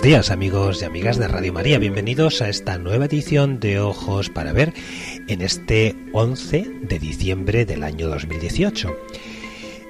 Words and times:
Buenos 0.00 0.12
días 0.16 0.30
amigos 0.30 0.80
y 0.80 0.86
amigas 0.86 1.18
de 1.18 1.28
Radio 1.28 1.52
María, 1.52 1.78
bienvenidos 1.78 2.40
a 2.40 2.48
esta 2.48 2.78
nueva 2.78 3.04
edición 3.04 3.60
de 3.60 3.80
Ojos 3.80 4.30
para 4.30 4.54
Ver 4.54 4.72
en 5.28 5.42
este 5.42 5.94
11 6.14 6.70
de 6.80 6.98
diciembre 6.98 7.66
del 7.66 7.82
año 7.82 8.08
2018. 8.08 8.96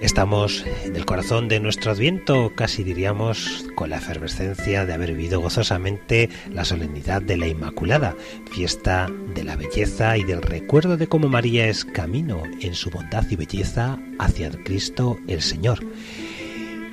Estamos 0.01 0.65
en 0.85 0.97
el 0.97 1.07
corazón 1.07 1.47
de 1.47 1.61
nuestro 1.61 1.93
adviento, 1.93 2.53
casi 2.57 2.83
diríamos 2.83 3.67
con 3.77 3.91
la 3.91 3.99
efervescencia 3.99 4.85
de 4.85 4.95
haber 4.95 5.13
vivido 5.13 5.41
gozosamente 5.41 6.29
la 6.51 6.65
solemnidad 6.65 7.23
de 7.23 7.37
la 7.37 7.47
Inmaculada, 7.47 8.17
fiesta 8.51 9.09
de 9.33 9.45
la 9.45 9.55
belleza 9.55 10.19
y 10.19 10.25
del 10.25 10.43
recuerdo 10.43 10.97
de 10.97 11.07
cómo 11.07 11.29
María 11.29 11.69
es 11.69 11.85
camino 11.85 12.43
en 12.61 12.75
su 12.75 12.91
bondad 12.91 13.27
y 13.31 13.37
belleza 13.37 14.01
hacia 14.19 14.51
Cristo 14.51 15.21
el 15.29 15.41
Señor. 15.41 15.79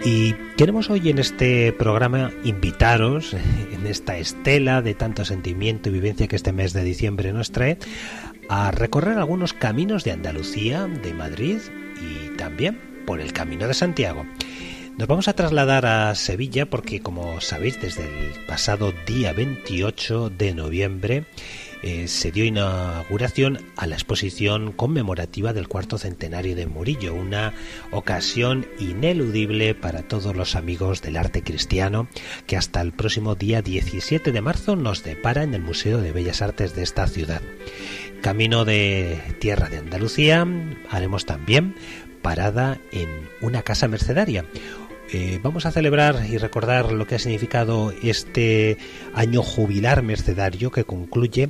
Y 0.09 0.35
queremos 0.55 0.89
hoy 0.89 1.09
en 1.09 1.19
este 1.19 1.73
programa 1.73 2.31
invitaros, 2.45 3.33
en 3.73 3.85
esta 3.85 4.17
estela 4.17 4.81
de 4.81 4.93
tanto 4.93 5.25
sentimiento 5.25 5.89
y 5.89 5.91
vivencia 5.91 6.29
que 6.29 6.37
este 6.37 6.53
mes 6.53 6.71
de 6.71 6.85
diciembre 6.85 7.33
nos 7.33 7.51
trae, 7.51 7.77
a 8.47 8.71
recorrer 8.71 9.17
algunos 9.17 9.51
caminos 9.51 10.05
de 10.05 10.13
Andalucía, 10.13 10.87
de 10.87 11.13
Madrid 11.13 11.57
y 11.99 12.37
también 12.37 12.79
por 13.05 13.19
el 13.19 13.33
Camino 13.33 13.67
de 13.67 13.73
Santiago. 13.73 14.25
Nos 14.97 15.09
vamos 15.09 15.27
a 15.27 15.33
trasladar 15.33 15.85
a 15.85 16.15
Sevilla 16.15 16.67
porque, 16.67 17.01
como 17.01 17.41
sabéis, 17.41 17.81
desde 17.81 18.05
el 18.05 18.45
pasado 18.45 18.93
día 19.05 19.33
28 19.33 20.29
de 20.29 20.53
noviembre 20.53 21.25
eh, 21.83 22.07
se 22.07 22.31
dio 22.31 22.45
inauguración 22.45 23.59
a 23.75 23.87
la 23.87 23.95
exposición 23.95 24.71
conmemorativa 24.71 25.53
del 25.53 25.67
cuarto 25.67 25.97
centenario 25.97 26.55
de 26.55 26.67
Murillo, 26.67 27.13
una 27.13 27.53
ocasión 27.91 28.65
ineludible 28.79 29.75
para 29.75 30.03
todos 30.03 30.35
los 30.35 30.55
amigos 30.55 31.01
del 31.01 31.17
arte 31.17 31.43
cristiano 31.43 32.07
que 32.45 32.57
hasta 32.57 32.81
el 32.81 32.93
próximo 32.93 33.35
día 33.35 33.61
17 33.61 34.31
de 34.31 34.41
marzo 34.41 34.75
nos 34.75 35.03
depara 35.03 35.43
en 35.43 35.53
el 35.53 35.61
Museo 35.61 35.99
de 35.99 36.11
Bellas 36.11 36.41
Artes 36.41 36.75
de 36.75 36.83
esta 36.83 37.07
ciudad. 37.07 37.41
Camino 38.21 38.65
de 38.65 39.21
Tierra 39.39 39.69
de 39.69 39.77
Andalucía 39.77 40.47
haremos 40.89 41.25
también 41.25 41.75
parada 42.21 42.79
en 42.91 43.07
una 43.41 43.61
casa 43.61 43.87
mercedaria 43.87 44.45
eh, 45.13 45.39
vamos 45.41 45.65
a 45.65 45.71
celebrar 45.71 46.25
y 46.29 46.37
recordar 46.37 46.91
lo 46.91 47.07
que 47.07 47.15
ha 47.15 47.19
significado 47.19 47.93
este 48.03 48.77
año 49.13 49.41
jubilar 49.41 50.03
mercedario 50.03 50.71
que 50.71 50.83
concluye 50.83 51.49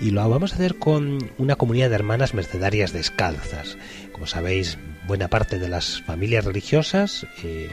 y 0.00 0.10
lo 0.10 0.28
vamos 0.28 0.52
a 0.52 0.54
hacer 0.56 0.76
con 0.76 1.18
una 1.38 1.56
comunidad 1.56 1.90
de 1.90 1.96
hermanas 1.96 2.34
mercedarias 2.34 2.92
descalzas. 2.92 3.76
Como 4.12 4.26
sabéis, 4.26 4.78
buena 5.06 5.28
parte 5.28 5.58
de 5.58 5.68
las 5.68 6.02
familias 6.02 6.44
religiosas 6.44 7.26
eh, 7.42 7.68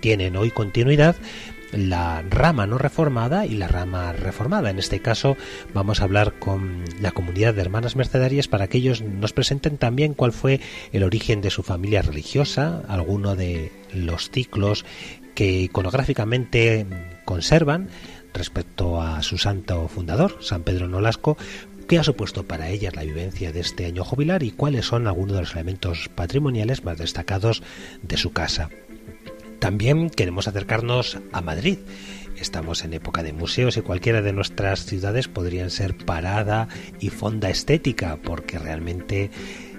tienen 0.00 0.36
hoy 0.36 0.50
continuidad 0.50 1.16
la 1.72 2.22
rama 2.22 2.66
no 2.66 2.78
reformada 2.78 3.46
y 3.46 3.56
la 3.56 3.68
rama 3.68 4.12
reformada. 4.12 4.70
En 4.70 4.78
este 4.78 5.00
caso 5.00 5.36
vamos 5.72 6.00
a 6.00 6.04
hablar 6.04 6.34
con 6.38 6.84
la 7.00 7.10
comunidad 7.10 7.54
de 7.54 7.62
hermanas 7.62 7.96
mercedarias 7.96 8.48
para 8.48 8.68
que 8.68 8.78
ellos 8.78 9.02
nos 9.02 9.32
presenten 9.32 9.76
también 9.76 10.14
cuál 10.14 10.32
fue 10.32 10.60
el 10.92 11.02
origen 11.02 11.40
de 11.40 11.50
su 11.50 11.62
familia 11.62 12.02
religiosa, 12.02 12.82
alguno 12.88 13.34
de 13.36 13.72
los 13.94 14.30
ciclos 14.30 14.84
que 15.34 15.62
iconográficamente 15.62 16.86
conservan 17.24 17.88
respecto 18.32 19.00
a 19.00 19.22
su 19.22 19.38
santo 19.38 19.88
fundador, 19.88 20.38
San 20.40 20.62
Pedro 20.62 20.88
Nolasco, 20.88 21.36
qué 21.88 21.98
ha 21.98 22.04
supuesto 22.04 22.46
para 22.46 22.68
ellas 22.68 22.96
la 22.96 23.04
vivencia 23.04 23.52
de 23.52 23.60
este 23.60 23.86
año 23.86 24.04
jubilar 24.04 24.42
y 24.42 24.50
cuáles 24.50 24.86
son 24.86 25.06
algunos 25.06 25.34
de 25.34 25.42
los 25.42 25.54
elementos 25.54 26.08
patrimoniales 26.14 26.84
más 26.84 26.98
destacados 26.98 27.62
de 28.02 28.16
su 28.16 28.32
casa. 28.32 28.70
También 29.58 30.10
queremos 30.10 30.48
acercarnos 30.48 31.18
a 31.32 31.40
Madrid. 31.40 31.78
Estamos 32.36 32.84
en 32.84 32.92
época 32.92 33.22
de 33.22 33.32
museos 33.32 33.76
y 33.76 33.82
cualquiera 33.82 34.20
de 34.20 34.32
nuestras 34.32 34.84
ciudades 34.84 35.28
podrían 35.28 35.70
ser 35.70 35.96
parada 35.96 36.68
y 37.00 37.10
fonda 37.10 37.48
estética 37.48 38.18
porque 38.22 38.58
realmente 38.58 39.30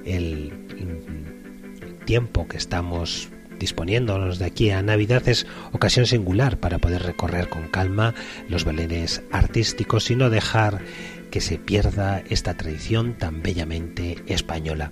el 0.06 0.54
tiempo 2.06 2.48
que 2.48 2.58
estamos 2.58 3.30
disponiéndonos 3.60 4.40
de 4.40 4.46
aquí 4.46 4.70
a 4.70 4.82
Navidad 4.82 5.28
es 5.28 5.46
ocasión 5.72 6.06
singular 6.06 6.60
para 6.60 6.80
poder 6.80 7.04
recorrer 7.04 7.50
con 7.50 7.68
calma 7.68 8.14
los 8.50 8.66
belenes 8.66 9.24
artísticos 9.32 10.12
y 10.12 10.16
no 10.16 10.30
dejar 10.30 10.82
que 11.32 11.42
se 11.42 11.58
pierda 11.58 12.24
esta 12.30 12.56
tradición 12.56 13.14
tan 13.14 13.42
bellamente 13.42 14.24
española. 14.28 14.92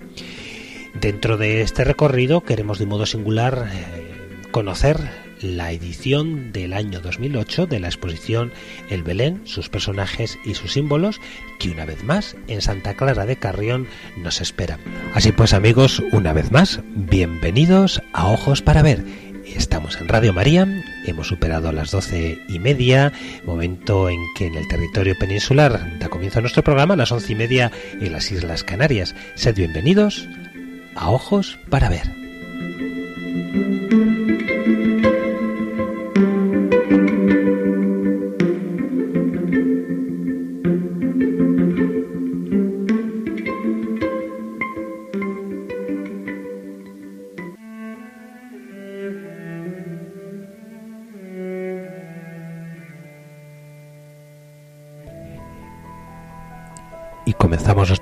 Dentro 1.00 1.36
de 1.36 1.62
este 1.62 1.84
recorrido 1.84 2.42
queremos 2.42 2.78
de 2.78 2.86
modo 2.86 3.06
singular 3.06 3.68
eh, 3.72 4.48
conocer 4.50 4.98
la 5.44 5.70
edición 5.72 6.52
del 6.52 6.72
año 6.72 7.00
2008 7.00 7.66
de 7.66 7.78
la 7.78 7.88
exposición 7.88 8.52
El 8.90 9.02
Belén, 9.02 9.42
sus 9.44 9.68
personajes 9.68 10.38
y 10.44 10.54
sus 10.54 10.72
símbolos, 10.72 11.20
que 11.60 11.70
una 11.70 11.84
vez 11.84 12.02
más 12.02 12.36
en 12.48 12.62
Santa 12.62 12.94
Clara 12.94 13.26
de 13.26 13.36
Carrión 13.36 13.86
nos 14.16 14.40
espera. 14.40 14.78
Así 15.14 15.32
pues 15.32 15.52
amigos, 15.52 16.02
una 16.12 16.32
vez 16.32 16.50
más, 16.50 16.80
bienvenidos 16.94 18.02
a 18.12 18.28
Ojos 18.28 18.62
para 18.62 18.82
Ver. 18.82 19.04
Estamos 19.44 20.00
en 20.00 20.08
Radio 20.08 20.32
María, 20.32 20.66
hemos 21.04 21.28
superado 21.28 21.70
las 21.70 21.90
doce 21.90 22.38
y 22.48 22.58
media, 22.58 23.12
momento 23.44 24.08
en 24.08 24.18
que 24.36 24.46
en 24.46 24.54
el 24.54 24.66
territorio 24.68 25.14
peninsular 25.18 25.98
da 25.98 26.08
comienzo 26.08 26.40
nuestro 26.40 26.64
programa 26.64 26.94
a 26.94 26.96
las 26.96 27.12
once 27.12 27.32
y 27.32 27.36
media 27.36 27.70
en 27.92 28.12
las 28.12 28.32
Islas 28.32 28.64
Canarias. 28.64 29.14
Sed 29.34 29.54
bienvenidos 29.54 30.26
a 30.94 31.10
Ojos 31.10 31.58
para 31.68 31.90
Ver. 31.90 32.24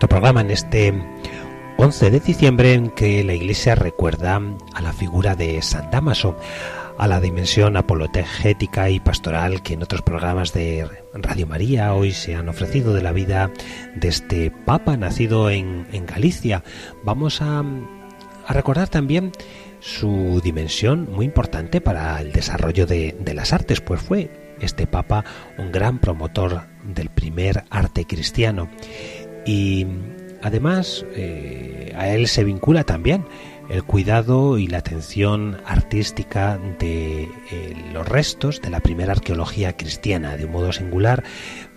Nuestro 0.03 0.19
programa 0.19 0.41
en 0.41 0.51
este 0.51 0.93
11 1.77 2.11
de 2.11 2.19
diciembre 2.19 2.73
en 2.73 2.91
que 2.91 3.23
la 3.23 3.35
Iglesia 3.35 3.77
recuerda 3.77 4.41
a 4.75 4.83
la 4.83 4.93
figura 4.93 5.37
de 5.37 5.63
San 5.63 5.93
Damaso, 5.93 6.37
a 6.99 7.07
la 7.07 7.21
dimensión 7.21 7.77
apologética 7.77 8.91
y 8.91 8.99
pastoral 8.99 9.63
que 9.63 9.75
en 9.75 9.85
otros 9.85 10.03
programas 10.03 10.53
de 10.53 10.89
Radio 11.15 11.47
María 11.47 11.95
hoy 11.95 12.11
se 12.11 12.35
han 12.35 12.49
ofrecido 12.49 12.95
de 12.95 13.03
la 13.03 13.13
vida 13.13 13.53
de 13.95 14.09
este 14.09 14.51
Papa 14.51 14.97
nacido 14.97 15.51
en, 15.51 15.87
Galicia. 16.05 16.65
Vamos 17.05 17.41
a, 17.41 17.61
a, 17.61 18.53
recordar 18.53 18.89
también 18.89 19.31
su 19.79 20.41
dimensión 20.43 21.13
muy 21.13 21.27
importante 21.27 21.81
para 21.81 22.21
el 22.21 22.33
desarrollo 22.33 22.87
de, 22.87 23.15
de 23.21 23.35
las 23.35 23.53
artes, 23.53 23.81
pues 23.81 24.01
fue 24.01 24.57
este 24.61 24.89
Papa 24.89 25.25
un 25.59 25.71
gran 25.71 26.01
promotor 26.01 26.63
del 26.83 27.09
primer 27.09 27.65
arte 27.71 28.05
cristiano 28.05 28.69
y 29.45 29.87
además 30.43 31.05
eh, 31.15 31.93
a 31.97 32.09
él 32.09 32.29
se 32.29 32.45
vincula 32.45 32.85
también 32.85 33.25
el 33.69 33.85
cuidado 33.85 34.59
y 34.59 34.67
la 34.67 34.79
atención 34.79 35.59
artística 35.65 36.59
de 36.79 37.23
eh, 37.23 37.77
los 37.93 38.07
restos 38.07 38.61
de 38.61 38.71
la 38.71 38.81
primera 38.81 39.13
arqueología 39.13 39.77
cristiana. 39.77 40.37
De 40.37 40.45
un 40.45 40.53
modo 40.53 40.73
singular, 40.73 41.23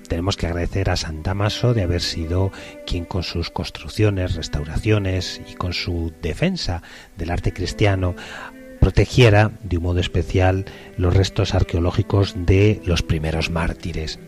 tenemos 0.09 0.35
que 0.35 0.47
agradecer 0.47 0.89
a 0.89 0.97
San 0.97 1.23
Damaso 1.23 1.73
de 1.73 1.83
haber 1.83 2.01
sido 2.01 2.51
quien 2.85 3.05
con 3.05 3.23
sus 3.23 3.49
construcciones, 3.49 4.35
restauraciones 4.35 5.41
y 5.49 5.53
con 5.55 5.73
su 5.73 6.13
defensa 6.21 6.83
del 7.17 7.31
arte 7.31 7.53
cristiano 7.53 8.15
protegiera 8.85 9.51
de 9.63 9.77
un 9.77 9.83
modo 9.83 9.99
especial 9.99 10.65
los 10.95 11.11
restos 11.11 11.55
arqueológicos 11.55 12.35
de 12.37 12.83
los 12.85 13.01
primeros 13.01 13.49
mártires. 13.49 14.19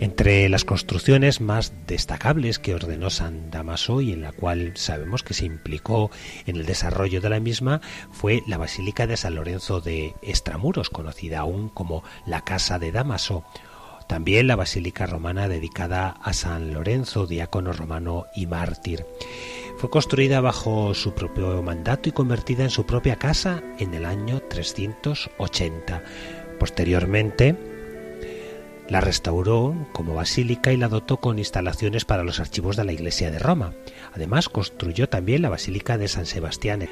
Entre 0.00 0.48
las 0.48 0.64
construcciones 0.64 1.42
más 1.42 1.74
destacables 1.86 2.58
que 2.58 2.74
ordenó 2.74 3.10
San 3.10 3.50
Damaso 3.50 4.00
y 4.00 4.12
en 4.12 4.22
la 4.22 4.32
cual 4.32 4.72
sabemos 4.76 5.22
que 5.22 5.34
se 5.34 5.44
implicó 5.44 6.10
en 6.46 6.56
el 6.56 6.64
desarrollo 6.64 7.20
de 7.20 7.28
la 7.28 7.38
misma 7.38 7.82
fue 8.12 8.42
la 8.46 8.56
Basílica 8.56 9.06
de 9.06 9.18
San 9.18 9.34
Lorenzo 9.34 9.82
de 9.82 10.14
Estramuros, 10.22 10.88
conocida 10.88 11.40
aún 11.40 11.68
como 11.68 12.02
la 12.24 12.46
Casa 12.46 12.78
de 12.78 12.92
Damaso, 12.92 13.44
también 14.08 14.46
la 14.46 14.56
basílica 14.56 15.06
romana 15.06 15.48
dedicada 15.48 16.16
a 16.22 16.32
San 16.32 16.72
Lorenzo, 16.72 17.26
diácono 17.26 17.72
romano 17.72 18.24
y 18.34 18.46
mártir. 18.46 19.06
Fue 19.76 19.90
construida 19.90 20.40
bajo 20.40 20.94
su 20.94 21.12
propio 21.12 21.62
mandato 21.62 22.08
y 22.08 22.12
convertida 22.12 22.62
en 22.62 22.70
su 22.70 22.84
propia 22.86 23.16
casa 23.16 23.62
en 23.78 23.94
el 23.94 24.04
año 24.04 24.40
380. 24.40 26.02
Posteriormente, 26.58 27.56
la 28.88 29.00
restauró 29.00 29.74
como 29.92 30.14
basílica 30.14 30.72
y 30.72 30.76
la 30.76 30.88
dotó 30.88 31.16
con 31.16 31.38
instalaciones 31.38 32.04
para 32.04 32.24
los 32.24 32.40
archivos 32.40 32.76
de 32.76 32.84
la 32.84 32.92
Iglesia 32.92 33.30
de 33.30 33.38
Roma. 33.38 33.72
Además, 34.12 34.48
construyó 34.48 35.08
también 35.08 35.42
la 35.42 35.48
Basílica 35.48 35.98
de 35.98 36.08
San 36.08 36.26
Sebastián 36.26 36.88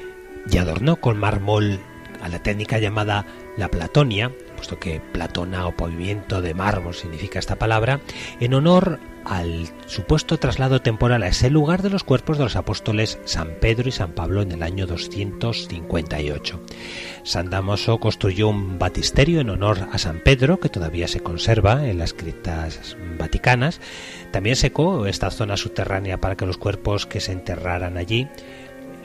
y 0.49 0.57
adornó 0.57 0.95
con 0.97 1.17
mármol 1.17 1.79
a 2.21 2.29
la 2.29 2.41
técnica 2.41 2.79
llamada 2.79 3.25
la 3.57 3.69
platonia, 3.69 4.31
puesto 4.61 4.77
que 4.77 5.01
platona 5.01 5.65
o 5.65 5.73
pavimento 5.73 6.37
de 6.37 6.53
mármol 6.53 6.93
significa 6.93 7.39
esta 7.39 7.57
palabra, 7.57 7.97
en 8.39 8.53
honor 8.53 8.99
al 9.25 9.69
supuesto 9.87 10.37
traslado 10.37 10.83
temporal 10.83 11.23
a 11.23 11.29
ese 11.29 11.49
lugar 11.49 11.81
de 11.81 11.89
los 11.89 12.03
cuerpos 12.03 12.37
de 12.37 12.43
los 12.43 12.55
apóstoles 12.55 13.17
San 13.25 13.55
Pedro 13.59 13.89
y 13.89 13.91
San 13.91 14.11
Pablo 14.11 14.43
en 14.43 14.51
el 14.51 14.61
año 14.61 14.85
258. 14.85 16.61
San 17.23 17.49
Damaso 17.49 17.99
construyó 17.99 18.49
un 18.49 18.77
batisterio 18.77 19.41
en 19.41 19.49
honor 19.49 19.87
a 19.91 19.97
San 19.97 20.19
Pedro, 20.19 20.59
que 20.59 20.69
todavía 20.69 21.07
se 21.07 21.21
conserva 21.21 21.87
en 21.89 21.97
las 21.97 22.13
criptas 22.13 22.95
vaticanas. 23.17 23.81
También 24.29 24.55
secó 24.55 25.07
esta 25.07 25.31
zona 25.31 25.57
subterránea 25.57 26.21
para 26.21 26.37
que 26.37 26.45
los 26.45 26.57
cuerpos 26.57 27.07
que 27.07 27.19
se 27.19 27.31
enterraran 27.31 27.97
allí 27.97 28.27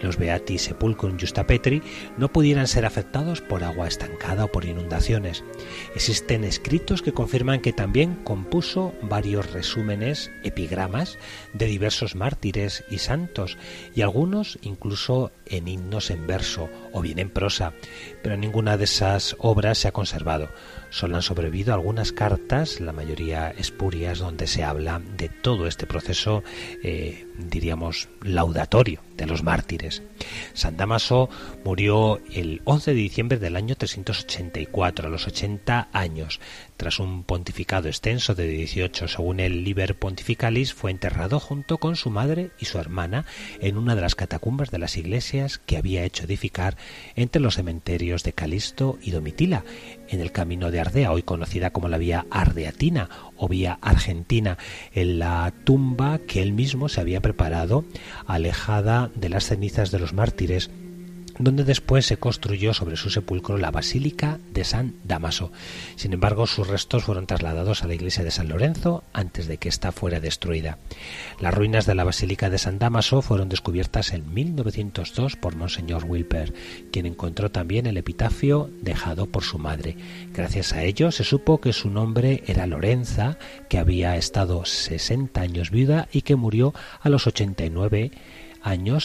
los 0.06 0.18
Beati 0.18 0.58
Sepulcrum 0.58 1.18
Justa 1.18 1.46
Petri 1.46 1.82
no 2.16 2.32
pudieran 2.32 2.68
ser 2.68 2.86
afectados 2.86 3.40
por 3.40 3.64
agua 3.64 3.88
estancada 3.88 4.44
o 4.44 4.52
por 4.52 4.64
inundaciones. 4.64 5.44
Existen 5.94 6.44
escritos 6.44 7.02
que 7.02 7.12
confirman 7.12 7.60
que 7.60 7.72
también 7.72 8.14
compuso 8.22 8.94
varios 9.02 9.52
resúmenes, 9.52 10.30
epigramas, 10.44 11.18
de 11.52 11.66
diversos 11.66 12.14
mártires 12.14 12.84
y 12.88 12.98
santos, 12.98 13.58
y 13.94 14.02
algunos 14.02 14.58
incluso 14.62 15.32
en 15.44 15.66
himnos 15.68 16.10
en 16.10 16.26
verso 16.26 16.68
o 16.92 17.02
bien 17.02 17.18
en 17.18 17.30
prosa, 17.30 17.72
pero 18.22 18.36
ninguna 18.36 18.76
de 18.76 18.84
esas 18.84 19.36
obras 19.38 19.78
se 19.78 19.88
ha 19.88 19.92
conservado. 19.92 20.48
Solo 20.90 21.16
han 21.16 21.22
sobrevivido 21.22 21.74
algunas 21.74 22.12
cartas, 22.12 22.80
la 22.80 22.92
mayoría 22.92 23.50
espurias, 23.50 24.20
donde 24.20 24.46
se 24.46 24.62
habla 24.62 25.02
de 25.18 25.28
todo 25.28 25.66
este 25.66 25.86
proceso, 25.86 26.44
eh, 26.82 27.25
diríamos, 27.38 28.08
laudatorio 28.22 29.00
de 29.16 29.26
los 29.26 29.42
mártires. 29.42 30.02
San 30.52 30.76
Damaso 30.76 31.28
murió 31.64 32.20
el 32.32 32.60
11 32.64 32.92
de 32.92 32.96
diciembre 32.96 33.38
del 33.38 33.56
año 33.56 33.76
384, 33.76 35.06
a 35.06 35.10
los 35.10 35.26
80 35.26 35.88
años. 35.92 36.40
Tras 36.76 36.98
un 36.98 37.24
pontificado 37.24 37.88
extenso 37.88 38.34
de 38.34 38.46
18, 38.46 39.08
según 39.08 39.40
el 39.40 39.64
Liber 39.64 39.98
Pontificalis, 39.98 40.74
fue 40.74 40.90
enterrado 40.90 41.40
junto 41.40 41.78
con 41.78 41.96
su 41.96 42.10
madre 42.10 42.50
y 42.58 42.66
su 42.66 42.78
hermana 42.78 43.24
en 43.60 43.78
una 43.78 43.94
de 43.94 44.02
las 44.02 44.14
catacumbas 44.14 44.70
de 44.70 44.78
las 44.78 44.96
iglesias 44.96 45.58
que 45.58 45.78
había 45.78 46.04
hecho 46.04 46.24
edificar 46.24 46.76
entre 47.14 47.40
los 47.40 47.54
cementerios 47.54 48.22
de 48.22 48.34
Calisto 48.34 48.98
y 49.00 49.10
Domitila, 49.10 49.64
en 50.08 50.20
el 50.20 50.32
camino 50.32 50.70
de 50.70 50.80
Ardea, 50.80 51.12
hoy 51.12 51.22
conocida 51.22 51.70
como 51.70 51.88
la 51.88 51.98
vía 51.98 52.26
Ardeatina 52.30 53.08
o 53.36 53.48
vía 53.48 53.78
Argentina, 53.80 54.58
en 54.92 55.18
la 55.18 55.52
tumba 55.64 56.18
que 56.18 56.42
él 56.42 56.52
mismo 56.52 56.88
se 56.88 57.00
había 57.00 57.20
preparado, 57.26 57.84
alejada 58.24 59.10
de 59.16 59.28
las 59.28 59.46
cenizas 59.46 59.90
de 59.90 59.98
los 59.98 60.12
mártires 60.12 60.70
donde 61.38 61.64
después 61.64 62.06
se 62.06 62.16
construyó 62.16 62.74
sobre 62.74 62.96
su 62.96 63.10
sepulcro 63.10 63.58
la 63.58 63.70
Basílica 63.70 64.38
de 64.52 64.64
San 64.64 64.94
Damaso. 65.04 65.52
Sin 65.96 66.12
embargo, 66.12 66.46
sus 66.46 66.68
restos 66.68 67.04
fueron 67.04 67.26
trasladados 67.26 67.82
a 67.82 67.86
la 67.86 67.94
iglesia 67.94 68.24
de 68.24 68.30
San 68.30 68.48
Lorenzo 68.48 69.04
antes 69.12 69.46
de 69.46 69.58
que 69.58 69.68
ésta 69.68 69.92
fuera 69.92 70.20
destruida. 70.20 70.78
Las 71.40 71.54
ruinas 71.54 71.86
de 71.86 71.94
la 71.94 72.04
Basílica 72.04 72.50
de 72.50 72.58
San 72.58 72.78
Damaso 72.78 73.22
fueron 73.22 73.48
descubiertas 73.48 74.12
en 74.12 74.32
1902 74.32 75.36
por 75.36 75.56
Monseñor 75.56 76.04
Wilper, 76.04 76.54
quien 76.90 77.06
encontró 77.06 77.50
también 77.50 77.86
el 77.86 77.96
epitafio 77.96 78.70
dejado 78.80 79.26
por 79.26 79.42
su 79.42 79.58
madre. 79.58 79.96
Gracias 80.32 80.72
a 80.72 80.82
ello 80.82 81.10
se 81.10 81.24
supo 81.24 81.60
que 81.60 81.72
su 81.72 81.90
nombre 81.90 82.42
era 82.46 82.66
Lorenza, 82.66 83.38
que 83.68 83.78
había 83.78 84.16
estado 84.16 84.64
60 84.64 85.40
años 85.40 85.70
viuda 85.70 86.08
y 86.12 86.22
que 86.22 86.36
murió 86.36 86.74
a 87.00 87.08
los 87.08 87.26
89 87.26 88.10
años 88.12 88.45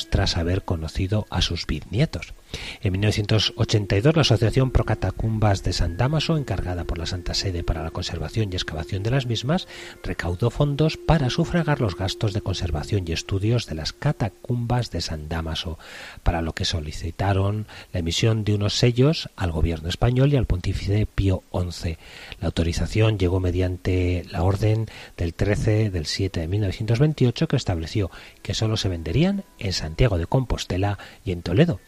tras 0.10 0.38
haber 0.38 0.64
conocido 0.64 1.28
a 1.30 1.42
sus 1.44 1.68
bisnietos. 1.68 2.34
En 2.82 2.92
1982, 2.94 4.16
la 4.16 4.22
Asociación 4.22 4.72
Pro 4.72 4.86
Catacumbas 4.86 5.64
de 5.64 5.74
San 5.74 5.98
Damaso, 5.98 6.38
encargada 6.38 6.84
por 6.84 6.98
la 6.98 7.06
Santa 7.06 7.34
Sede 7.34 7.64
para 7.64 7.84
la 7.84 7.92
conservación 7.92 8.50
y 8.52 8.56
excavación 8.56 9.04
de 9.04 9.12
las 9.12 9.26
mismas, 9.26 9.68
recaudó 10.04 10.50
fondos 10.50 10.98
para 10.98 11.30
sufragar 11.30 11.82
los 11.82 11.96
gastos 11.96 12.34
de 12.34 12.42
conservación 12.42 13.06
y 13.08 13.12
estudios 13.12 13.68
de 13.68 13.76
las 13.76 13.94
catacumbas 13.94 14.92
de 14.92 15.02
San 15.02 15.30
Damaso, 15.30 15.78
para 16.24 16.42
lo 16.42 16.54
que 16.54 16.66
solicitaron 16.66 17.68
la 17.94 18.00
emisión 18.00 18.44
de 18.44 18.56
unos 18.56 18.76
sellos 18.76 19.30
al 19.36 19.52
gobierno 19.52 19.90
español 19.90 20.34
y 20.34 20.38
al 20.38 20.46
pontífice 20.46 21.06
Pío 21.06 21.44
XI. 21.54 21.98
La 22.40 22.48
autorización 22.48 23.18
llegó 23.18 23.40
mediante 23.40 24.26
la 24.32 24.44
orden 24.44 24.88
del 25.18 25.34
13 25.34 25.90
del 25.90 26.06
7 26.06 26.40
de 26.42 26.48
1928 26.48 27.48
que 27.48 27.56
estableció 27.56 28.12
que 28.42 28.54
sólo 28.54 28.78
se 28.78 28.90
venderían 28.90 29.44
en 29.60 29.74
Santiago 29.74 30.18
de 30.18 30.28
Compostela 30.28 30.98
y 31.24 31.32
en 31.32 31.42
Toledo, 31.42 31.80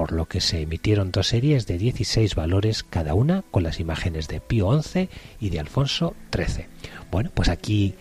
por 0.00 0.12
lo 0.12 0.24
que 0.24 0.40
se 0.40 0.62
emitieron 0.62 1.10
dos 1.10 1.26
series 1.26 1.66
de 1.66 1.76
16 1.76 2.34
valores 2.34 2.84
cada 2.84 3.12
una 3.12 3.44
con 3.50 3.62
las 3.62 3.80
imágenes 3.80 4.28
de 4.28 4.40
Pío 4.40 4.80
XI 4.80 5.10
y 5.40 5.50
de 5.50 5.60
Alfonso 5.60 6.14
XIII. 6.34 6.68
Bueno, 7.10 7.30
pues 7.34 7.50
aquí 7.50 7.96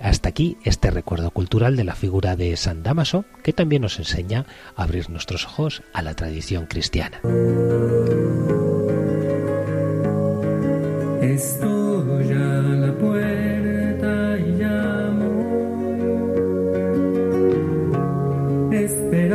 hasta 0.00 0.30
aquí 0.30 0.56
este 0.64 0.90
recuerdo 0.90 1.30
cultural 1.30 1.76
de 1.76 1.84
la 1.84 1.94
figura 1.94 2.34
de 2.34 2.56
San 2.56 2.82
Damaso, 2.82 3.24
que 3.44 3.52
también 3.52 3.82
nos 3.82 4.00
enseña 4.00 4.46
a 4.74 4.82
abrir 4.82 5.10
nuestros 5.10 5.44
ojos 5.44 5.84
a 5.92 6.02
la 6.02 6.14
tradición 6.14 6.66
cristiana. 6.66 7.20
este 18.74 19.28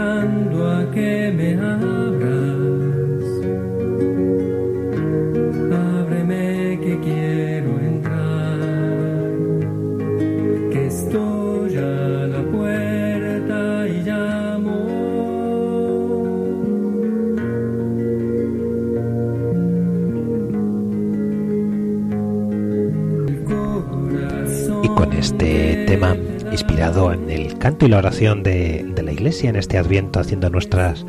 en 26.79 27.29
el 27.29 27.57
canto 27.57 27.85
y 27.85 27.89
la 27.89 27.97
oración 27.97 28.41
de, 28.41 28.93
la 29.03 29.11
iglesia 29.11 29.49
en 29.49 29.57
este 29.57 29.77
adviento, 29.77 30.21
haciendo 30.21 30.49
nuestras 30.49 31.05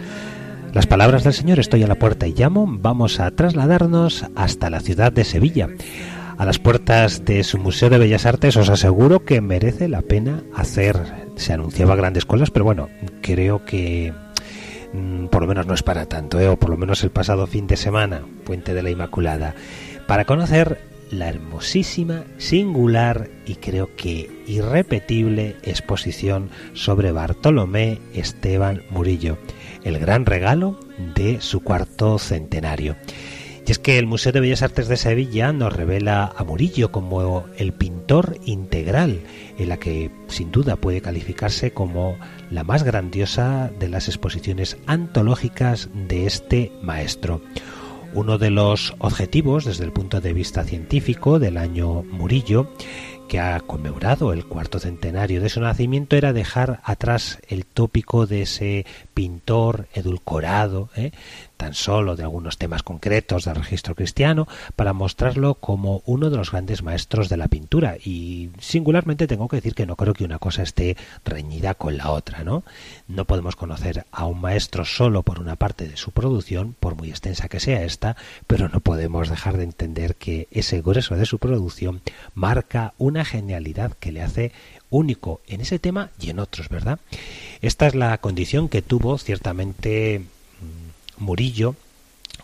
las 0.72 0.88
palabras 0.88 1.22
del 1.22 1.32
Señor, 1.32 1.60
estoy 1.60 1.84
a 1.84 1.86
la 1.86 1.94
puerta 1.94 2.26
y 2.26 2.32
llamo, 2.32 2.66
vamos 2.68 3.20
a 3.20 3.30
trasladarnos 3.30 4.26
hasta 4.34 4.68
la 4.68 4.80
ciudad 4.80 5.12
de 5.12 5.24
Sevilla. 5.24 5.68
A 6.38 6.44
las 6.44 6.58
puertas 6.58 7.24
de 7.24 7.44
su 7.44 7.58
Museo 7.58 7.88
de 7.88 7.98
Bellas 7.98 8.26
Artes 8.26 8.56
os 8.56 8.68
aseguro 8.68 9.24
que 9.24 9.40
merece 9.40 9.88
la 9.88 10.02
pena 10.02 10.42
hacer, 10.56 10.96
se 11.36 11.52
anunciaba 11.52 11.94
grandes 11.94 12.24
cosas, 12.24 12.50
pero 12.50 12.64
bueno, 12.64 12.88
creo 13.22 13.64
que 13.64 14.12
mm, 14.92 15.26
por 15.26 15.42
lo 15.42 15.46
menos 15.46 15.66
no 15.68 15.74
es 15.74 15.84
para 15.84 16.06
tanto, 16.06 16.40
¿eh? 16.40 16.48
o 16.48 16.56
por 16.56 16.70
lo 16.70 16.78
menos 16.78 17.04
el 17.04 17.10
pasado 17.10 17.46
fin 17.46 17.68
de 17.68 17.76
semana, 17.76 18.22
Puente 18.44 18.74
de 18.74 18.82
la 18.82 18.90
Inmaculada, 18.90 19.54
para 20.08 20.24
conocer 20.24 20.89
la 21.10 21.28
hermosísima, 21.28 22.24
singular 22.38 23.30
y 23.46 23.56
creo 23.56 23.94
que 23.96 24.30
irrepetible 24.46 25.56
exposición 25.62 26.50
sobre 26.72 27.12
Bartolomé 27.12 27.98
Esteban 28.14 28.82
Murillo, 28.90 29.38
el 29.84 29.98
gran 29.98 30.26
regalo 30.26 30.78
de 31.14 31.40
su 31.40 31.60
cuarto 31.60 32.18
centenario. 32.18 32.96
Y 33.66 33.72
es 33.72 33.78
que 33.78 33.98
el 33.98 34.06
Museo 34.06 34.32
de 34.32 34.40
Bellas 34.40 34.62
Artes 34.62 34.88
de 34.88 34.96
Sevilla 34.96 35.52
nos 35.52 35.72
revela 35.72 36.32
a 36.36 36.42
Murillo 36.42 36.90
como 36.90 37.44
el 37.56 37.72
pintor 37.72 38.36
integral, 38.44 39.20
en 39.58 39.68
la 39.68 39.76
que 39.76 40.10
sin 40.26 40.50
duda 40.50 40.74
puede 40.74 41.00
calificarse 41.00 41.72
como 41.72 42.16
la 42.50 42.64
más 42.64 42.82
grandiosa 42.82 43.70
de 43.78 43.88
las 43.88 44.08
exposiciones 44.08 44.76
antológicas 44.86 45.88
de 45.94 46.26
este 46.26 46.72
maestro. 46.82 47.42
Uno 48.12 48.38
de 48.38 48.50
los 48.50 48.94
objetivos 48.98 49.64
desde 49.64 49.84
el 49.84 49.92
punto 49.92 50.20
de 50.20 50.32
vista 50.32 50.64
científico 50.64 51.38
del 51.38 51.56
año 51.56 52.02
Murillo 52.02 52.68
que 53.28 53.38
ha 53.38 53.60
conmemorado 53.60 54.32
el 54.32 54.44
cuarto 54.44 54.80
centenario 54.80 55.40
de 55.40 55.48
su 55.48 55.60
nacimiento 55.60 56.16
era 56.16 56.32
dejar 56.32 56.80
atrás 56.82 57.38
el 57.46 57.64
tópico 57.64 58.26
de 58.26 58.42
ese 58.42 58.86
pintor 59.14 59.86
edulcorado, 59.94 60.88
¿eh? 60.96 61.12
Tan 61.60 61.74
solo 61.74 62.16
de 62.16 62.22
algunos 62.22 62.56
temas 62.56 62.82
concretos 62.82 63.44
del 63.44 63.54
registro 63.54 63.94
cristiano, 63.94 64.48
para 64.76 64.94
mostrarlo 64.94 65.56
como 65.56 66.02
uno 66.06 66.30
de 66.30 66.38
los 66.38 66.52
grandes 66.52 66.82
maestros 66.82 67.28
de 67.28 67.36
la 67.36 67.48
pintura. 67.48 67.98
Y 68.02 68.48
singularmente 68.58 69.26
tengo 69.26 69.46
que 69.46 69.56
decir 69.56 69.74
que 69.74 69.84
no 69.84 69.94
creo 69.94 70.14
que 70.14 70.24
una 70.24 70.38
cosa 70.38 70.62
esté 70.62 70.96
reñida 71.22 71.74
con 71.74 71.98
la 71.98 72.12
otra, 72.12 72.44
¿no? 72.44 72.64
No 73.08 73.26
podemos 73.26 73.56
conocer 73.56 74.06
a 74.10 74.24
un 74.24 74.40
maestro 74.40 74.86
solo 74.86 75.22
por 75.22 75.38
una 75.38 75.56
parte 75.56 75.86
de 75.86 75.98
su 75.98 76.12
producción, 76.12 76.74
por 76.80 76.96
muy 76.96 77.10
extensa 77.10 77.50
que 77.50 77.60
sea 77.60 77.84
esta, 77.84 78.16
pero 78.46 78.70
no 78.70 78.80
podemos 78.80 79.28
dejar 79.28 79.58
de 79.58 79.64
entender 79.64 80.14
que 80.14 80.48
ese 80.50 80.80
grueso 80.80 81.14
de 81.14 81.26
su 81.26 81.38
producción 81.38 82.00
marca 82.32 82.94
una 82.96 83.26
genialidad 83.26 83.92
que 84.00 84.12
le 84.12 84.22
hace 84.22 84.52
único 84.88 85.42
en 85.46 85.60
ese 85.60 85.78
tema 85.78 86.08
y 86.18 86.30
en 86.30 86.38
otros, 86.38 86.70
¿verdad? 86.70 87.00
Esta 87.60 87.86
es 87.86 87.94
la 87.94 88.16
condición 88.16 88.70
que 88.70 88.80
tuvo 88.80 89.18
ciertamente 89.18 90.22
Murillo 91.20 91.76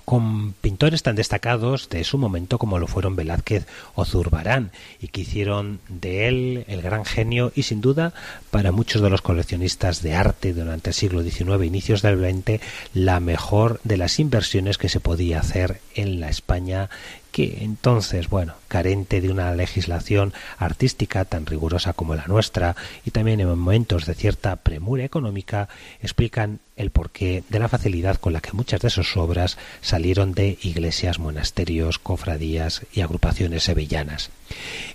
con 0.07 0.53
pintores 0.53 1.03
tan 1.03 1.17
destacados 1.17 1.89
de 1.89 2.05
su 2.05 2.17
momento 2.17 2.59
como 2.59 2.79
lo 2.79 2.87
fueron 2.87 3.17
Velázquez 3.17 3.67
o 3.97 4.05
Zurbarán 4.05 4.71
y 5.01 5.09
que 5.09 5.23
hicieron 5.23 5.81
de 5.89 6.29
él 6.29 6.65
el 6.69 6.81
gran 6.81 7.05
genio 7.05 7.53
y 7.57 7.65
sin 7.65 7.81
duda 7.81 8.15
para 8.53 8.71
muchos 8.71 9.03
de 9.03 9.11
los 9.11 9.21
coleccionistas 9.21 10.03
de 10.03 10.15
arte 10.15 10.55
durante 10.55 10.91
el 10.91 10.95
siglo 10.95 11.23
XIX 11.23 11.65
inicios 11.65 12.03
del 12.03 12.21
XX 12.21 12.61
la 12.95 13.19
mejor 13.19 13.81
de 13.83 13.97
las 13.97 14.21
inversiones 14.21 14.79
que 14.79 14.89
se 14.89 15.01
podía 15.01 15.41
hacer 15.41 15.81
en 15.97 16.21
la 16.21 16.29
España 16.29 16.89
que 17.37 17.59
entonces, 17.61 18.31
bueno, 18.31 18.55
carente 18.67 19.21
de 19.21 19.31
una 19.31 19.55
legislación 19.55 20.33
artística 20.57 21.27
tan 21.27 21.45
rigurosa 21.45 21.93
como 21.93 22.15
la 22.15 22.27
nuestra 22.29 22.77
y 23.05 23.11
también 23.11 23.41
en 23.41 23.49
momentos 23.51 24.07
de 24.07 24.15
cierta 24.15 24.57
premura 24.57 25.05
económica, 25.05 25.69
explican 26.01 26.61
el 26.77 26.91
porqué 26.91 27.45
de 27.51 27.59
la 27.59 27.69
facilidad 27.69 28.17
con 28.17 28.33
la 28.33 28.41
que 28.41 28.55
muchas 28.55 28.81
de 28.81 28.89
sus 28.89 29.19
obras 29.19 29.59
salieron 29.83 30.33
de 30.33 30.57
iglesias, 30.63 31.19
monasterios, 31.19 31.99
cofradías 31.99 32.87
y 32.95 33.03
agrupaciones 33.03 33.65
sevillanas. 33.65 34.31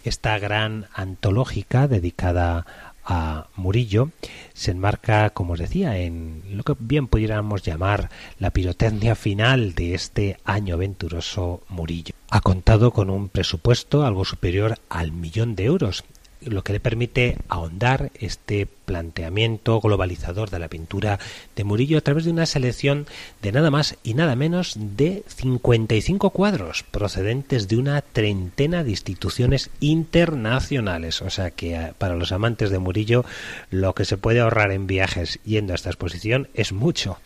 Esta 0.03 0.39
gran 0.39 0.87
antológica 0.95 1.87
dedicada 1.87 2.65
a 3.05 3.47
Murillo 3.55 4.09
se 4.53 4.71
enmarca, 4.71 5.31
como 5.31 5.53
os 5.53 5.59
decía, 5.59 5.97
en 5.97 6.43
lo 6.51 6.63
que 6.63 6.75
bien 6.79 7.07
pudiéramos 7.07 7.63
llamar 7.63 8.09
la 8.39 8.51
pirotecnia 8.51 9.15
final 9.15 9.73
de 9.73 9.93
este 9.93 10.37
año 10.45 10.75
aventuroso 10.75 11.61
Murillo. 11.69 12.13
Ha 12.29 12.41
contado 12.41 12.91
con 12.91 13.09
un 13.09 13.29
presupuesto 13.29 14.05
algo 14.05 14.25
superior 14.25 14.77
al 14.89 15.11
millón 15.11 15.55
de 15.55 15.65
euros 15.65 16.03
lo 16.45 16.63
que 16.63 16.73
le 16.73 16.79
permite 16.79 17.37
ahondar 17.47 18.11
este 18.15 18.65
planteamiento 18.65 19.79
globalizador 19.79 20.49
de 20.49 20.59
la 20.59 20.67
pintura 20.67 21.19
de 21.55 21.63
Murillo 21.63 21.97
a 21.97 22.01
través 22.01 22.25
de 22.25 22.31
una 22.31 22.45
selección 22.45 23.07
de 23.41 23.51
nada 23.51 23.71
más 23.71 23.97
y 24.03 24.13
nada 24.13 24.35
menos 24.35 24.75
de 24.77 25.23
55 25.27 26.31
cuadros 26.31 26.83
procedentes 26.83 27.67
de 27.67 27.77
una 27.77 28.01
treintena 28.01 28.83
de 28.83 28.91
instituciones 28.91 29.69
internacionales. 29.79 31.21
O 31.21 31.29
sea 31.29 31.51
que 31.51 31.75
eh, 31.75 31.93
para 31.97 32.15
los 32.15 32.31
amantes 32.31 32.69
de 32.69 32.79
Murillo 32.79 33.25
lo 33.69 33.93
que 33.93 34.05
se 34.05 34.17
puede 34.17 34.39
ahorrar 34.39 34.71
en 34.71 34.87
viajes 34.87 35.39
yendo 35.45 35.73
a 35.73 35.75
esta 35.75 35.89
exposición 35.89 36.49
es 36.53 36.71
mucho. 36.71 37.17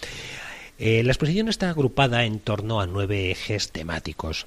Eh, 0.78 1.04
la 1.04 1.12
exposición 1.12 1.48
está 1.48 1.70
agrupada 1.70 2.26
en 2.26 2.40
torno 2.40 2.82
a 2.82 2.88
nueve 2.88 3.32
ejes 3.32 3.72
temáticos. 3.72 4.46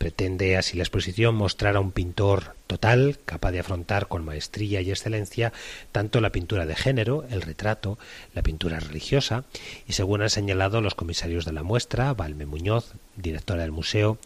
Pretende 0.00 0.56
así 0.56 0.78
la 0.78 0.82
exposición 0.82 1.34
mostrar 1.34 1.76
a 1.76 1.80
un 1.80 1.92
pintor 1.92 2.56
total, 2.66 3.18
capaz 3.26 3.50
de 3.50 3.60
afrontar 3.60 4.08
con 4.08 4.24
maestría 4.24 4.80
y 4.80 4.88
excelencia 4.88 5.52
tanto 5.92 6.22
la 6.22 6.32
pintura 6.32 6.64
de 6.64 6.74
género, 6.74 7.26
el 7.28 7.42
retrato, 7.42 7.98
la 8.32 8.42
pintura 8.42 8.80
religiosa, 8.80 9.44
y 9.86 9.92
según 9.92 10.22
han 10.22 10.30
señalado 10.30 10.80
los 10.80 10.94
comisarios 10.94 11.44
de 11.44 11.52
la 11.52 11.62
muestra, 11.62 12.14
Valme 12.14 12.46
Muñoz, 12.46 12.94
directora 13.16 13.60
del 13.60 13.72
museo, 13.72 14.16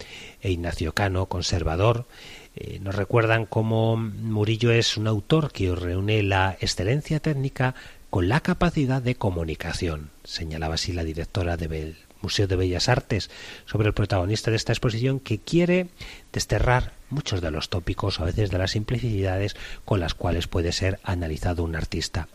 e 0.42 0.52
Ignacio 0.52 0.94
Cano, 0.94 1.26
conservador, 1.26 2.06
eh, 2.54 2.78
nos 2.80 2.94
recuerdan 2.94 3.44
cómo 3.44 3.96
Murillo 3.96 4.70
es 4.70 4.96
un 4.96 5.08
autor 5.08 5.50
que 5.50 5.74
reúne 5.74 6.22
la 6.22 6.56
excelencia 6.60 7.18
técnica 7.18 7.74
con 8.10 8.28
la 8.28 8.38
capacidad 8.38 9.02
de 9.02 9.16
comunicación, 9.16 10.10
señalaba 10.22 10.74
así 10.76 10.92
la 10.92 11.02
directora 11.02 11.56
de, 11.56 11.66
Bel 11.66 12.03
Museo 12.24 12.46
de 12.46 12.56
Bellas 12.56 12.88
Artes 12.88 13.30
sobre 13.66 13.88
el 13.88 13.94
protagonista 13.94 14.50
de 14.50 14.56
esta 14.56 14.72
exposición 14.72 15.20
que 15.20 15.38
quiere 15.38 15.88
desterrar 16.32 16.92
muchos 17.10 17.42
de 17.42 17.50
los 17.50 17.68
tópicos 17.68 18.18
o 18.18 18.22
a 18.22 18.26
veces 18.26 18.50
de 18.50 18.56
las 18.58 18.70
simplicidades 18.72 19.56
con 19.84 20.00
las 20.00 20.14
cuales 20.14 20.48
puede 20.48 20.72
ser 20.72 20.98
analizado 21.04 21.62
un 21.62 21.76
artista. 21.76 22.28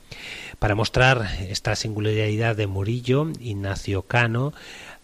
Para 0.59 0.75
mostrar 0.75 1.27
esta 1.49 1.75
singularidad 1.75 2.55
de 2.55 2.67
Murillo, 2.67 3.31
Ignacio 3.39 4.03
Cano 4.03 4.53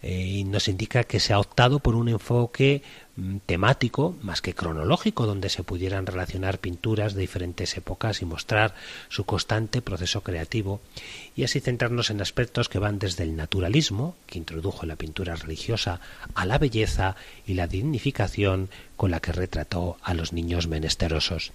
eh, 0.02 0.44
nos 0.46 0.68
indica 0.68 1.02
que 1.02 1.18
se 1.18 1.32
ha 1.32 1.40
optado 1.40 1.80
por 1.80 1.96
un 1.96 2.08
enfoque 2.08 2.82
temático 3.46 4.14
más 4.22 4.42
que 4.42 4.54
cronológico 4.54 5.26
donde 5.26 5.48
se 5.48 5.62
pudieran 5.62 6.06
relacionar 6.06 6.58
pinturas 6.58 7.14
de 7.14 7.22
diferentes 7.22 7.76
épocas 7.76 8.20
y 8.20 8.26
mostrar 8.26 8.74
su 9.08 9.24
constante 9.24 9.80
proceso 9.80 10.22
creativo 10.22 10.80
y 11.34 11.44
así 11.44 11.60
centrarnos 11.60 12.10
en 12.10 12.20
aspectos 12.20 12.68
que 12.68 12.78
van 12.78 12.98
desde 12.98 13.24
el 13.24 13.36
naturalismo 13.36 14.16
que 14.26 14.38
introdujo 14.38 14.84
la 14.84 14.96
pintura 14.96 15.34
religiosa 15.34 16.00
a 16.34 16.44
la 16.44 16.58
belleza 16.58 17.16
y 17.46 17.54
la 17.54 17.66
dignificación 17.66 18.68
con 18.96 19.10
la 19.10 19.20
que 19.20 19.32
retrató 19.32 19.96
a 20.02 20.12
los 20.12 20.32
niños 20.32 20.66
menesterosos. 20.66 21.52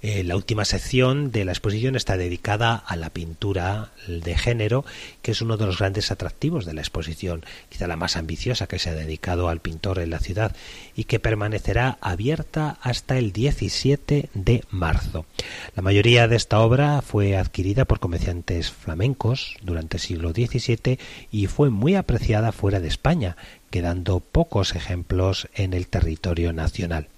Eh, 0.00 0.22
la 0.22 0.36
última 0.36 0.64
sección 0.64 1.32
de 1.32 1.44
la 1.44 1.50
exposición 1.50 1.96
está 1.96 2.16
dedicada 2.16 2.76
a 2.76 2.94
la 2.94 3.10
pintura 3.10 3.90
de 4.06 4.38
género, 4.38 4.84
que 5.22 5.32
es 5.32 5.42
uno 5.42 5.56
de 5.56 5.66
los 5.66 5.78
grandes 5.78 6.12
atractivos 6.12 6.64
de 6.64 6.72
la 6.72 6.82
exposición, 6.82 7.44
quizá 7.68 7.88
la 7.88 7.96
más 7.96 8.16
ambiciosa 8.16 8.68
que 8.68 8.78
se 8.78 8.90
ha 8.90 8.94
dedicado 8.94 9.48
al 9.48 9.60
pintor 9.60 9.98
en 9.98 10.10
la 10.10 10.20
ciudad 10.20 10.54
y 10.94 11.04
que 11.04 11.18
permanecerá 11.18 11.98
abierta 12.00 12.78
hasta 12.80 13.18
el 13.18 13.32
17 13.32 14.30
de 14.34 14.64
marzo. 14.70 15.26
La 15.74 15.82
mayoría 15.82 16.28
de 16.28 16.36
esta 16.36 16.60
obra 16.60 17.02
fue 17.02 17.36
adquirida 17.36 17.84
por 17.84 17.98
comerciantes 17.98 18.70
flamencos 18.70 19.56
durante 19.62 19.96
el 19.96 20.02
siglo 20.02 20.30
XVII 20.30 20.98
y 21.32 21.46
fue 21.46 21.70
muy 21.70 21.96
apreciada 21.96 22.52
fuera 22.52 22.78
de 22.78 22.88
España, 22.88 23.36
quedando 23.70 24.20
pocos 24.20 24.76
ejemplos 24.76 25.48
en 25.54 25.74
el 25.74 25.88
territorio 25.88 26.52
nacional. 26.52 27.08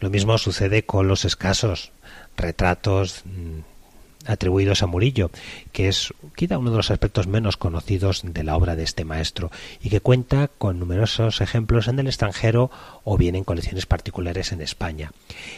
Lo 0.00 0.10
mismo 0.10 0.38
sucede 0.38 0.84
con 0.84 1.06
los 1.06 1.24
escasos 1.24 1.92
retratos 2.36 3.22
mm, 3.24 3.60
atribuidos 4.26 4.82
a 4.82 4.86
Murillo, 4.86 5.30
que 5.72 5.88
es 5.88 6.12
quizá 6.34 6.58
uno 6.58 6.70
de 6.70 6.78
los 6.78 6.90
aspectos 6.90 7.26
menos 7.26 7.56
conocidos 7.56 8.22
de 8.24 8.44
la 8.44 8.56
obra 8.56 8.76
de 8.76 8.82
este 8.82 9.04
maestro 9.04 9.50
y 9.82 9.90
que 9.90 10.00
cuenta 10.00 10.48
con 10.48 10.78
numerosos 10.78 11.40
ejemplos 11.40 11.88
en 11.88 11.98
el 11.98 12.06
extranjero 12.06 12.70
o 13.04 13.16
bien 13.18 13.36
en 13.36 13.44
colecciones 13.44 13.86
particulares 13.86 14.52
en 14.52 14.60
España. 14.60 15.12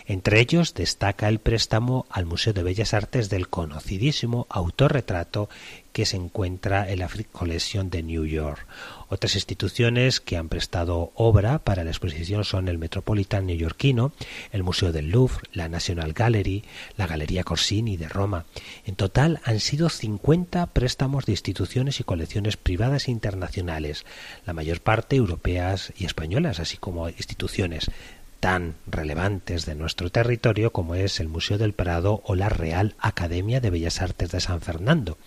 Entre 0.06 0.40
ellos 0.40 0.74
destaca 0.74 1.28
el 1.28 1.38
préstamo 1.38 2.06
al 2.10 2.26
Museo 2.26 2.52
de 2.52 2.62
Bellas 2.62 2.94
Artes 2.94 3.30
del 3.30 3.48
conocidísimo 3.48 4.46
autorretrato 4.50 5.48
que 5.92 6.06
se 6.06 6.16
encuentra 6.16 6.90
en 6.90 6.98
la 6.98 7.08
Frick 7.08 7.30
Collection 7.30 7.88
de 7.88 8.02
New 8.02 8.26
York. 8.26 8.66
Otras 9.08 9.36
instituciones 9.36 10.20
que 10.20 10.36
han 10.36 10.48
prestado 10.48 11.12
obra 11.14 11.60
para 11.60 11.84
la 11.84 11.90
exposición 11.90 12.44
son 12.44 12.68
el 12.68 12.78
Metropolitan 12.78 13.46
neoyorquino, 13.46 14.12
el 14.50 14.64
Museo 14.64 14.90
del 14.90 15.10
Louvre, 15.10 15.48
la 15.52 15.68
National 15.68 16.12
Gallery, 16.12 16.64
la 16.96 17.06
Galería 17.06 17.44
Corsini 17.44 17.96
de 17.96 18.08
Roma. 18.08 18.46
En 18.84 18.96
total 18.96 19.40
han 19.44 19.60
sido 19.60 19.90
50 19.90 20.66
préstamos 20.66 21.24
de 21.24 21.32
instituciones 21.32 22.00
y 22.00 22.04
colecciones 22.04 22.56
privadas 22.56 23.06
e 23.06 23.12
internacionales, 23.12 24.04
la 24.44 24.52
mayor 24.52 24.80
parte 24.80 25.16
europeas 25.16 25.92
y 25.96 26.04
españolas, 26.04 26.58
así 26.58 26.76
como 26.76 27.08
instituciones 27.08 27.90
tan 28.40 28.74
relevantes 28.86 29.66
de 29.66 29.74
nuestro 29.74 30.10
territorio 30.10 30.72
como 30.72 30.94
es 30.94 31.20
el 31.20 31.28
Museo 31.28 31.58
del 31.58 31.72
Prado 31.72 32.22
o 32.24 32.34
la 32.34 32.48
Real 32.48 32.94
Academia 32.98 33.60
de 33.60 33.70
Bellas 33.70 34.02
Artes 34.02 34.30
de 34.30 34.40
San 34.40 34.60
Fernando. 34.60 35.18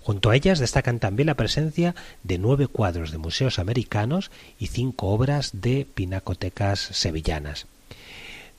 Junto 0.00 0.30
a 0.30 0.36
ellas 0.36 0.58
destacan 0.58 0.98
también 0.98 1.26
la 1.26 1.34
presencia 1.34 1.94
de 2.22 2.38
nueve 2.38 2.66
cuadros 2.66 3.10
de 3.10 3.18
museos 3.18 3.58
americanos 3.58 4.30
y 4.58 4.68
cinco 4.68 5.08
obras 5.08 5.50
de 5.54 5.86
pinacotecas 5.94 6.78
sevillanas. 6.80 7.66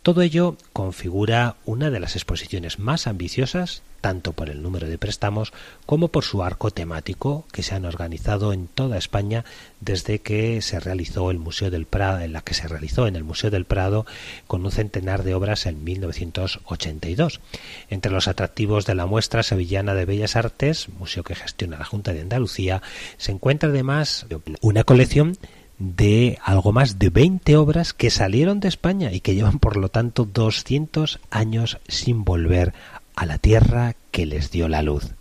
Todo 0.01 0.21
ello 0.21 0.55
configura 0.71 1.57
una 1.65 1.89
de 1.89 1.99
las 1.99 2.15
exposiciones 2.15 2.79
más 2.79 3.05
ambiciosas, 3.05 3.81
tanto 3.99 4.31
por 4.31 4.49
el 4.49 4.63
número 4.63 4.87
de 4.87 4.97
préstamos 4.97 5.51
como 5.85 6.07
por 6.07 6.23
su 6.23 6.41
arco 6.41 6.71
temático 6.71 7.45
que 7.51 7.63
se 7.63 7.75
han 7.75 7.83
organizado 7.83 8.53
en 8.53 8.67
toda 8.67 8.97
España 8.97 9.43
desde 9.81 10.19
que 10.19 10.61
se 10.61 10.79
realizó 10.79 11.31
el 11.31 11.37
Museo 11.37 11.69
del 11.69 11.85
Prado, 11.85 12.21
en 12.21 12.31
la 12.31 12.41
que 12.41 12.53
se 12.53 12.69
realizó 12.69 13.07
en 13.07 13.17
el 13.17 13.25
Museo 13.25 13.49
del 13.49 13.65
Prado 13.65 14.05
con 14.47 14.63
un 14.63 14.71
centenar 14.71 15.23
de 15.23 15.33
obras 15.33 15.65
en 15.65 15.83
1982. 15.83 17.41
Entre 17.89 18.11
los 18.11 18.29
atractivos 18.29 18.85
de 18.85 18.95
la 18.95 19.05
muestra 19.05 19.43
sevillana 19.43 19.95
de 19.95 20.05
Bellas 20.05 20.37
Artes, 20.37 20.87
museo 20.97 21.23
que 21.23 21.35
gestiona 21.35 21.77
la 21.77 21.85
Junta 21.85 22.13
de 22.13 22.21
Andalucía, 22.21 22.81
se 23.17 23.33
encuentra 23.33 23.67
además 23.67 24.27
una 24.61 24.85
colección 24.85 25.37
de 25.79 26.37
algo 26.43 26.71
más 26.73 26.99
de 26.99 27.09
20 27.09 27.55
obras 27.55 27.93
que 27.93 28.09
salieron 28.09 28.59
de 28.59 28.67
España 28.67 29.11
y 29.11 29.21
que 29.21 29.33
llevan 29.33 29.59
por 29.59 29.77
lo 29.77 29.89
tanto 29.89 30.25
200 30.25 31.19
años 31.31 31.79
sin 31.87 32.23
volver 32.23 32.73
a 33.15 33.25
la 33.25 33.37
tierra 33.37 33.95
que 34.11 34.25
les 34.25 34.51
dio 34.51 34.67
la 34.67 34.81
luz. 34.83 35.13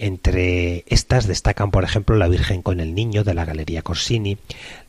Entre 0.00 0.84
estas 0.86 1.26
destacan, 1.26 1.72
por 1.72 1.82
ejemplo, 1.82 2.14
La 2.14 2.28
Virgen 2.28 2.62
con 2.62 2.78
el 2.78 2.94
Niño 2.94 3.24
de 3.24 3.34
la 3.34 3.44
Galería 3.44 3.82
Corsini, 3.82 4.38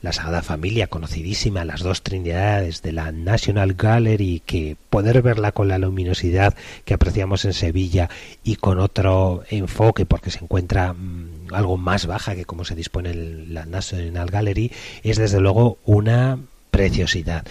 la 0.04 0.14
Sagrada 0.14 0.44
Familia, 0.44 0.86
conocidísima, 0.86 1.66
las 1.66 1.82
dos 1.82 2.04
Trinidades 2.04 2.84
de 2.84 2.92
la 2.92 3.12
National 3.12 3.74
Gallery, 3.74 4.44
que 4.46 4.78
poder 4.92 5.24
verla 5.24 5.52
con 5.52 5.68
la 5.68 5.80
luminosidad 5.80 6.54
que 6.86 6.94
apreciamos 6.94 7.44
en 7.46 7.54
Sevilla 7.54 8.08
y 8.44 8.58
con 8.58 8.80
otro 8.80 9.42
enfoque, 9.50 10.06
porque 10.06 10.30
se 10.30 10.44
encuentra 10.44 10.94
mm, 10.94 11.39
algo 11.52 11.78
más 11.78 12.06
baja 12.06 12.36
que 12.36 12.46
como 12.46 12.66
se 12.66 12.76
dispone 12.76 13.12
en 13.12 13.54
la 13.54 13.66
National 13.66 14.30
Gallery, 14.30 14.72
es 15.04 15.18
desde 15.18 15.40
luego 15.40 15.78
una 15.86 16.40
preciosidad. 16.72 17.46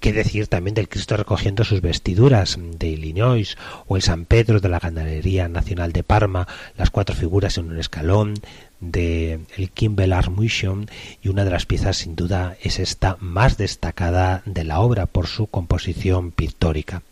Qué 0.00 0.12
decir 0.12 0.46
también 0.46 0.74
del 0.74 0.88
Cristo 0.88 1.16
recogiendo 1.16 1.64
sus 1.64 1.80
vestiduras 1.80 2.58
de 2.60 2.88
Illinois 2.88 3.56
o 3.86 3.96
el 3.96 4.02
San 4.02 4.24
Pedro 4.24 4.60
de 4.60 4.68
la 4.68 4.78
Ganadería 4.78 5.48
Nacional 5.48 5.92
de 5.92 6.04
Parma, 6.04 6.46
las 6.76 6.90
cuatro 6.90 7.16
figuras 7.16 7.58
en 7.58 7.70
un 7.70 7.78
escalón 7.78 8.34
de 8.80 9.40
el 9.56 9.70
Kimball 9.70 10.12
Art 10.12 10.30
Museum 10.30 10.86
y 11.22 11.28
una 11.28 11.44
de 11.44 11.50
las 11.50 11.66
piezas 11.66 11.96
sin 11.96 12.14
duda 12.14 12.56
es 12.62 12.78
esta 12.78 13.16
más 13.18 13.56
destacada 13.56 14.42
de 14.44 14.64
la 14.64 14.80
obra 14.80 15.06
por 15.06 15.26
su 15.26 15.48
composición 15.48 16.30
pictórica. 16.30 17.02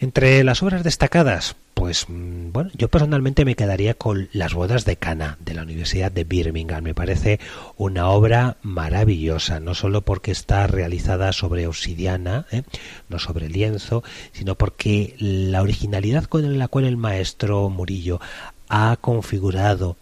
Entre 0.00 0.42
las 0.44 0.62
obras 0.62 0.84
destacadas, 0.84 1.56
pues 1.74 2.06
mm, 2.08 2.52
bueno, 2.52 2.70
yo 2.74 2.88
personalmente 2.88 3.44
me 3.44 3.56
quedaría 3.56 3.94
con 3.94 4.28
Las 4.32 4.54
bodas 4.54 4.84
de 4.84 4.96
Cana 4.96 5.38
de 5.40 5.54
la 5.54 5.62
Universidad 5.62 6.10
de 6.10 6.24
Birmingham. 6.24 6.82
Me 6.82 6.94
parece 6.94 7.40
una 7.76 8.08
obra 8.08 8.56
maravillosa, 8.62 9.60
no 9.60 9.74
solo 9.74 10.02
porque 10.02 10.30
está 10.30 10.66
realizada 10.66 11.32
sobre 11.32 11.66
obsidiana, 11.66 12.46
¿eh? 12.50 12.62
no 13.08 13.18
sobre 13.18 13.48
lienzo, 13.48 14.02
sino 14.32 14.54
porque 14.54 15.14
la 15.18 15.62
originalidad 15.62 16.24
con 16.24 16.58
la 16.58 16.68
cual 16.68 16.84
el 16.84 16.96
maestro 16.96 17.68
Murillo 17.68 18.20
ha 18.68 18.96
configurado 19.00 19.96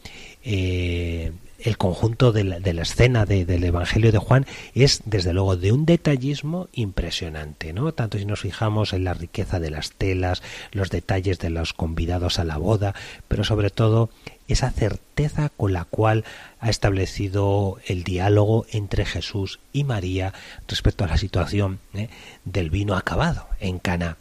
eh, 0.45 1.33
el 1.65 1.79
conjunto 1.79 2.33
de 2.33 2.45
la, 2.45 2.83
escena 2.83 3.25
del 3.25 3.65
Evangelio 3.65 4.13
de 4.13 4.19
Juan 4.19 4.47
es 4.75 5.03
desde 5.05 5.33
luego 5.33 5.57
de 5.57 5.73
un 5.73 5.87
detallismo 5.87 6.69
impresionante, 6.73 7.73
¿no? 7.73 7.93
Tanto 7.93 8.19
si 8.19 8.25
nos 8.25 8.41
fijamos 8.41 8.93
en 8.93 9.05
la 9.05 9.15
riqueza 9.15 9.61
de 9.61 9.71
las 9.71 9.93
telas, 9.93 10.43
los 10.73 10.91
detalles 10.91 11.39
de 11.39 11.51
los 11.51 11.73
convidados 11.73 12.39
a 12.39 12.45
la 12.45 12.57
boda, 12.57 12.95
pero 13.29 13.45
sobre 13.45 13.71
todo 13.71 14.11
esa 14.49 14.71
certeza 14.71 15.51
con 15.57 15.73
la 15.73 15.85
cual 15.85 16.25
ha 16.61 16.69
establecido 16.69 17.79
el 17.87 18.05
diálogo 18.05 18.67
entre 18.71 19.05
Jesús 19.05 19.61
y 19.73 19.85
María 19.85 20.33
respecto 20.69 21.05
a 21.05 21.09
la 21.09 21.17
situación 21.17 21.79
¿eh? 21.95 22.09
del 22.45 22.71
vino 22.71 22.97
acabado 22.97 23.47
en 23.61 23.79
Cana. 23.79 24.17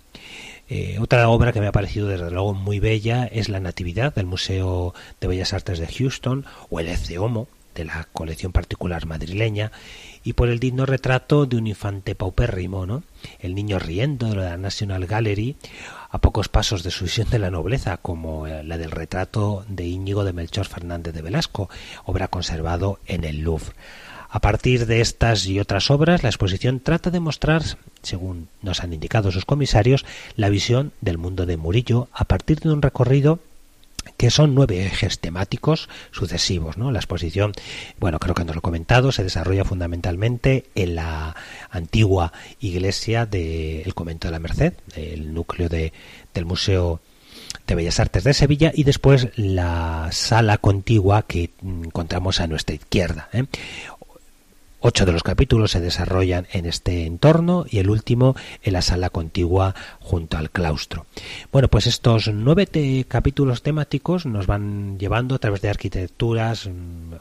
Eh, 0.73 0.99
otra 1.01 1.27
obra 1.27 1.51
que 1.51 1.59
me 1.59 1.67
ha 1.67 1.73
parecido 1.73 2.07
desde 2.07 2.31
luego 2.31 2.53
muy 2.53 2.79
bella 2.79 3.25
es 3.25 3.49
La 3.49 3.59
Natividad 3.59 4.15
del 4.15 4.25
Museo 4.25 4.93
de 5.19 5.27
Bellas 5.27 5.51
Artes 5.51 5.79
de 5.79 5.87
Houston 5.87 6.45
o 6.69 6.79
El 6.79 6.87
Ece 6.87 7.19
Homo 7.19 7.49
de 7.75 7.83
la 7.83 8.07
colección 8.13 8.53
particular 8.53 9.05
madrileña 9.05 9.73
y 10.23 10.31
por 10.31 10.47
el 10.47 10.62
digno 10.62 10.86
retrato 10.86 11.45
de 11.45 11.57
un 11.57 11.67
infante 11.67 12.15
paupérrimo, 12.15 12.86
¿no? 12.86 13.03
El 13.39 13.53
niño 13.53 13.79
riendo 13.79 14.29
de 14.29 14.38
la 14.38 14.55
National 14.55 15.07
Gallery 15.07 15.57
a 16.10 16.19
pocos 16.19 16.47
pasos 16.47 16.84
de 16.84 16.91
su 16.91 17.03
visión 17.03 17.29
de 17.29 17.39
la 17.39 17.51
nobleza, 17.51 17.97
como 17.97 18.47
eh, 18.47 18.63
la 18.63 18.77
del 18.77 18.91
retrato 18.91 19.65
de 19.67 19.88
Íñigo 19.88 20.23
de 20.23 20.31
Melchor 20.31 20.67
Fernández 20.67 21.13
de 21.13 21.21
Velasco, 21.21 21.69
obra 22.05 22.29
conservado 22.29 22.99
en 23.07 23.25
el 23.25 23.41
Louvre. 23.41 23.73
A 24.34 24.39
partir 24.39 24.86
de 24.86 25.02
estas 25.02 25.46
y 25.46 25.60
otras 25.60 25.91
obras, 25.91 26.24
la 26.24 26.30
exposición 26.30 26.80
trata 26.80 27.12
de 27.12 27.20
mostrar, 27.20 27.63
según 28.02 28.48
nos 28.62 28.82
han 28.82 28.94
indicado 28.94 29.30
sus 29.30 29.44
comisarios, 29.44 30.06
la 30.38 30.48
visión 30.48 30.94
del 31.02 31.17
mundo 31.17 31.46
de 31.46 31.58
Murillo 31.58 32.08
a 32.13 32.24
partir 32.24 32.62
de 32.62 32.72
un 32.72 32.82
recorrido 32.82 33.39
que 34.15 34.30
son 34.30 34.56
nueve 34.56 34.86
ejes 34.86 35.20
temáticos 35.20 35.89
sucesivos. 36.12 36.78
¿no? 36.78 36.91
La 36.91 37.00
exposición, 37.00 37.52
bueno, 38.00 38.20
creo 38.20 38.34
que 38.34 38.46
nos 38.46 38.56
lo 38.56 38.60
he 38.60 38.62
comentado, 38.62 39.12
se 39.12 39.26
desarrolla 39.26 39.65
fundamentalmente 39.65 40.65
en 40.76 40.96
la 40.96 41.36
antigua 41.70 42.32
iglesia 42.62 43.26
del 43.26 43.94
Convento 43.94 44.30
de 44.30 44.32
la 44.32 44.39
Merced, 44.39 44.74
el 44.96 45.34
núcleo 45.34 45.67
de, 45.67 45.91
del 46.34 46.46
Museo 46.46 47.02
de 47.67 47.76
Bellas 47.76 48.00
Artes 48.00 48.24
de 48.24 48.34
Sevilla 48.34 48.72
y 48.74 48.84
después 48.84 49.30
la 49.36 50.10
sala 50.12 50.58
contigua 50.58 51.24
que 51.24 51.52
encontramos 51.63 52.39
a 52.39 52.48
nuestra 52.48 52.76
izquierda. 52.76 53.30
¿eh? 53.34 53.46
Ocho 54.84 55.06
de 55.06 55.12
los 55.12 55.22
capítulos 55.22 55.72
se 55.72 55.80
desarrollan 55.80 56.48
en 56.52 56.65
este 56.65 57.06
entorno 57.06 57.65
y 57.70 57.78
el 57.78 57.91
último 57.91 58.36
en 58.63 58.74
la 58.74 58.82
sala 58.82 59.12
contigua 59.12 59.76
junto 60.00 60.38
al 60.38 60.50
claustro. 60.50 61.06
Bueno, 61.52 61.67
pues 61.67 61.86
estos 61.86 62.32
nueve 62.34 62.67
capítulos 63.08 63.62
temáticos 63.62 64.26
nos 64.26 64.48
van 64.48 64.98
llevando 64.98 65.36
a 65.36 65.38
través 65.39 65.62
de 65.62 65.70
arquitecturas 65.70 66.67
mm, 66.67 67.13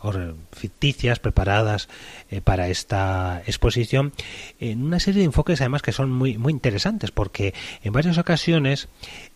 ficticias 0.53 1.19
preparadas 1.19 1.91
eh, 2.31 2.41
para 2.41 2.69
esta 2.69 3.43
exposición 3.47 4.15
en 4.59 4.83
una 4.83 4.99
serie 4.99 5.19
de 5.19 5.27
enfoques 5.27 5.61
además 5.61 5.83
que 5.83 5.93
son 5.93 6.11
muy, 6.11 6.39
muy 6.39 6.55
interesantes 6.55 7.11
porque 7.11 7.53
en 7.83 7.93
varias 7.93 8.17
ocasiones 8.17 8.89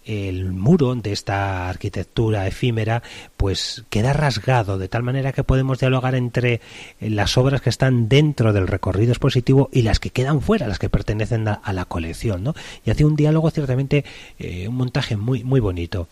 el 0.05 0.53
muro 0.53 0.95
de 0.95 1.13
esta 1.13 1.69
arquitectura 1.69 2.47
efímera 2.47 3.03
pues 3.37 3.85
queda 3.91 4.13
rasgado 4.13 4.79
de 4.79 4.89
tal 4.89 5.03
manera 5.03 5.33
que 5.33 5.45
podemos 5.45 5.79
dialogar 5.79 6.15
entre 6.15 6.61
las 7.01 7.39
obras 7.39 7.63
que 7.63 7.71
están 7.71 8.09
dentro 8.09 8.53
del 8.53 8.67
recorrido 8.67 9.13
expositivo 9.13 9.69
y 9.73 9.83
las 9.83 10.01
que 10.01 10.11
quedan 10.11 10.41
fuera, 10.41 10.69
las 10.69 10.79
que 10.79 10.91
pertenecen 10.91 11.49
a, 11.49 11.73
la 11.73 11.85
colección, 11.87 12.45
¿no? 12.45 12.55
Y 12.85 12.91
hace 12.91 13.05
un 13.05 13.17
diálogo 13.17 13.51
ciertamente 13.51 14.05
eh, 14.39 14.69
un 14.69 14.77
montaje 14.77 15.17
muy 15.17 15.43
muy 15.43 15.61
bonito. 15.61 16.09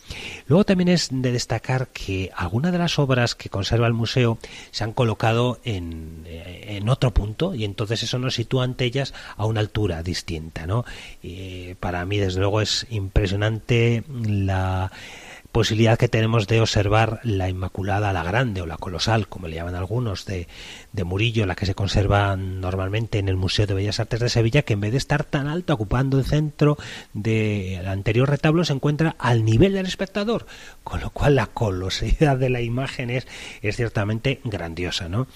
Luego 0.46 0.64
también 0.64 0.88
es 0.88 1.08
de 1.10 1.32
destacar 1.32 1.88
que 1.88 2.30
algunas 2.34 2.72
de 2.72 2.78
las 2.78 2.98
obras 2.98 3.34
que 3.34 3.48
conserva 3.48 3.86
el 3.86 3.92
museo 3.92 4.38
se 4.70 4.84
han 4.84 4.92
colocado 4.92 5.60
en, 5.64 6.24
eh, 6.26 6.76
en 6.76 6.88
otro 6.88 7.12
punto 7.12 7.54
y 7.54 7.64
entonces 7.64 8.02
eso 8.02 8.18
nos 8.18 8.34
sitúa 8.34 8.64
ante 8.64 8.84
ellas 8.84 9.14
a 9.36 9.46
una 9.46 9.60
altura 9.60 10.02
distinta, 10.02 10.66
¿no? 10.66 10.84
Para 11.80 12.04
mí 12.04 12.18
desde 12.18 12.40
luego 12.40 12.60
es 12.60 12.86
impresionante 12.90 13.81
la 14.10 14.90
posibilidad 15.52 15.98
que 15.98 16.08
tenemos 16.08 16.48
de 16.48 16.62
observar 16.62 17.20
la 17.22 17.48
Inmaculada, 17.48 18.12
la 18.14 18.24
Grande 18.24 18.62
o 18.62 18.66
la 18.66 18.78
Colosal, 18.78 19.28
como 19.28 19.48
le 19.48 19.56
llaman 19.56 19.74
algunos, 19.74 20.24
de, 20.24 20.48
de, 20.92 21.04
Murillo, 21.04 21.44
la 21.44 21.54
que 21.54 21.66
se 21.66 21.74
conserva 21.74 22.34
normalmente 22.36 23.18
en 23.18 23.28
el 23.28 23.36
Museo 23.36 23.66
de 23.66 23.74
Bellas 23.74 24.00
Artes 24.00 24.20
de 24.20 24.30
Sevilla, 24.30 24.62
que 24.62 24.72
en 24.72 24.80
vez 24.80 24.92
de 24.92 24.98
estar 24.98 25.24
tan 25.24 25.46
alto, 25.46 25.74
ocupando 25.74 26.18
el 26.18 26.24
centro 26.24 26.78
del 27.12 27.86
anterior 27.86 28.30
retablo, 28.30 28.64
se 28.64 28.72
encuentra 28.72 29.14
al 29.18 29.44
nivel 29.44 29.74
del 29.74 29.86
espectador, 29.86 30.46
con 30.84 31.00
lo 31.00 31.10
cual 31.10 31.34
la 31.34 31.46
colosidad 31.46 32.38
de 32.38 32.48
la 32.48 32.62
imagen 32.62 33.10
es, 33.10 33.26
es 33.60 33.76
ciertamente 33.76 34.40
grandiosa, 34.44 35.10
¿no? 35.10 35.26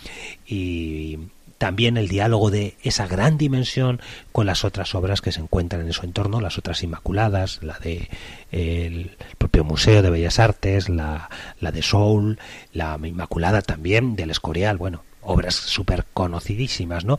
Y 0.46 1.18
también 1.58 1.96
el 1.96 2.08
diálogo 2.08 2.50
de 2.50 2.76
esa 2.82 3.06
gran 3.06 3.38
dimensión 3.38 4.00
con 4.32 4.46
las 4.46 4.64
otras 4.64 4.94
obras 4.94 5.20
que 5.20 5.32
se 5.32 5.40
encuentran 5.40 5.82
en 5.82 5.92
su 5.92 6.04
entorno, 6.04 6.40
las 6.40 6.58
otras 6.58 6.82
Inmaculadas, 6.82 7.62
la 7.62 7.78
de 7.78 8.08
el 8.52 9.16
propio 9.38 9.64
Museo 9.64 10.02
de 10.02 10.10
Bellas 10.10 10.38
Artes, 10.38 10.88
la, 10.88 11.30
la 11.60 11.72
de 11.72 11.82
Soul, 11.82 12.38
la 12.72 12.98
Inmaculada 13.02 13.62
también 13.62 14.16
del 14.16 14.30
Escorial, 14.30 14.76
bueno, 14.76 15.02
obras 15.22 15.54
súper 15.54 16.04
conocidísimas, 16.14 17.04
¿no? 17.04 17.18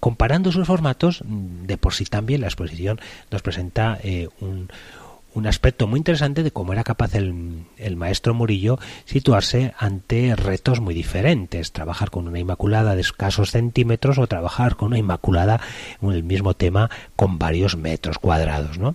Comparando 0.00 0.52
sus 0.52 0.66
formatos, 0.66 1.22
de 1.24 1.78
por 1.78 1.94
sí 1.94 2.04
también 2.04 2.40
la 2.40 2.48
exposición 2.48 3.00
nos 3.30 3.42
presenta 3.42 3.98
eh, 4.02 4.28
un, 4.40 4.68
un 5.34 5.46
aspecto 5.46 5.86
muy 5.86 5.98
interesante 5.98 6.42
de 6.42 6.50
cómo 6.50 6.72
era 6.72 6.84
capaz 6.84 7.14
el, 7.14 7.64
el, 7.76 7.96
maestro 7.96 8.34
Murillo 8.34 8.78
situarse 9.04 9.74
ante 9.78 10.34
retos 10.36 10.80
muy 10.80 10.94
diferentes, 10.94 11.72
trabajar 11.72 12.10
con 12.10 12.28
una 12.28 12.38
inmaculada 12.38 12.94
de 12.94 13.00
escasos 13.00 13.50
centímetros 13.50 14.18
o 14.18 14.26
trabajar 14.26 14.76
con 14.76 14.88
una 14.88 14.98
inmaculada 14.98 15.60
en 16.00 16.12
el 16.12 16.22
mismo 16.22 16.54
tema 16.54 16.90
con 17.16 17.38
varios 17.38 17.76
metros 17.76 18.18
cuadrados, 18.18 18.78
¿no? 18.78 18.94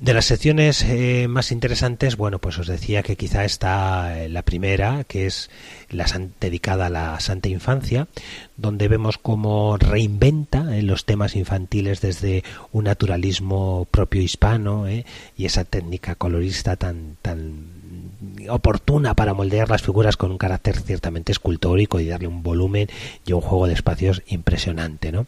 De 0.00 0.14
las 0.14 0.24
secciones 0.24 0.82
eh, 0.82 1.28
más 1.28 1.52
interesantes, 1.52 2.16
bueno, 2.16 2.38
pues 2.38 2.58
os 2.58 2.66
decía 2.66 3.02
que 3.02 3.16
quizá 3.16 3.44
está 3.44 4.24
eh, 4.24 4.30
la 4.30 4.40
primera, 4.40 5.04
que 5.04 5.26
es 5.26 5.50
la 5.90 6.06
dedicada 6.40 6.86
a 6.86 6.90
la 6.90 7.20
Santa 7.20 7.50
Infancia, 7.50 8.08
donde 8.56 8.88
vemos 8.88 9.18
cómo 9.18 9.76
reinventa 9.76 10.74
eh, 10.74 10.82
los 10.82 11.04
temas 11.04 11.36
infantiles 11.36 12.00
desde 12.00 12.44
un 12.72 12.84
naturalismo 12.84 13.86
propio 13.90 14.22
hispano 14.22 14.86
y 14.90 15.04
esa 15.44 15.64
técnica 15.64 16.14
colorista 16.14 16.76
tan 16.76 17.18
tan 17.20 17.80
oportuna 18.48 19.14
para 19.14 19.34
moldear 19.34 19.68
las 19.68 19.82
figuras 19.82 20.16
con 20.16 20.30
un 20.30 20.38
carácter 20.38 20.80
ciertamente 20.80 21.32
escultórico 21.32 22.00
y 22.00 22.06
darle 22.06 22.26
un 22.26 22.42
volumen 22.42 22.88
y 23.26 23.32
un 23.34 23.42
juego 23.42 23.66
de 23.66 23.74
espacios 23.74 24.22
impresionante, 24.28 25.12
¿no? 25.12 25.26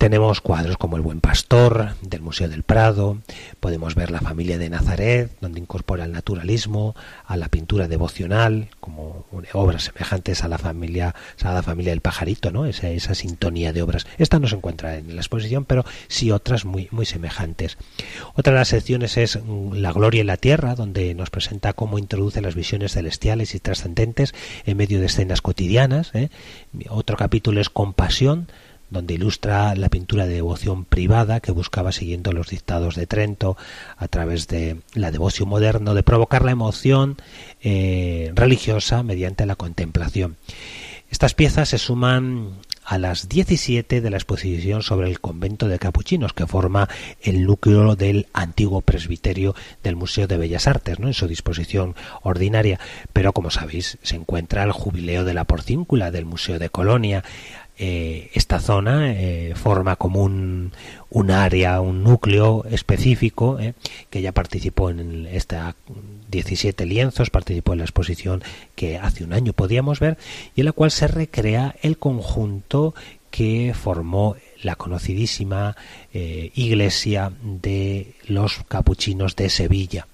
Tenemos 0.00 0.40
cuadros 0.40 0.78
como 0.78 0.96
El 0.96 1.02
Buen 1.02 1.20
Pastor 1.20 1.90
del 2.00 2.22
Museo 2.22 2.48
del 2.48 2.62
Prado, 2.62 3.18
podemos 3.60 3.94
ver 3.94 4.10
la 4.10 4.22
familia 4.22 4.56
de 4.56 4.70
Nazaret, 4.70 5.30
donde 5.42 5.60
incorpora 5.60 6.06
el 6.06 6.12
naturalismo, 6.12 6.96
a 7.26 7.36
la 7.36 7.48
pintura 7.48 7.86
devocional, 7.86 8.68
como 8.80 9.26
obras 9.52 9.82
semejantes 9.84 10.42
a 10.42 10.48
la 10.48 10.56
familia, 10.56 11.14
a 11.42 11.52
la 11.52 11.62
familia 11.62 11.92
del 11.92 12.00
pajarito, 12.00 12.50
¿no? 12.50 12.64
Esa, 12.64 12.88
esa 12.88 13.14
sintonía 13.14 13.74
de 13.74 13.82
obras. 13.82 14.06
Esta 14.16 14.38
no 14.38 14.48
se 14.48 14.56
encuentra 14.56 14.96
en 14.96 15.14
la 15.14 15.20
exposición, 15.20 15.66
pero 15.66 15.84
sí 16.08 16.30
otras 16.30 16.64
muy, 16.64 16.88
muy 16.92 17.04
semejantes. 17.04 17.76
Otra 18.34 18.54
de 18.54 18.58
las 18.60 18.68
secciones 18.68 19.18
es 19.18 19.38
mm, 19.44 19.74
La 19.74 19.92
Gloria 19.92 20.22
en 20.22 20.28
la 20.28 20.38
Tierra, 20.38 20.76
donde 20.76 21.14
nos 21.14 21.28
presenta 21.28 21.74
cómo 21.74 21.98
introduce 21.98 22.40
las 22.40 22.54
visiones 22.54 22.92
celestiales 22.92 23.54
y 23.54 23.60
trascendentes 23.60 24.34
en 24.64 24.78
medio 24.78 24.98
de 24.98 25.06
escenas 25.06 25.42
cotidianas. 25.42 26.14
¿eh? 26.14 26.30
Otro 26.88 27.18
capítulo 27.18 27.60
es 27.60 27.68
Compasión, 27.68 28.48
donde 28.90 29.14
ilustra 29.14 29.74
la 29.74 29.88
pintura 29.88 30.26
de 30.26 30.34
devoción 30.34 30.84
privada 30.84 31.40
que 31.40 31.52
buscaba, 31.52 31.92
siguiendo 31.92 32.32
los 32.32 32.48
dictados 32.48 32.96
de 32.96 33.06
Trento, 33.06 33.56
a 33.96 34.08
través 34.08 34.48
de 34.48 34.80
la 34.94 35.10
devoción 35.10 35.48
moderno, 35.48 35.94
de 35.94 36.02
provocar 36.02 36.44
la 36.44 36.52
emoción 36.52 37.16
eh, 37.62 38.32
religiosa 38.34 39.02
mediante 39.02 39.46
la 39.46 39.56
contemplación. 39.56 40.36
Estas 41.10 41.34
piezas 41.34 41.70
se 41.70 41.78
suman 41.78 42.60
a 42.84 42.98
las 42.98 43.28
17 43.28 44.00
de 44.00 44.10
la 44.10 44.16
exposición 44.16 44.82
sobre 44.82 45.08
el 45.08 45.20
convento 45.20 45.68
de 45.68 45.78
capuchinos, 45.78 46.32
que 46.32 46.46
forma 46.46 46.88
el 47.20 47.44
núcleo 47.44 47.94
del 47.94 48.26
antiguo 48.32 48.80
presbiterio 48.80 49.54
del 49.82 49.96
Museo 49.96 50.26
de 50.26 50.36
Bellas 50.36 50.66
Artes, 50.66 50.98
¿no? 50.98 51.06
en 51.06 51.14
su 51.14 51.28
disposición 51.28 51.94
ordinaria. 52.22 52.80
Pero, 53.12 53.32
como 53.32 53.50
sabéis, 53.50 53.98
se 54.02 54.16
encuentra 54.16 54.64
el 54.64 54.72
jubileo 54.72 55.24
de 55.24 55.34
la 55.34 55.44
porcíncula 55.44 56.10
del 56.10 56.24
Museo 56.24 56.58
de 56.58 56.70
Colonia, 56.70 57.22
eh, 57.82 58.28
esta 58.34 58.60
zona 58.60 59.10
eh, 59.10 59.54
forma 59.56 59.96
como 59.96 60.22
un, 60.22 60.70
un, 61.08 61.30
área, 61.30 61.80
un 61.80 62.04
núcleo 62.04 62.66
específico 62.70 63.58
eh, 63.58 63.72
que 64.10 64.20
ya 64.20 64.32
participó 64.32 64.90
en 64.90 65.24
esta 65.24 65.74
17 66.30 66.84
lienzos, 66.84 67.30
participó 67.30 67.72
en 67.72 67.78
la 67.78 67.86
exposición 67.86 68.42
que 68.74 68.98
hace 68.98 69.24
un 69.24 69.32
año 69.32 69.54
podíamos 69.54 69.98
ver 69.98 70.18
y 70.54 70.60
en 70.60 70.66
la 70.66 70.72
cual 70.72 70.90
se 70.90 71.08
recrea 71.08 71.74
el 71.80 71.96
conjunto 71.96 72.94
que 73.30 73.72
formó 73.74 74.36
la 74.62 74.76
conocidísima 74.76 75.74
iglesia 76.12 77.32
de 77.42 78.12
los 78.26 78.60
capuchinos 78.68 79.36
de 79.36 79.48
Sevilla 79.48 80.06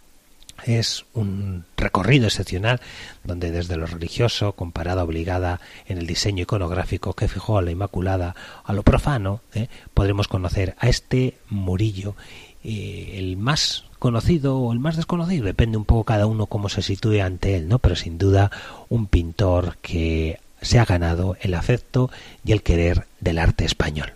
es 0.67 1.07
un 1.15 1.65
recorrido 1.77 2.27
excepcional 2.27 2.81
donde 3.25 3.51
desde 3.51 3.77
lo 3.77 3.87
religioso, 3.87 4.53
con 4.53 4.73
parada 4.73 5.05
obligada 5.05 5.61
en 5.87 5.99
el 5.99 6.07
diseño 6.07 6.43
iconográfico 6.43 7.15
que 7.15 7.29
fijó 7.29 7.57
a 7.57 7.63
la 7.63 7.71
Inmaculada, 7.71 8.35
a 8.65 8.73
lo 8.73 8.83
profano, 8.83 9.41
¿eh? 9.55 9.69
podremos 9.95 10.29
conocer 10.29 10.75
a 10.79 10.89
este 10.89 11.39
Murillo, 11.49 12.17
eh, 12.65 13.15
el 13.15 13.37
más 13.37 13.85
conocido 13.99 14.59
o 14.59 14.73
el 14.73 14.81
más 14.81 14.97
desconocido, 14.97 15.45
depende 15.45 15.79
un 15.79 15.85
poco 15.85 16.05
cada 16.05 16.27
uno 16.27 16.47
cómo 16.47 16.69
se 16.69 16.83
sitúe 16.83 17.23
ante 17.23 17.57
él, 17.57 17.69
¿no? 17.69 17.79
Pero 17.79 17.97
sin 17.97 18.19
duda 18.19 18.51
un 18.89 19.07
pintor 19.07 19.79
que 19.79 20.41
se 20.61 20.79
ha 20.79 20.85
ganado 20.85 21.37
el 21.41 21.55
afecto 21.55 22.11
y 22.45 22.53
el 22.53 22.63
querer 22.63 23.07
del 23.21 23.39
arte 23.39 23.65
español. 23.65 24.13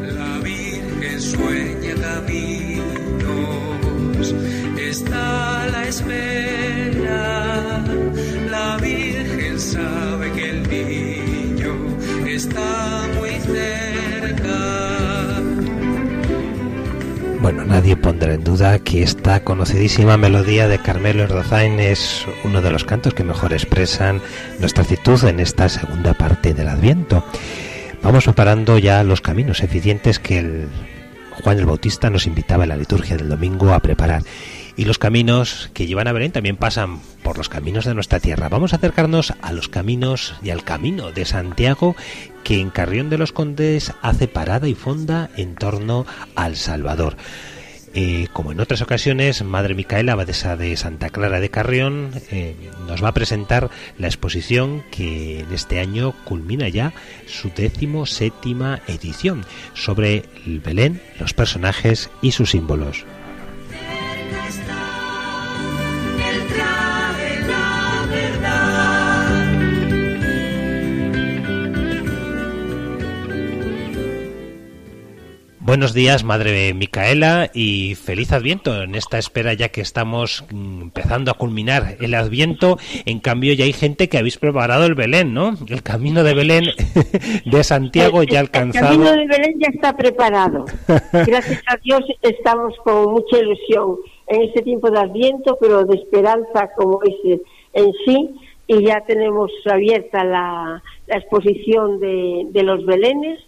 La 0.00 0.38
Virgen 0.38 1.20
sueña 1.20 1.94
está 4.90 5.68
la 5.68 5.84
espera. 5.86 7.84
La 8.50 8.76
Virgen 8.78 9.58
sabe 9.58 10.32
que 10.32 10.50
el 10.50 10.68
niño 10.68 11.72
está 12.26 13.08
muy 13.16 13.30
cerca. 13.30 14.58
Bueno, 17.40 17.64
nadie 17.64 17.96
pondrá 17.96 18.34
en 18.34 18.44
duda 18.44 18.80
que 18.80 19.02
esta 19.02 19.44
conocidísima 19.44 20.16
melodía 20.16 20.68
de 20.68 20.78
Carmelo 20.78 21.22
Erdozain 21.22 21.78
es 21.78 22.26
uno 22.44 22.60
de 22.60 22.70
los 22.70 22.84
cantos 22.84 23.14
que 23.14 23.24
mejor 23.24 23.52
expresan 23.52 24.20
nuestra 24.58 24.82
actitud 24.82 25.22
en 25.24 25.40
esta 25.40 25.68
segunda 25.68 26.14
parte 26.14 26.52
del 26.52 26.68
Adviento. 26.68 27.24
Vamos 28.02 28.24
preparando 28.24 28.76
ya 28.78 29.04
los 29.04 29.20
caminos 29.20 29.62
eficientes 29.62 30.18
que 30.18 30.66
Juan 31.42 31.58
el 31.58 31.66
Bautista 31.66 32.10
nos 32.10 32.26
invitaba 32.26 32.64
en 32.64 32.70
la 32.70 32.76
liturgia 32.76 33.16
del 33.16 33.28
domingo 33.28 33.72
a 33.72 33.80
preparar. 33.80 34.22
Y 34.76 34.84
los 34.84 34.98
caminos 34.98 35.70
que 35.74 35.86
llevan 35.86 36.08
a 36.08 36.12
Belén 36.12 36.32
también 36.32 36.56
pasan 36.56 37.00
por 37.22 37.36
los 37.36 37.48
caminos 37.48 37.84
de 37.84 37.94
nuestra 37.94 38.20
tierra. 38.20 38.48
Vamos 38.48 38.72
a 38.72 38.76
acercarnos 38.76 39.34
a 39.42 39.52
los 39.52 39.68
caminos 39.68 40.34
y 40.42 40.50
al 40.50 40.64
camino 40.64 41.12
de 41.12 41.24
Santiago 41.24 41.96
que 42.44 42.60
en 42.60 42.70
Carrión 42.70 43.10
de 43.10 43.18
los 43.18 43.32
Condes 43.32 43.92
hace 44.02 44.28
parada 44.28 44.68
y 44.68 44.74
fonda 44.74 45.30
en 45.36 45.54
torno 45.54 46.06
al 46.34 46.56
Salvador. 46.56 47.16
Eh, 47.92 48.28
como 48.32 48.52
en 48.52 48.60
otras 48.60 48.82
ocasiones, 48.82 49.42
Madre 49.42 49.74
Micaela, 49.74 50.12
abadesa 50.12 50.56
de 50.56 50.76
Santa 50.76 51.10
Clara 51.10 51.40
de 51.40 51.50
Carrión, 51.50 52.12
eh, 52.30 52.54
nos 52.86 53.02
va 53.02 53.08
a 53.08 53.14
presentar 53.14 53.68
la 53.98 54.06
exposición 54.06 54.84
que 54.92 55.40
en 55.40 55.52
este 55.52 55.80
año 55.80 56.14
culmina 56.24 56.68
ya 56.68 56.92
su 57.26 57.50
décimo 57.50 58.06
séptima 58.06 58.80
edición 58.86 59.44
sobre 59.74 60.24
el 60.46 60.60
Belén, 60.60 61.02
los 61.18 61.34
personajes 61.34 62.10
y 62.22 62.30
sus 62.30 62.50
símbolos. 62.50 63.04
Buenos 75.62 75.92
días, 75.92 76.24
Madre 76.24 76.72
Micaela, 76.72 77.50
y 77.52 77.94
feliz 77.94 78.32
Adviento. 78.32 78.82
En 78.82 78.94
esta 78.94 79.18
espera 79.18 79.52
ya 79.52 79.68
que 79.68 79.82
estamos 79.82 80.42
mm, 80.50 80.80
empezando 80.80 81.30
a 81.30 81.34
culminar 81.34 81.96
el 82.00 82.14
Adviento, 82.14 82.78
en 83.04 83.20
cambio 83.20 83.52
ya 83.52 83.66
hay 83.66 83.74
gente 83.74 84.08
que 84.08 84.16
habéis 84.16 84.38
preparado 84.38 84.86
el 84.86 84.94
Belén, 84.94 85.34
¿no? 85.34 85.52
El 85.68 85.82
camino 85.82 86.24
de 86.24 86.32
Belén 86.32 86.64
de 87.44 87.62
Santiago 87.62 88.22
ya 88.22 88.40
alcanzado. 88.40 88.94
El 88.94 88.98
camino 89.00 89.10
de 89.10 89.26
Belén 89.26 89.60
ya 89.60 89.68
está 89.68 89.94
preparado. 89.94 90.64
Gracias 91.12 91.62
a 91.66 91.76
Dios 91.76 92.04
estamos 92.22 92.74
con 92.82 93.12
mucha 93.12 93.36
ilusión 93.36 93.96
en 94.28 94.42
este 94.44 94.62
tiempo 94.62 94.90
de 94.90 94.98
Adviento, 94.98 95.58
pero 95.60 95.84
de 95.84 95.96
esperanza 95.96 96.70
como 96.74 97.00
es 97.02 97.38
en 97.74 97.92
sí, 98.06 98.30
y 98.66 98.86
ya 98.86 99.02
tenemos 99.06 99.52
abierta 99.70 100.24
la, 100.24 100.82
exposición 101.06 102.00
de, 102.00 102.46
de 102.50 102.62
los 102.62 102.86
Belenes 102.86 103.40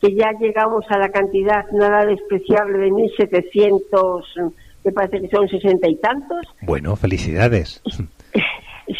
que 0.00 0.14
ya 0.14 0.32
llegamos 0.40 0.84
a 0.88 0.98
la 0.98 1.10
cantidad 1.10 1.70
nada 1.72 2.06
despreciable 2.06 2.78
de 2.78 2.90
1.700, 2.90 4.52
me 4.84 4.92
parece 4.92 5.20
que 5.20 5.28
son 5.28 5.48
sesenta 5.48 5.88
y 5.88 5.96
tantos. 5.96 6.46
Bueno, 6.62 6.96
felicidades. 6.96 7.82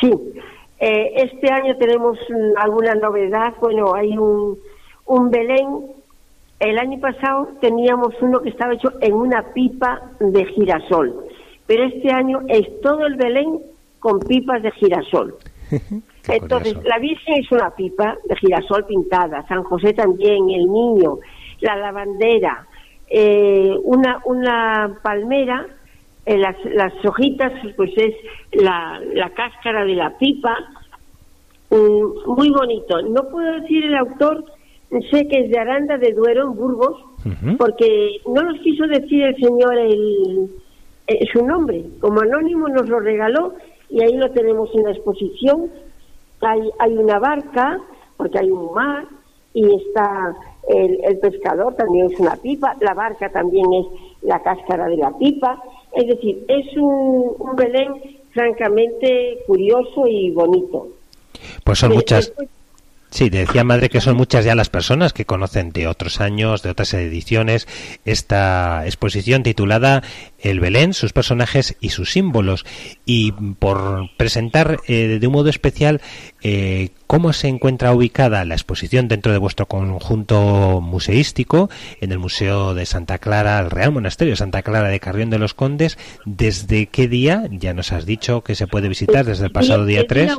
Sí, 0.01 0.13
eh, 0.79 1.13
este 1.17 1.51
año 1.51 1.77
tenemos 1.77 2.17
alguna 2.57 2.95
novedad. 2.95 3.55
Bueno, 3.61 3.93
hay 3.95 4.17
un, 4.17 4.57
un 5.07 5.31
Belén. 5.31 5.67
El 6.61 6.79
año 6.79 7.01
pasado 7.01 7.49
teníamos 7.61 8.15
uno 8.21 8.41
que 8.41 8.51
estaba 8.51 8.75
hecho 8.75 8.93
en 9.01 9.15
una 9.15 9.53
pipa 9.53 10.13
de 10.21 10.45
girasol, 10.45 11.27
pero 11.67 11.85
este 11.85 12.13
año 12.13 12.43
es 12.49 12.81
todo 12.83 13.05
el 13.07 13.17
Belén 13.17 13.59
con 13.99 14.21
pipas 14.21 14.63
de 14.63 14.71
girasol. 14.71 15.37
Entonces, 16.29 16.77
la 16.85 16.99
Virgen 16.99 17.35
es 17.41 17.51
una 17.51 17.71
pipa 17.71 18.17
de 18.29 18.37
girasol 18.37 18.85
pintada, 18.87 19.47
San 19.49 19.63
José 19.65 19.93
también, 19.93 20.51
el 20.51 20.71
niño, 20.71 21.19
la 21.61 21.77
lavandera, 21.77 22.67
eh, 23.09 23.75
una, 23.83 24.21
una 24.25 24.99
palmera, 25.03 25.67
eh, 26.27 26.39
las, 26.39 26.57
las 26.65 26.93
hojitas, 27.05 27.53
pues 27.77 27.91
es 27.97 28.15
la, 28.53 29.01
la 29.15 29.31
cáscara 29.31 29.85
de 29.85 29.95
la 29.95 30.17
pipa, 30.19 30.57
mm, 31.71 32.33
muy 32.37 32.51
bonito. 32.51 33.01
No 33.03 33.29
puedo 33.29 33.61
decir 33.61 33.85
el 33.85 33.97
autor, 33.97 34.45
sé 35.11 35.27
que 35.29 35.41
es 35.45 35.51
de 35.51 35.59
Aranda 35.59 35.97
de 35.99 36.13
Duero, 36.13 36.49
en 36.49 36.55
Burgos, 36.55 37.05
porque 37.59 38.21
no 38.27 38.43
nos 38.43 38.59
quiso 38.61 38.87
decir 38.87 39.23
el 39.25 39.37
señor 39.37 39.77
el, 39.79 40.51
eh, 41.07 41.27
su 41.33 41.45
nombre. 41.45 41.85
Como 42.01 42.21
anónimo 42.21 42.69
nos 42.69 42.89
lo 42.89 43.01
regaló 43.01 43.55
y 43.89 44.03
ahí 44.03 44.17
lo 44.17 44.31
tenemos 44.31 44.71
en 44.75 44.85
la 44.85 44.93
exposición 44.93 45.71
hay, 46.41 46.71
hay 46.79 46.97
una 46.97 47.19
barca, 47.19 47.81
porque 48.17 48.39
hay 48.39 48.51
un 48.51 48.73
mar, 48.73 49.07
y 49.53 49.75
está 49.75 50.37
el, 50.69 51.19
pescador, 51.19 51.75
también 51.75 52.07
es 52.13 52.21
una 52.21 52.37
pipa, 52.37 52.77
la 52.81 52.95
barca 52.95 53.31
también 53.31 53.67
es 53.73 53.87
la 54.23 54.43
cáscara 54.43 54.87
de 54.87 54.97
la 54.97 55.17
pipa. 55.19 55.63
Es 55.93 56.07
decir, 56.07 56.45
es 56.49 56.77
un, 56.77 57.35
Belén 57.57 57.95
francamente 58.31 59.39
curioso 59.47 60.07
y 60.07 60.31
bonito. 60.31 60.89
Pues 61.65 61.79
son 61.79 61.95
muchas. 61.95 62.33
Sí, 63.11 63.29
decía 63.29 63.65
madre 63.65 63.89
que 63.89 64.01
son 64.01 64.17
muchas 64.17 64.45
ya 64.45 64.55
las 64.55 64.69
personas 64.69 65.13
que 65.13 65.25
conocen 65.25 65.73
de 65.73 65.89
otros 65.89 66.21
años, 66.21 66.63
de 66.63 66.71
otras 66.71 66.95
ediciones, 66.95 67.67
esta 68.05 68.87
exposición 68.87 69.43
titulada 69.43 70.03
El 70.39 70.61
Belén, 70.61 70.95
sus 70.95 71.13
personajes 71.13 71.77
y 71.81 71.89
sus 71.89 72.13
símbolos. 72.13 72.65
Y 73.05 73.33
por 73.33 74.11
presentar 74.17 74.79
eh, 74.87 75.19
de 75.21 75.27
un 75.27 75.33
modo 75.33 75.51
especial 75.51 76.01
eh, 76.41 76.91
cómo 77.09 77.33
se 77.33 77.49
encuentra 77.49 77.93
ubicada 77.93 78.45
la 78.45 78.55
exposición 78.55 79.09
dentro 79.09 79.33
de 79.33 79.39
vuestro 79.39 79.67
conjunto 79.67 80.81
museístico 80.81 81.69
en 82.01 82.13
el 82.13 82.21
Museo 82.21 82.75
de 82.75 82.87
Santa 82.87 83.19
Clara, 83.19 83.59
el 83.59 83.71
Real 83.71 83.91
Monasterio 83.91 84.33
de 84.33 84.37
Santa 84.37 84.63
Clara 84.63 84.89
de 84.89 85.01
Carrión 85.01 85.31
de 85.31 85.39
los 85.41 85.53
Condes, 85.53 85.99
¿desde 86.25 86.87
qué 86.87 87.09
día? 87.09 87.49
Ya 87.51 87.75
nos 87.75 87.91
has 87.91 88.07
dicho 88.07 88.43
que 88.43 88.55
se 88.55 88.69
puede 88.69 88.89
visitar 88.89 89.25
desde 89.25 89.47
el 89.47 89.53
pasado 89.53 89.85
día 89.85 90.07
3 90.07 90.39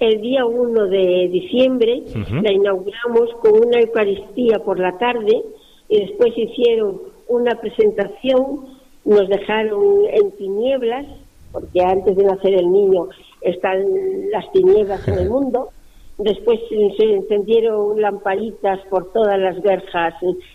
el 0.00 0.20
día 0.20 0.44
1 0.44 0.86
de 0.86 1.28
diciembre 1.28 2.02
la 2.42 2.52
inauguramos 2.52 3.30
con 3.40 3.66
una 3.66 3.80
Eucaristía 3.80 4.58
por 4.58 4.78
la 4.78 4.96
tarde 4.98 5.42
y 5.88 6.00
después 6.00 6.36
hicieron 6.36 7.00
una 7.28 7.60
presentación, 7.60 8.66
nos 9.04 9.28
dejaron 9.28 10.04
en 10.10 10.30
tinieblas, 10.32 11.06
porque 11.52 11.80
antes 11.82 12.16
de 12.16 12.24
nacer 12.24 12.54
el 12.54 12.70
niño 12.70 13.08
están 13.40 13.84
las 14.30 14.50
tinieblas 14.52 15.06
en 15.08 15.18
el 15.18 15.30
mundo. 15.30 15.70
Después 16.18 16.58
se 16.70 17.04
encendieron 17.04 18.00
lamparitas 18.00 18.80
por 18.88 19.12
todas 19.12 19.38
las 19.38 19.60
verjas, 19.60 20.14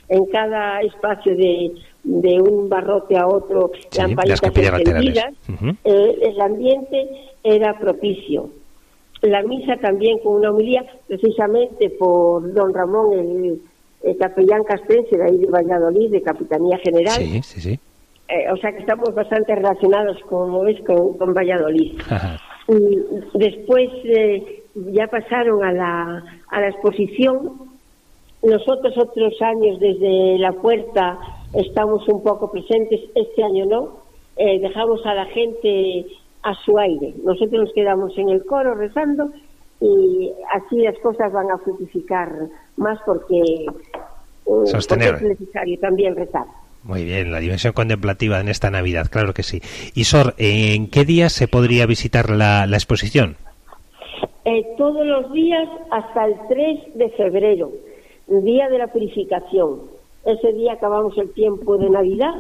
en 0.10 0.26
cada 0.26 0.82
espacio 0.82 1.36
de, 1.36 1.72
de 2.04 2.42
un 2.42 2.68
barrote 2.68 3.16
a 3.16 3.28
otro, 3.28 3.72
lamparitas 3.96 4.42
encendidas. 4.44 5.34
Eh, 5.84 6.20
el 6.24 6.42
ambiente 6.42 7.08
era 7.44 7.78
propicio 7.78 8.50
la 9.22 9.44
misa 9.44 9.78
también 9.78 10.20
con 10.20 10.36
una 10.36 10.52
homilía, 10.52 10.86
precisamente 11.08 11.90
por 11.92 12.54
don 12.54 12.74
Ramón, 12.74 13.14
el, 13.14 14.18
capellán 14.18 14.64
castrense 14.64 15.16
de 15.16 15.24
ahí 15.24 15.38
de 15.38 15.48
Valladolid, 15.48 16.12
de 16.12 16.22
Capitanía 16.22 16.78
General. 16.80 17.22
Sí, 17.22 17.42
sí, 17.44 17.62
sí. 17.62 17.80
Eh, 18.28 18.50
o 18.52 18.58
sea 18.58 18.72
que 18.72 18.80
estamos 18.80 19.14
bastante 19.14 19.54
relacionados, 19.54 20.18
como 20.28 20.62
ves, 20.62 20.80
con, 20.86 21.34
Valladolid. 21.34 22.00
Y 22.68 23.38
después 23.38 23.90
eh, 24.06 24.64
ya 24.74 25.08
pasaron 25.08 25.64
a 25.64 25.72
la, 25.72 26.24
a 26.48 26.62
la 26.62 26.70
exposición. 26.70 27.70
Nosotros 28.42 28.98
otros 28.98 29.40
años 29.42 29.80
desde 29.80 30.40
la 30.40 30.54
puerta 30.54 31.20
estamos 31.54 32.08
un 32.08 32.24
poco 32.24 32.52
presentes, 32.52 33.02
este 33.14 33.44
año 33.44 33.66
no. 33.66 34.02
Eh, 34.38 34.60
dejamos 34.60 35.06
a 35.06 35.14
la 35.14 35.26
gente 35.26 36.06
a 36.44 36.56
su 36.66 36.78
aire. 36.78 37.14
Nosotros 37.24 37.66
nos 37.66 37.74
quedamos 37.74 38.18
en 38.18 38.30
el 38.30 38.46
coro 38.46 38.76
rezando 38.76 39.32
y 39.80 40.32
así 40.54 40.78
las 40.78 40.98
cosas 41.00 41.32
van 41.32 41.50
a 41.52 41.58
fructificar 41.58 42.32
más 42.78 43.00
porque, 43.06 43.40
eh, 43.40 44.64
es 44.66 45.22
necesario 45.22 45.80
también 45.80 46.16
rezar. 46.16 46.46
Muy 46.84 47.04
bien, 47.04 47.32
la 47.32 47.40
dimensión 47.40 47.74
contemplativa 47.74 48.40
en 48.40 48.50
esta 48.50 48.72
Navidad, 48.72 49.08
claro 49.12 49.34
que 49.34 49.44
sí. 49.44 49.62
Y 49.94 50.06
Sor, 50.06 50.34
¿en 50.38 50.90
qué 50.90 51.06
días 51.06 51.32
se 51.32 51.48
podría 51.48 51.86
visitar 51.86 52.32
la, 52.32 52.66
exposición? 52.66 53.36
Eh, 54.46 54.66
todos 54.78 55.06
los 55.06 55.32
días 55.32 55.68
hasta 55.92 56.26
el 56.26 56.36
3 56.50 56.80
de 56.96 57.10
febrero, 57.12 57.72
día 58.28 58.68
de 58.70 58.80
la 58.80 58.88
purificación. 58.88 59.82
Ese 60.26 60.54
día 60.54 60.74
acabamos 60.74 61.16
el 61.18 61.32
tiempo 61.34 61.78
de 61.78 61.90
Navidad, 61.90 62.34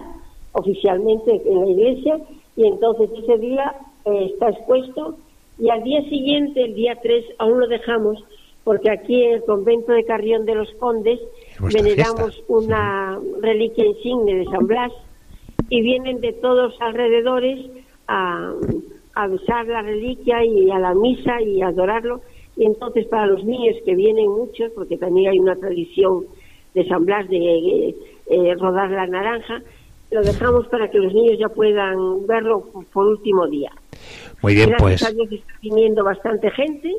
oficialmente 0.53 1.41
en 1.45 1.61
la 1.61 1.69
iglesia, 1.69 2.19
y 2.55 2.65
entonces 2.65 3.09
ese 3.23 3.37
día 3.37 3.75
eh, 4.05 4.29
está 4.33 4.49
expuesto 4.49 5.17
y 5.57 5.69
al 5.69 5.83
día 5.83 6.01
siguiente, 6.09 6.63
el 6.63 6.73
día 6.73 6.97
3, 7.01 7.25
aún 7.37 7.59
lo 7.59 7.67
dejamos 7.67 8.23
porque 8.63 8.91
aquí 8.91 9.23
en 9.23 9.35
el 9.35 9.43
convento 9.43 9.91
de 9.91 10.03
Carrión 10.03 10.45
de 10.45 10.55
los 10.55 10.71
Condes 10.75 11.19
veneramos 11.73 12.43
una 12.47 13.19
reliquia 13.41 13.85
insigne 13.85 14.35
de 14.35 14.45
San 14.45 14.67
Blas 14.67 14.91
y 15.69 15.81
vienen 15.81 16.21
de 16.21 16.33
todos 16.33 16.73
alrededores 16.79 17.59
a, 18.07 18.53
a 19.15 19.27
besar 19.27 19.67
la 19.67 19.81
reliquia 19.81 20.43
y 20.45 20.69
a 20.69 20.79
la 20.79 20.93
misa 20.93 21.41
y 21.41 21.61
a 21.61 21.67
adorarlo. 21.67 22.21
Y 22.57 22.65
entonces 22.65 23.07
para 23.07 23.27
los 23.27 23.43
niños 23.43 23.77
que 23.85 23.95
vienen 23.95 24.29
muchos, 24.29 24.71
porque 24.75 24.97
también 24.97 25.31
hay 25.31 25.39
una 25.39 25.55
tradición 25.55 26.25
de 26.73 26.87
San 26.87 27.05
Blas 27.05 27.27
de 27.29 27.37
eh, 27.37 27.95
eh, 28.29 28.55
rodar 28.55 28.89
la 28.91 29.07
naranja, 29.07 29.61
lo 30.11 30.21
dejamos 30.21 30.67
para 30.67 30.89
que 30.89 30.99
los 30.99 31.13
niños 31.13 31.39
ya 31.39 31.49
puedan 31.49 32.25
verlo 32.27 32.65
por 32.93 33.07
último 33.07 33.47
día. 33.47 33.71
Muy 34.41 34.55
bien, 34.55 34.69
Gracias 34.69 35.01
pues. 35.01 35.03
A 35.03 35.35
está 35.35 35.53
viniendo 35.61 36.03
bastante 36.03 36.49
gente. 36.51 36.91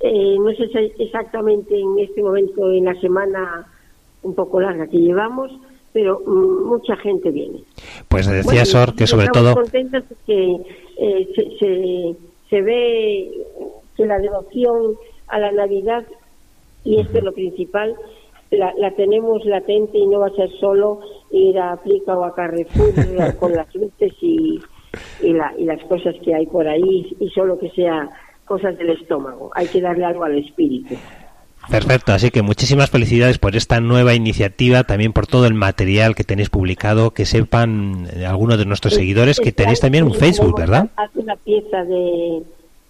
Eh, 0.00 0.36
no 0.38 0.50
sé 0.52 0.92
exactamente 0.98 1.78
en 1.78 1.98
este 1.98 2.22
momento, 2.22 2.70
en 2.70 2.84
la 2.84 2.94
semana 3.00 3.66
un 4.22 4.34
poco 4.34 4.60
larga 4.60 4.86
que 4.86 4.98
llevamos, 4.98 5.52
pero 5.92 6.20
mm, 6.26 6.66
mucha 6.66 6.96
gente 6.96 7.30
viene. 7.30 7.60
Pues 8.08 8.26
decía 8.26 8.64
Sor 8.64 8.94
que 8.94 9.06
sobre 9.06 9.28
todo. 9.28 9.54
contentos 9.54 10.02
porque 10.08 10.56
eh, 10.98 11.28
se, 11.58 12.16
se, 12.50 12.62
ve 12.62 13.30
que 13.96 14.06
la 14.06 14.18
devoción 14.18 14.94
a 15.28 15.38
la 15.38 15.52
Navidad, 15.52 16.04
y 16.84 16.98
esto 17.00 17.18
es 17.18 17.24
lo 17.24 17.32
principal, 17.32 17.94
la, 18.50 18.74
la, 18.76 18.90
tenemos 18.92 19.44
latente 19.44 19.98
y 19.98 20.06
no 20.06 20.20
va 20.20 20.26
a 20.26 20.30
ser 20.30 20.50
solo 20.60 21.00
ir 21.30 21.58
a 21.58 21.72
Aplica 21.72 22.16
o 22.16 22.24
a 22.24 22.34
Carrefour 22.34 22.92
con 23.38 23.52
las 23.52 23.72
luces 23.74 24.12
y, 24.20 24.60
y, 25.22 25.32
las 25.32 25.82
cosas 25.88 26.14
que 26.24 26.34
hay 26.34 26.46
por 26.46 26.66
ahí 26.66 27.16
y 27.18 27.28
solo 27.30 27.58
que 27.58 27.70
sea 27.70 28.08
cosas 28.44 28.76
del 28.78 28.90
estómago. 28.90 29.50
Hay 29.54 29.66
que 29.66 29.80
darle 29.80 30.04
algo 30.04 30.24
al 30.24 30.38
espíritu. 30.38 30.94
Perfecto, 31.70 32.12
así 32.12 32.30
que 32.30 32.42
muchísimas 32.42 32.90
felicidades 32.90 33.38
por 33.38 33.56
esta 33.56 33.80
nueva 33.80 34.14
iniciativa, 34.14 34.84
también 34.84 35.14
por 35.14 35.26
todo 35.26 35.46
el 35.46 35.54
material 35.54 36.14
que 36.14 36.22
tenéis 36.24 36.50
publicado, 36.50 37.12
que 37.12 37.24
sepan 37.24 38.06
eh, 38.14 38.26
algunos 38.26 38.58
de 38.58 38.66
nuestros 38.66 38.94
seguidores 38.94 39.40
que 39.40 39.52
tenéis 39.52 39.80
también 39.80 40.04
un 40.04 40.12
Facebook, 40.12 40.58
¿verdad? 40.58 40.90
Hace 40.96 41.20
una 41.20 41.36
pieza 41.36 41.84
de, 41.84 42.42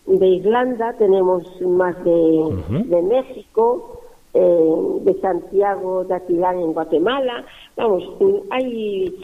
de 0.07 0.27
Irlanda, 0.27 0.93
tenemos 0.99 1.45
más 1.63 1.95
de, 2.05 2.65
de 2.69 3.03
México, 3.03 4.01
eh, 4.35 5.01
de 5.03 5.21
Santiago 5.21 6.03
de 6.05 6.15
Atilán 6.15 6.59
en 6.59 6.73
Guatemala, 6.73 7.45
vamos, 7.77 8.03
hay 8.51 9.15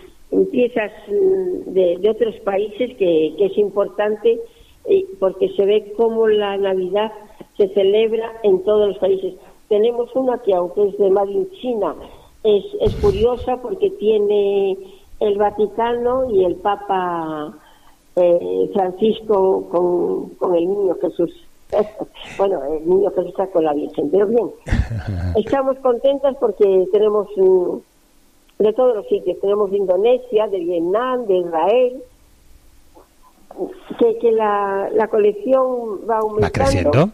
piezas 0.50 0.92
mm, 1.08 1.72
de, 1.72 2.10
otros 2.10 2.36
países 2.40 2.96
que, 2.96 3.34
es 3.38 3.58
importante 3.58 4.40
eh, 4.86 5.04
porque 5.18 5.48
se 5.50 5.64
ve 5.64 5.92
cómo 5.96 6.28
la 6.28 6.56
Navidad 6.56 7.12
se 7.56 7.68
celebra 7.68 8.32
en 8.42 8.62
todos 8.64 8.88
los 8.88 8.98
países. 8.98 9.34
Tenemos 9.68 10.14
una 10.14 10.38
que, 10.38 10.54
aunque 10.54 10.88
es 10.88 10.98
de 10.98 11.10
Madrid 11.10 11.46
China, 11.60 11.94
es, 12.42 12.64
es 12.80 12.94
curiosa 12.96 13.60
porque 13.60 13.90
tiene 13.90 14.76
el 15.20 15.36
Vaticano 15.36 16.30
y 16.30 16.44
el 16.44 16.56
Papa 16.56 17.54
eh, 18.16 18.70
Francisco 18.72 19.68
con, 19.70 20.30
con 20.36 20.54
el 20.54 20.68
niño 20.68 20.96
Jesús. 21.00 21.30
bueno, 22.38 22.60
el 22.64 22.88
niño 22.88 23.10
Jesús 23.10 23.28
está 23.28 23.46
con 23.48 23.64
la 23.64 23.74
Virgen, 23.74 24.10
pero 24.10 24.26
bien. 24.26 24.50
Estamos 25.36 25.76
contentas 25.78 26.36
porque 26.40 26.88
tenemos 26.92 27.28
de 28.60 28.72
todos 28.74 28.94
los 28.94 29.08
sitios. 29.08 29.40
Tenemos 29.40 29.70
de 29.70 29.78
Indonesia, 29.78 30.46
de 30.46 30.60
Vietnam, 30.60 31.26
de 31.26 31.38
Israel. 31.38 32.02
Que, 33.98 34.18
que 34.18 34.30
la, 34.30 34.88
la 34.94 35.08
colección 35.08 36.08
va 36.08 36.18
aumentando. 36.18 36.46
Va 36.46 36.50
creciendo. 36.50 37.10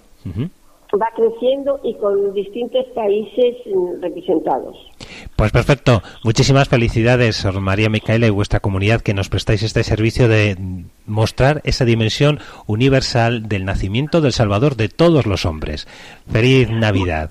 Va 1.00 1.08
creciendo 1.16 1.80
y 1.82 1.94
con 1.94 2.32
distintos 2.34 2.84
países 2.94 3.56
representados. 4.00 4.76
Pues 5.34 5.52
perfecto. 5.52 6.02
Muchísimas 6.24 6.68
felicidades, 6.68 7.44
María 7.54 7.88
Micaela 7.88 8.26
y 8.26 8.30
vuestra 8.30 8.60
comunidad 8.60 9.00
que 9.00 9.14
nos 9.14 9.28
prestáis 9.28 9.62
este 9.62 9.82
servicio 9.84 10.28
de 10.28 10.56
mostrar 11.06 11.60
esa 11.64 11.84
dimensión 11.84 12.38
universal 12.66 13.48
del 13.48 13.64
nacimiento 13.64 14.20
del 14.20 14.32
Salvador 14.32 14.76
de 14.76 14.88
todos 14.88 15.26
los 15.26 15.44
hombres. 15.44 15.86
Feliz 16.30 16.70
Navidad. 16.70 17.30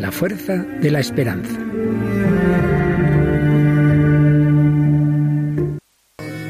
la 0.00 0.10
fuerza 0.10 0.56
de 0.56 0.90
la 0.90 1.00
esperanza. 1.00 1.58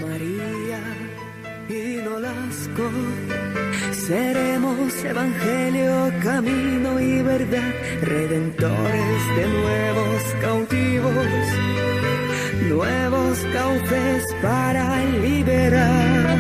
María 0.06 0.80
y 1.68 2.04
Nolasco, 2.04 2.90
seremos 4.06 5.04
evangelio, 5.04 6.12
camino 6.22 7.00
y 7.00 7.22
verdad, 7.22 7.72
redentores 8.02 9.36
de 9.36 9.48
nuevos 9.48 10.22
cautivos, 10.40 11.26
nuevos 12.68 13.38
cauces 13.52 14.24
para 14.42 15.04
liberar. 15.04 16.38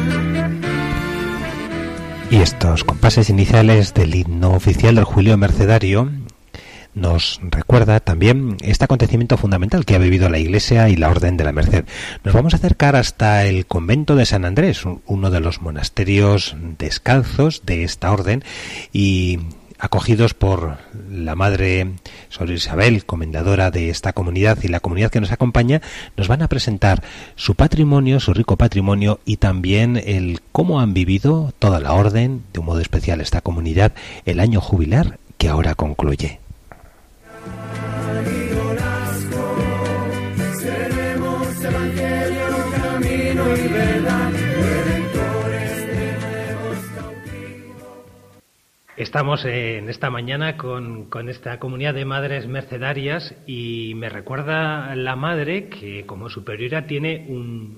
Y 2.30 2.36
estos 2.36 2.84
compases 2.84 3.28
iniciales 3.30 3.92
del 3.94 4.14
himno 4.14 4.52
oficial 4.52 4.94
del 4.94 5.04
Julio 5.04 5.36
Mercedario 5.36 6.08
nos 6.94 7.40
recuerda 7.42 8.00
también 8.00 8.56
este 8.62 8.84
acontecimiento 8.84 9.36
fundamental 9.36 9.84
que 9.84 9.94
ha 9.94 9.98
vivido 9.98 10.28
la 10.28 10.38
Iglesia 10.38 10.88
y 10.88 10.96
la 10.96 11.10
Orden 11.10 11.36
de 11.36 11.44
la 11.44 11.52
Merced. 11.52 11.84
Nos 12.24 12.34
vamos 12.34 12.54
a 12.54 12.56
acercar 12.56 12.96
hasta 12.96 13.44
el 13.46 13.66
convento 13.66 14.16
de 14.16 14.26
San 14.26 14.44
Andrés, 14.44 14.82
uno 15.06 15.30
de 15.30 15.40
los 15.40 15.60
monasterios 15.62 16.56
descalzos 16.78 17.62
de 17.64 17.84
esta 17.84 18.12
orden 18.12 18.42
y 18.92 19.38
acogidos 19.80 20.34
por 20.34 20.76
la 21.10 21.34
Madre 21.34 21.92
Sor 22.28 22.50
Isabel, 22.50 23.04
comendadora 23.06 23.70
de 23.70 23.88
esta 23.88 24.12
comunidad 24.12 24.58
y 24.62 24.68
la 24.68 24.80
comunidad 24.80 25.10
que 25.10 25.20
nos 25.20 25.32
acompaña, 25.32 25.80
nos 26.16 26.28
van 26.28 26.42
a 26.42 26.48
presentar 26.48 27.02
su 27.34 27.54
patrimonio, 27.54 28.20
su 28.20 28.34
rico 28.34 28.56
patrimonio 28.56 29.20
y 29.24 29.38
también 29.38 29.96
el 29.96 30.40
cómo 30.52 30.80
han 30.80 30.92
vivido 30.92 31.52
toda 31.58 31.80
la 31.80 31.94
orden, 31.94 32.42
de 32.52 32.60
un 32.60 32.66
modo 32.66 32.80
especial 32.80 33.20
esta 33.20 33.40
comunidad, 33.40 33.92
el 34.26 34.40
año 34.40 34.60
jubilar 34.60 35.18
que 35.38 35.48
ahora 35.48 35.74
concluye. 35.74 36.40
Estamos 49.00 49.46
en 49.46 49.88
esta 49.88 50.10
mañana 50.10 50.58
con, 50.58 51.08
esta 51.30 51.58
comunidad 51.58 51.94
de 51.94 52.04
madres 52.04 52.46
mercedarias 52.46 53.34
y 53.46 53.94
me 53.96 54.10
recuerda 54.10 54.94
la 54.94 55.16
madre 55.16 55.70
que 55.70 56.04
como 56.04 56.28
superiora 56.28 56.86
tiene 56.86 57.26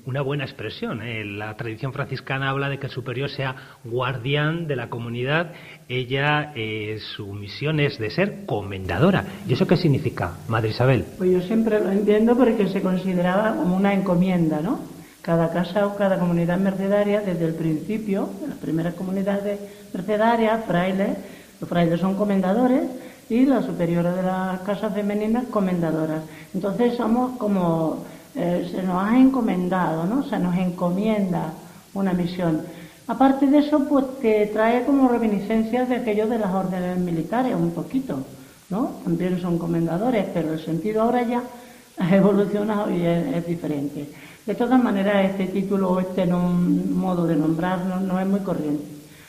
una 0.05 0.21
buena 0.21 0.43
expresión. 0.43 1.01
¿eh? 1.01 1.25
La 1.25 1.57
tradición 1.57 1.93
franciscana 1.93 2.51
habla 2.51 2.69
de 2.69 2.81
que 2.81 2.87
el 2.87 2.93
superior 2.93 3.31
sea 3.31 3.55
guardián 3.85 4.67
de 4.67 4.75
la 4.75 4.91
comunidad. 4.91 5.53
Ella, 5.89 6.53
eh, 6.57 6.99
su 7.15 7.33
misión 7.33 7.79
es 7.79 8.01
de 8.01 8.11
ser 8.11 8.45
comendadora. 8.45 9.25
¿Y 9.47 9.53
eso 9.53 9.69
qué 9.69 9.77
significa, 9.77 10.39
Madre 10.49 10.71
Isabel? 10.71 11.05
Pues 11.19 11.31
yo 11.31 11.41
siempre 11.43 11.79
lo 11.79 11.93
entiendo 11.93 12.37
porque 12.37 12.67
se 12.67 12.83
consideraba 12.83 13.55
como 13.55 13.77
una 13.77 13.95
encomienda, 13.95 14.61
¿no? 14.61 14.81
Cada 15.23 15.51
casa 15.51 15.87
o 15.87 15.95
cada 15.95 16.19
comunidad 16.19 16.59
mercedaria, 16.59 17.21
desde 17.21 17.47
el 17.47 17.55
principio, 17.55 18.29
las 18.49 18.59
primeras 18.59 18.95
comunidades 18.95 19.61
mercedarias, 19.95 20.65
frailes, 20.67 21.17
los 21.61 21.71
frailes 21.71 22.01
son 22.01 22.17
comendadores 22.17 22.83
y 23.31 23.47
las 23.47 23.65
superiores 23.65 24.17
de 24.17 24.23
las 24.23 24.61
casas 24.63 24.93
femeninas 24.93 25.45
comendadoras. 25.47 26.23
Entonces 26.53 26.97
somos 26.97 27.39
como, 27.39 28.05
eh, 28.35 28.69
se 28.69 28.83
nos 28.83 29.01
ha 29.01 29.17
encomendado, 29.17 30.07
¿no? 30.07 30.25
Se 30.25 30.41
nos 30.41 30.57
encomienda 30.57 31.53
una 31.95 32.13
misión. 32.13 32.63
Aparte 33.07 33.47
de 33.47 33.59
eso, 33.59 33.87
pues 33.89 34.05
te 34.21 34.47
trae 34.47 34.85
como 34.85 35.09
reminiscencias 35.09 35.89
de 35.89 35.97
aquello 35.97 36.27
de 36.27 36.39
las 36.39 36.53
órdenes 36.53 36.99
militares, 36.99 37.55
un 37.55 37.71
poquito, 37.71 38.25
¿no? 38.71 38.97
También 39.05 39.41
son 39.41 39.57
comendadores, 39.59 40.27
pero 40.35 40.53
el 40.53 40.65
sentido 40.65 41.03
ahora 41.03 41.23
ya 41.23 41.43
ha 41.99 42.17
evolucionado 42.17 42.91
y 42.91 43.05
es 43.07 43.47
diferente. 43.47 44.09
De 44.47 44.57
todas 44.57 44.83
maneras, 44.83 45.31
este 45.31 45.47
título 45.47 45.91
o 45.91 46.01
este 46.01 46.27
modo 46.27 47.29
de 47.29 47.37
nombrarnos 47.37 48.03
no 48.03 48.19
es 48.19 48.27
muy 48.27 48.41
corriente. 48.41 48.85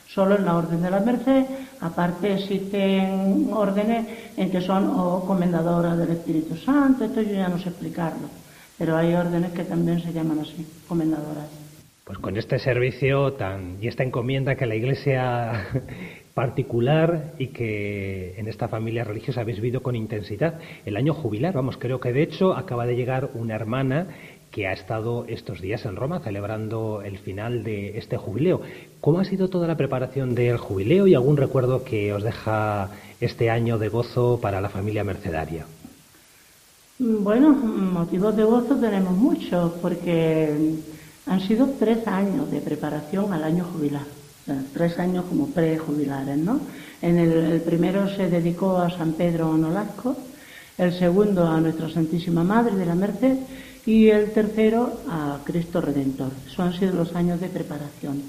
Solo 0.08 0.38
en 0.38 0.46
la 0.46 0.56
Orden 0.56 0.82
de 0.82 0.90
la 0.90 1.02
Merced, 1.02 1.46
aparte 1.82 2.34
existen 2.34 3.50
órdenes 3.54 4.08
en 4.38 4.50
que 4.50 4.62
son 4.62 4.90
comendadoras 5.26 5.98
del 5.98 6.12
Espíritu 6.12 6.56
Santo, 6.56 7.06
esto 7.06 7.22
yo 7.22 7.34
ya 7.34 7.48
no 7.48 7.60
sé 7.60 7.70
explicarlo, 7.70 8.28
pero 8.78 8.96
hay 8.96 9.14
órdenes 9.14 9.52
que 9.52 9.64
también 9.64 10.02
se 10.02 10.14
llaman 10.14 10.40
así, 10.40 10.66
comendadoras. 10.88 11.48
Pues 12.06 12.18
con 12.18 12.36
este 12.36 12.60
servicio 12.60 13.34
tan 13.34 13.78
y 13.82 13.88
esta 13.88 14.04
encomienda 14.04 14.56
que 14.56 14.66
la 14.66 14.76
Iglesia 14.76 15.68
particular 16.34 17.34
y 17.38 17.48
que 17.48 18.34
en 18.38 18.48
esta 18.48 18.68
familia 18.68 19.04
religiosa 19.04 19.42
habéis 19.42 19.62
vivido 19.62 19.82
con 19.82 19.96
intensidad. 19.96 20.60
El 20.86 20.98
año 20.98 21.14
jubilar, 21.14 21.54
vamos, 21.54 21.78
creo 21.78 22.00
que 22.00 22.12
de 22.12 22.24
hecho 22.24 22.56
acaba 22.56 22.86
de 22.86 22.96
llegar 22.96 23.30
una 23.36 23.56
hermana 23.56 24.08
que 24.54 24.68
ha 24.68 24.72
estado 24.72 25.26
estos 25.28 25.62
días 25.62 25.84
en 25.86 25.96
Roma 25.96 26.20
celebrando 26.20 27.02
el 27.04 27.18
final 27.18 27.64
de 27.64 27.98
este 27.98 28.18
jubileo. 28.18 28.62
¿Cómo 29.02 29.20
ha 29.20 29.26
sido 29.26 29.50
toda 29.50 29.68
la 29.68 29.76
preparación 29.76 30.36
del 30.36 30.58
jubileo 30.58 31.08
y 31.08 31.16
algún 31.16 31.38
recuerdo 31.38 31.84
que 31.84 32.14
os 32.14 32.22
deja 32.22 32.92
este 33.20 33.50
año 33.50 33.80
de 33.80 33.90
gozo 33.90 34.40
para 34.40 34.62
la 34.62 34.70
familia 34.70 35.04
mercedaria? 35.04 35.66
Bueno, 37.00 37.50
motivos 37.50 38.36
de 38.38 38.44
gozo 38.44 38.76
tenemos 38.76 39.18
muchos 39.18 39.72
porque 39.82 40.76
han 41.26 41.42
sido 41.42 41.70
tres 41.80 42.08
años 42.08 42.52
de 42.52 42.62
preparación 42.62 43.34
al 43.34 43.44
año 43.44 43.66
jubilar, 43.66 44.06
tres 44.72 45.00
años 45.00 45.26
como 45.26 45.48
prejubilares, 45.48 46.38
¿no? 46.38 46.60
En 47.02 47.18
el, 47.18 47.32
el, 47.32 47.62
primero 47.62 48.08
se 48.16 48.30
dedicó 48.30 48.78
a 48.78 48.92
San 48.92 49.14
Pedro 49.14 49.58
Nolasco, 49.58 50.16
el 50.78 50.94
segundo 50.94 51.48
a 51.48 51.60
Nuestra 51.60 51.90
Santísima 51.90 52.44
Madre 52.44 52.76
de 52.76 52.86
la 52.86 52.94
Merced 52.94 53.38
y 53.86 54.10
el 54.10 54.32
tercero 54.32 55.00
a 55.10 55.40
Cristo 55.44 55.82
Redentor. 55.82 56.32
Esos 56.48 56.60
han 56.60 56.74
sido 56.74 56.96
los 56.96 57.16
años 57.16 57.40
de 57.42 57.50
preparación. 57.50 58.22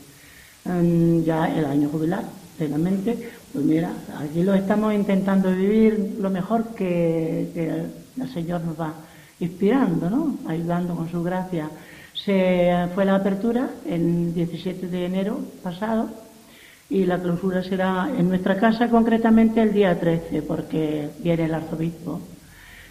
Ya 1.24 1.54
el 1.54 1.64
año 1.66 1.88
jubilar, 1.90 2.24
plenamente, 2.56 3.30
pues 3.52 3.64
mira, 3.64 3.92
aquí 4.18 4.42
lo 4.42 4.54
estamos 4.54 4.94
intentando 4.94 5.50
vivir 5.50 6.16
lo 6.18 6.30
mejor 6.30 6.68
que, 6.74 7.90
el 8.16 8.28
Señor 8.32 8.62
nos 8.62 8.80
va 8.80 8.94
inspirando, 9.40 10.08
¿no? 10.08 10.38
Ayudando 10.48 10.94
con 10.94 11.10
su 11.10 11.22
gracia. 11.22 11.68
Se 12.14 12.88
fue 12.94 13.04
la 13.04 13.16
apertura 13.16 13.68
el 13.86 14.32
17 14.32 14.86
de 14.86 15.04
enero 15.04 15.40
pasado 15.62 16.08
y 16.88 17.04
la 17.04 17.20
clausura 17.20 17.62
será 17.62 18.10
en 18.16 18.28
nuestra 18.28 18.56
casa 18.56 18.88
concretamente 18.88 19.60
el 19.60 19.72
día 19.72 19.98
13 19.98 20.42
porque 20.42 21.10
viene 21.22 21.44
el 21.44 21.54
arzobispo 21.54 22.20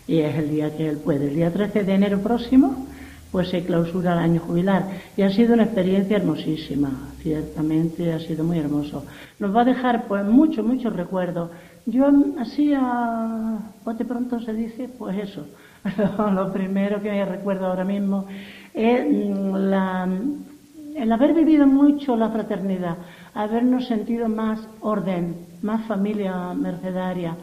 y 0.08 0.20
es 0.20 0.36
el 0.36 0.50
día 0.50 0.76
que 0.76 0.88
él 0.90 0.98
puede. 0.98 1.28
El 1.28 1.36
día 1.36 1.52
13 1.52 1.84
de 1.84 1.94
enero 1.94 2.20
próximo, 2.20 2.88
pues 3.32 3.50
se 3.50 3.64
clausura 3.64 4.14
el 4.14 4.20
año 4.20 4.42
jubilar 4.42 4.86
y 5.18 5.24
ha 5.24 5.32
sido 5.32 5.56
una 5.56 5.64
experiencia 5.64 6.18
hermosísima, 6.18 7.10
ciertamente 7.22 8.14
ha 8.14 8.20
sido 8.20 8.44
muy 8.44 8.60
hermoso. 8.60 9.06
Nos 9.40 9.56
va 9.56 9.62
a 9.62 9.66
dejar 9.66 10.08
pues 10.08 10.24
muchos, 10.24 10.64
muchos 10.64 10.94
recuerdos. 10.96 11.50
Yo 11.88 12.12
así 12.40 12.74
a 12.76 13.58
bote 13.84 14.06
pronto 14.06 14.40
se 14.40 14.54
dice, 14.54 14.88
pues 14.88 15.18
eso, 15.18 15.48
lo 16.32 16.54
primero 16.54 17.02
que 17.02 17.10
me 17.10 17.26
recuerdo 17.26 17.66
ahora 17.66 17.84
mismo 17.84 18.28
es 18.74 19.04
mm, 19.04 19.56
la, 19.56 20.08
el 20.96 21.12
haber 21.12 21.34
vivido 21.34 21.66
mucho 21.66 22.16
la 22.16 22.30
fraternidad, 22.30 22.98
habernos 23.34 23.88
sentido 23.88 24.30
más 24.30 24.60
orden, 24.80 25.36
más 25.64 25.88
familia 25.88 26.54
mercedaria, 26.54 27.36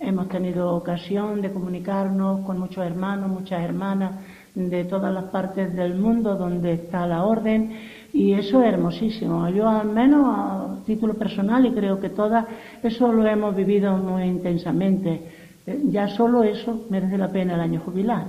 Hemos 0.00 0.28
tenido 0.28 0.76
ocasión 0.76 1.42
de 1.42 1.52
comunicarnos 1.52 2.46
con 2.46 2.58
muchos 2.60 2.86
hermanos, 2.86 3.28
muchas 3.28 3.62
hermanas 3.62 4.12
de 4.54 4.84
todas 4.84 5.12
las 5.12 5.24
partes 5.24 5.74
del 5.74 5.96
mundo 5.96 6.36
donde 6.36 6.74
está 6.74 7.06
la 7.06 7.24
orden 7.24 7.72
y 8.12 8.32
eso 8.32 8.62
es 8.62 8.72
hermosísimo. 8.72 9.48
Yo 9.48 9.68
al 9.68 9.88
menos 9.88 10.24
a 10.24 10.76
título 10.86 11.14
personal 11.14 11.66
y 11.66 11.72
creo 11.72 12.00
que 12.00 12.10
todas, 12.10 12.46
eso 12.82 13.12
lo 13.12 13.26
hemos 13.26 13.56
vivido 13.56 13.96
muy 13.96 14.22
intensamente. 14.22 15.20
Eh, 15.66 15.80
ya 15.86 16.06
solo 16.08 16.44
eso 16.44 16.86
merece 16.90 17.18
la 17.18 17.28
pena 17.28 17.54
el 17.54 17.60
año 17.60 17.80
jubilar. 17.80 18.26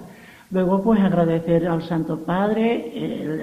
Luego 0.51 0.81
pues 0.81 0.99
agradecer 0.99 1.67
al 1.67 1.83
Santo 1.83 2.17
Padre 2.25 2.91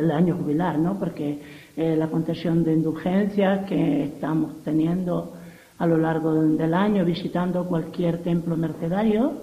el, 0.00 0.10
año 0.10 0.36
jubilar, 0.36 0.78
¿no? 0.78 0.98
Porque 0.98 1.38
eh, 1.76 1.94
la 1.96 2.08
concesión 2.08 2.64
de 2.64 2.72
indulgencias 2.72 3.64
que 3.66 4.04
estamos 4.04 4.64
teniendo 4.64 5.35
a 5.78 5.86
lo 5.86 5.98
largo 5.98 6.34
del 6.34 6.74
año 6.74 7.04
visitando 7.04 7.66
cualquier 7.66 8.22
templo 8.22 8.56
mercedario, 8.56 9.42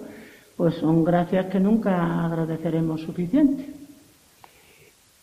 pues 0.56 0.74
son 0.76 1.04
gracias 1.04 1.46
que 1.46 1.60
nunca 1.60 2.24
agradeceremos 2.24 3.00
suficiente. 3.02 3.84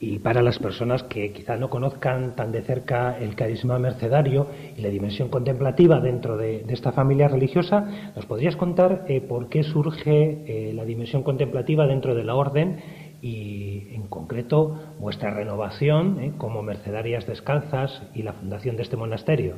Y 0.04 0.18
para 0.18 0.42
las 0.42 0.58
personas 0.58 1.04
que 1.04 1.32
quizá 1.32 1.58
no 1.58 1.70
conozcan 1.70 2.36
tan 2.36 2.52
de 2.52 2.64
cerca 2.64 3.20
el 3.20 3.36
carisma 3.36 3.78
mercedario 3.78 4.48
y 4.76 4.82
la 4.82 4.90
dimensión 4.90 5.30
contemplativa 5.30 6.00
dentro 6.00 6.38
de, 6.38 6.66
esta 6.70 6.92
familia 6.92 7.28
religiosa, 7.28 8.12
¿nos 8.16 8.26
podrías 8.26 8.56
contar 8.56 9.06
eh, 9.08 9.22
por 9.22 9.48
qué 9.48 9.62
surge 9.62 10.42
eh, 10.48 10.74
la 10.74 10.86
dimensión 10.86 11.22
contemplativa 11.22 11.86
dentro 11.86 12.16
de 12.16 12.24
la 12.24 12.34
orden 12.34 12.80
y, 13.22 13.94
en 13.94 14.08
concreto, 14.08 14.96
vuestra 15.00 15.30
renovación 15.30 16.20
eh, 16.20 16.34
como 16.36 16.64
mercedarias 16.64 17.28
descalzas 17.28 18.02
y 18.16 18.24
la 18.24 18.34
fundación 18.34 18.78
de 18.78 18.82
este 18.82 18.98
monasterio? 18.98 19.54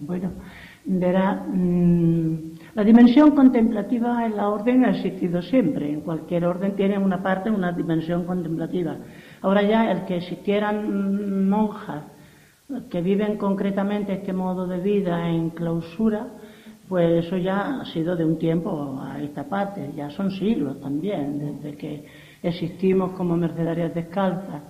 Bueno, 0.00 0.30
verá, 0.86 1.44
mm, 1.46 2.34
la 2.74 2.84
dimensión 2.84 3.32
contemplativa 3.32 4.24
en 4.24 4.34
la 4.34 4.48
orden 4.48 4.84
ha 4.86 4.90
existido 4.90 5.42
siempre. 5.42 5.92
En 5.92 6.00
cualquier 6.00 6.46
orden 6.46 6.74
tiene 6.74 6.98
una 6.98 7.22
parte, 7.22 7.50
una 7.50 7.72
dimensión 7.72 8.24
contemplativa. 8.24 8.96
Ahora 9.42 9.62
ya 9.62 9.90
el 9.90 10.06
que 10.06 10.16
existieran 10.16 11.48
monjas 11.50 12.04
que 12.88 13.02
viven 13.02 13.36
concretamente 13.36 14.14
este 14.14 14.32
modo 14.32 14.66
de 14.66 14.78
vida 14.78 15.28
en 15.28 15.50
clausura, 15.50 16.28
pues 16.88 17.26
eso 17.26 17.36
ya 17.36 17.80
ha 17.80 17.84
sido 17.86 18.16
de 18.16 18.24
un 18.24 18.38
tiempo 18.38 19.00
a 19.02 19.20
esta 19.20 19.44
parte, 19.44 19.92
ya 19.94 20.08
son 20.10 20.30
siglos 20.30 20.80
también, 20.80 21.38
desde 21.38 21.76
que 21.76 22.06
existimos 22.42 23.12
como 23.12 23.36
mercedarias 23.36 23.94
descalzas. 23.94 24.62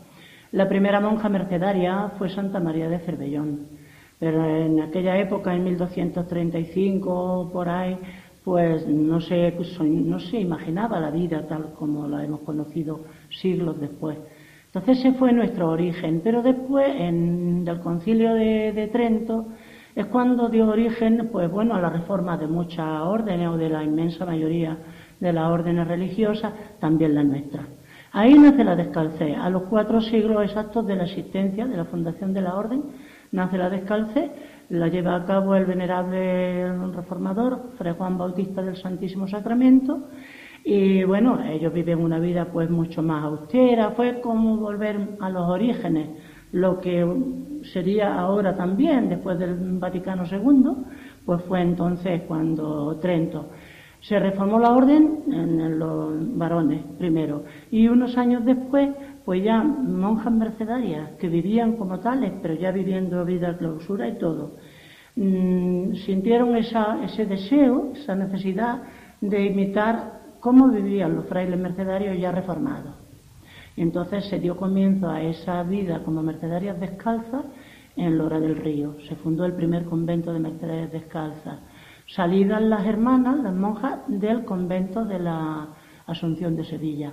La 0.52 0.68
primera 0.68 1.00
monja 1.00 1.28
mercedaria 1.28 2.12
fue 2.18 2.28
Santa 2.30 2.58
María 2.58 2.88
de 2.88 2.98
Cervellón, 3.00 3.79
pero 4.20 4.44
en 4.44 4.80
aquella 4.80 5.18
época, 5.18 5.54
en 5.54 5.64
1235 5.64 7.50
por 7.52 7.68
ahí, 7.68 7.98
pues 8.44 8.86
no 8.86 9.20
se, 9.20 9.52
no 9.80 10.20
se 10.20 10.38
imaginaba 10.38 11.00
la 11.00 11.10
vida 11.10 11.46
tal 11.48 11.72
como 11.72 12.06
la 12.06 12.24
hemos 12.24 12.40
conocido 12.40 13.00
siglos 13.30 13.80
después. 13.80 14.18
Entonces 14.66 14.98
ese 14.98 15.12
fue 15.14 15.32
nuestro 15.32 15.70
origen, 15.70 16.20
pero 16.22 16.42
después 16.42 16.86
en 16.96 17.64
el 17.66 17.80
concilio 17.80 18.34
de, 18.34 18.88
Trento 18.92 19.46
es 19.96 20.06
cuando 20.06 20.48
dio 20.48 20.68
origen, 20.68 21.28
pues 21.32 21.50
bueno, 21.50 21.74
a 21.74 21.80
la 21.80 21.90
reforma 21.90 22.36
de 22.36 22.46
muchas 22.46 23.02
órdenes 23.02 23.48
o 23.48 23.56
de 23.56 23.68
la 23.68 23.82
inmensa 23.82 24.24
mayoría 24.24 24.76
de 25.18 25.32
las 25.32 25.50
órdenes 25.50 25.88
religiosas, 25.88 26.52
también 26.78 27.14
la 27.14 27.24
nuestra. 27.24 27.66
Ahí 28.12 28.34
nace 28.34 28.64
la 28.64 28.76
descalcé, 28.76 29.34
a 29.34 29.50
los 29.50 29.64
cuatro 29.64 30.00
siglos 30.00 30.44
exactos 30.44 30.86
de 30.86 30.96
la 30.96 31.04
existencia, 31.04 31.66
de 31.66 31.76
la 31.76 31.84
fundación 31.86 32.32
de 32.32 32.42
la 32.42 32.54
orden, 32.54 32.82
nace 33.32 33.58
la 33.58 33.70
descalcé, 33.70 34.30
la 34.70 34.88
lleva 34.88 35.16
a 35.16 35.24
cabo 35.24 35.54
el 35.54 35.66
venerable 35.66 36.72
reformador, 36.92 37.70
Fray 37.76 37.94
Juan 37.96 38.18
Bautista 38.18 38.62
del 38.62 38.76
Santísimo 38.76 39.26
Sacramento, 39.26 40.08
y 40.64 41.04
bueno, 41.04 41.42
ellos 41.42 41.72
viven 41.72 42.00
una 42.00 42.18
vida 42.18 42.46
pues 42.52 42.68
mucho 42.70 43.02
más 43.02 43.24
austera, 43.24 43.92
fue 43.92 44.20
como 44.20 44.58
volver 44.58 45.16
a 45.20 45.30
los 45.30 45.48
orígenes, 45.48 46.08
lo 46.52 46.80
que 46.80 47.06
sería 47.72 48.18
ahora 48.18 48.56
también, 48.56 49.08
después 49.08 49.38
del 49.38 49.56
Vaticano 49.78 50.24
II, 50.30 50.84
pues 51.24 51.42
fue 51.42 51.62
entonces 51.62 52.22
cuando 52.22 52.96
Trento. 53.00 53.50
Se 54.00 54.18
reformó 54.18 54.58
la 54.58 54.72
orden 54.72 55.24
en 55.30 55.78
los 55.78 56.38
varones 56.38 56.82
primero 56.98 57.44
y 57.70 57.86
unos 57.86 58.16
años 58.16 58.44
después, 58.46 58.88
pues 59.30 59.44
ya 59.44 59.62
monjas 59.62 60.32
mercedarias 60.32 61.10
que 61.20 61.28
vivían 61.28 61.76
como 61.76 62.00
tales, 62.00 62.32
pero 62.42 62.54
ya 62.54 62.72
viviendo 62.72 63.24
vida 63.24 63.56
clausura 63.56 64.08
y 64.08 64.18
todo, 64.18 64.56
mm, 65.14 65.94
sintieron 66.04 66.56
ese 66.56 67.26
deseo, 67.26 67.92
esa 67.94 68.16
necesidad 68.16 68.82
de 69.20 69.46
imitar 69.46 70.34
cómo 70.40 70.66
vivían 70.66 71.14
los 71.14 71.26
frailes 71.26 71.60
mercedarios 71.60 72.18
ya 72.18 72.32
reformados. 72.32 72.96
Y 73.76 73.82
entonces 73.82 74.24
se 74.24 74.40
dio 74.40 74.56
comienzo 74.56 75.08
a 75.08 75.22
esa 75.22 75.62
vida 75.62 76.02
como 76.02 76.24
mercedarias 76.24 76.80
descalzas 76.80 77.44
en 77.94 78.18
Lora 78.18 78.40
del 78.40 78.56
Río. 78.56 78.96
Se 79.08 79.14
fundó 79.14 79.44
el 79.44 79.52
primer 79.52 79.84
convento 79.84 80.32
de 80.32 80.40
mercedarias 80.40 80.90
descalzas. 80.90 81.60
Salidas 82.08 82.60
las 82.62 82.84
hermanas, 82.84 83.38
las 83.38 83.54
monjas, 83.54 84.00
del 84.08 84.44
convento 84.44 85.04
de 85.04 85.20
la 85.20 85.68
Asunción 86.04 86.56
de 86.56 86.64
Sevilla. 86.64 87.12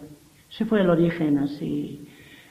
Ese 0.49 0.65
fue 0.65 0.81
el 0.81 0.89
origen 0.89 1.37
así. 1.39 2.07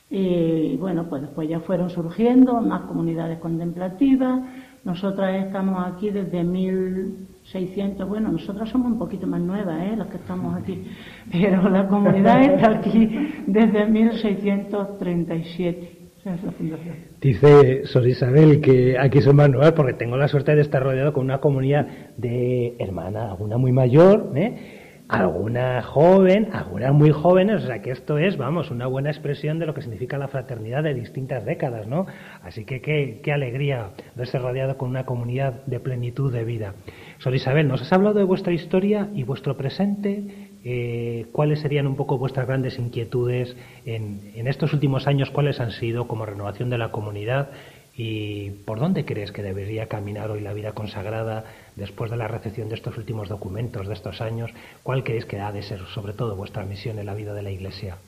Y 0.09 0.77
bueno, 0.77 1.09
pues 1.09 1.23
después 1.23 1.49
ya 1.49 1.59
fueron 1.61 1.91
surgiendo 1.91 2.61
más 2.61 2.83
comunidades 2.83 3.39
contemplativas. 3.39 4.41
Nosotras 4.85 5.45
estamos 5.45 5.85
aquí 5.87 6.11
desde 6.11 6.45
mil 6.45 7.27
600, 7.51 8.09
bueno, 8.09 8.31
nosotros 8.33 8.69
somos 8.69 8.93
un 8.93 8.99
poquito 8.99 9.27
más 9.27 9.41
nuevas, 9.41 9.83
¿eh? 9.83 9.97
las 9.97 10.09
que 10.09 10.17
estamos 10.17 10.55
aquí, 10.57 10.85
pero 11.33 11.69
la 11.69 11.87
comunidad 11.87 12.43
está 12.43 12.79
aquí 12.79 13.09
desde 13.47 13.87
1637. 13.87 15.97
Es 16.27 16.43
la 16.43 16.51
fundación. 16.51 16.97
Dice 17.21 17.87
Sor 17.87 18.09
Isabel 18.09 18.61
que 18.61 18.99
aquí 18.99 19.21
son 19.21 19.37
más 19.37 19.49
nuevas 19.49 19.75
porque 19.75 19.93
tengo 19.93 20.17
la 20.17 20.27
suerte 20.27 20.57
de 20.57 20.63
estar 20.63 20.83
rodeado 20.83 21.13
con 21.13 21.25
una 21.25 21.39
comunidad 21.39 21.87
de 22.17 22.75
hermanas, 22.81 23.31
alguna 23.31 23.59
muy 23.59 23.71
mayor, 23.71 24.33
¿eh? 24.35 24.86
Alguna 25.09 25.83
joven, 25.83 26.49
algunas 26.53 26.93
muy 26.93 27.13
jóvenes, 27.13 27.63
o 27.63 27.67
sea 27.67 27.81
que 27.81 27.93
esto 27.93 28.19
es, 28.19 28.37
vamos, 28.37 28.71
una 28.71 28.87
buena 28.87 29.11
expresión 29.11 29.59
de 29.59 29.67
lo 29.67 29.75
que 29.75 29.83
significa 29.83 30.19
la 30.19 30.29
fraternidad 30.29 30.83
de 30.83 30.95
distintas 30.95 31.45
décadas, 31.45 31.87
¿no? 31.87 32.07
Así 32.43 32.65
que 32.65 32.81
qué, 32.81 33.21
qué 33.23 33.33
alegría 33.33 33.91
verse 34.17 34.39
rodeado 34.39 34.77
con 34.77 34.91
una 34.91 35.07
comunidad 35.07 35.65
de 35.67 35.79
plenitud 35.79 36.33
de 36.33 36.45
vida. 36.45 36.75
Sor 37.19 37.35
Isabel, 37.35 37.69
nos 37.69 37.83
has 37.83 37.93
hablado 37.93 38.19
de 38.19 38.25
vuestra 38.25 38.53
historia 38.53 39.09
y 39.15 39.23
vuestro 39.23 39.57
presente. 39.57 40.51
Eh, 40.65 41.27
¿Cuáles 41.31 41.61
serían 41.61 41.87
un 41.87 41.95
poco 41.95 42.19
vuestras 42.19 42.49
grandes 42.49 42.79
inquietudes 42.79 43.57
en, 43.85 44.33
en 44.35 44.49
estos 44.49 44.73
últimos 44.73 45.07
años? 45.07 45.31
¿Cuáles 45.31 45.61
han 45.61 45.71
sido 45.71 46.09
como 46.09 46.27
renovación 46.27 46.69
de 46.69 46.79
la 46.79 46.91
comunidad? 46.91 47.51
¿Y 47.97 48.51
por 48.67 48.79
dónde 48.79 49.07
crees 49.07 49.33
que 49.33 49.43
debería 49.43 49.87
caminar 49.87 50.31
hoy 50.31 50.41
la 50.43 50.53
vida 50.53 50.73
consagrada 50.73 51.45
después 51.77 52.11
de 52.11 52.17
la 52.17 52.27
recepción 52.27 52.69
de 52.69 52.75
estos 52.75 52.97
últimos 52.97 53.29
documentos, 53.29 53.87
de 53.87 53.95
estos 53.95 54.21
años? 54.21 54.51
¿Cuál 54.83 55.05
crees 55.05 55.27
que 55.27 55.39
ha 55.39 55.53
de 55.53 55.63
ser, 55.63 55.81
sobre 55.95 56.15
todo, 56.15 56.35
vuestra 56.35 56.65
misión 56.65 56.99
en 56.99 57.07
la 57.07 57.15
vida 57.15 57.35
de 57.35 57.43
la 57.43 57.51
Iglesia? 57.51 57.99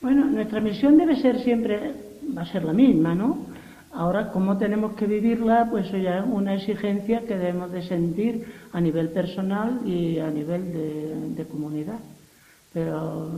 Bueno, 0.00 0.26
nuestra 0.26 0.60
misión 0.60 0.96
debe 0.96 1.16
ser 1.16 1.40
siempre, 1.40 1.92
va 2.36 2.42
a 2.42 2.46
ser 2.46 2.64
la 2.64 2.72
misma, 2.72 3.14
¿no? 3.14 3.46
Ahora, 3.92 4.30
cómo 4.30 4.58
tenemos 4.58 4.94
que 4.94 5.06
vivirla, 5.06 5.66
pues 5.70 5.86
eso 5.86 5.96
ya 5.96 6.18
es 6.18 6.24
una 6.26 6.54
exigencia 6.54 7.22
que 7.22 7.36
debemos 7.36 7.72
de 7.72 7.82
sentir 7.82 8.44
a 8.72 8.80
nivel 8.80 9.08
personal 9.08 9.80
y 9.84 10.18
a 10.18 10.30
nivel 10.30 11.34
de, 11.34 11.44
comunidad. 11.46 11.98
Pero 12.72 13.32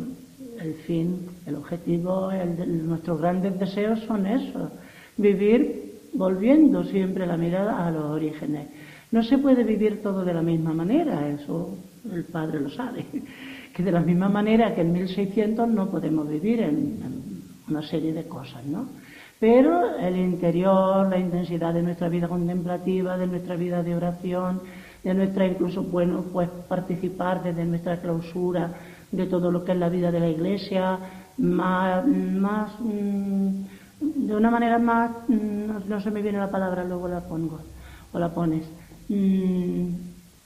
el 0.60 0.74
fin, 0.86 1.28
el 1.46 1.54
objetivo, 1.54 2.32
el 2.32 2.86
nuestros 2.86 3.20
grandes 3.20 3.58
deseos 3.58 4.00
son 4.00 4.26
esos 4.26 4.70
vivir 5.16 5.90
volviendo 6.12 6.82
siempre 6.84 7.26
la 7.26 7.36
mirada 7.36 7.86
a 7.86 7.90
los 7.90 8.04
orígenes. 8.04 8.68
No 9.12 9.22
se 9.22 9.38
puede 9.38 9.64
vivir 9.64 10.02
todo 10.02 10.24
de 10.24 10.34
la 10.34 10.42
misma 10.42 10.72
manera, 10.72 11.28
eso 11.28 11.76
el 12.12 12.24
padre 12.24 12.60
lo 12.60 12.70
sabe, 12.70 13.04
que 13.74 13.82
de 13.82 13.92
la 13.92 14.00
misma 14.00 14.28
manera 14.28 14.74
que 14.74 14.82
en 14.82 14.92
1600 14.92 15.68
no 15.68 15.90
podemos 15.90 16.28
vivir 16.28 16.60
en, 16.60 17.20
una 17.68 17.82
serie 17.82 18.12
de 18.12 18.24
cosas, 18.24 18.64
¿no? 18.66 18.86
Pero 19.38 19.96
el 19.96 20.16
interior, 20.16 21.08
la 21.08 21.18
intensidad 21.18 21.72
de 21.72 21.82
nuestra 21.82 22.08
vida 22.08 22.28
contemplativa, 22.28 23.16
de 23.16 23.26
nuestra 23.26 23.56
vida 23.56 23.82
de 23.82 23.94
oración, 23.94 24.60
de 25.02 25.14
nuestra 25.14 25.46
incluso, 25.46 25.82
bueno, 25.82 26.24
pues 26.32 26.48
participar 26.68 27.42
desde 27.42 27.64
nuestra 27.64 28.00
clausura 28.00 28.72
de 29.10 29.26
todo 29.26 29.50
lo 29.50 29.64
que 29.64 29.72
es 29.72 29.78
la 29.78 29.88
vida 29.88 30.10
de 30.10 30.20
la 30.20 30.28
iglesia, 30.28 30.98
más, 31.38 32.04
mm, 32.80 33.62
de 34.00 34.36
una 34.36 34.50
manera 34.50 34.78
más, 34.78 35.10
mm, 35.28 35.88
no, 35.88 36.00
se 36.00 36.10
me 36.10 36.22
viene 36.22 36.38
la 36.38 36.50
palabra, 36.50 36.84
luego 36.84 37.08
la 37.08 37.20
pongo 37.20 37.60
o 38.12 38.18
la 38.18 38.28
pones, 38.28 38.64
mm, 39.14 39.94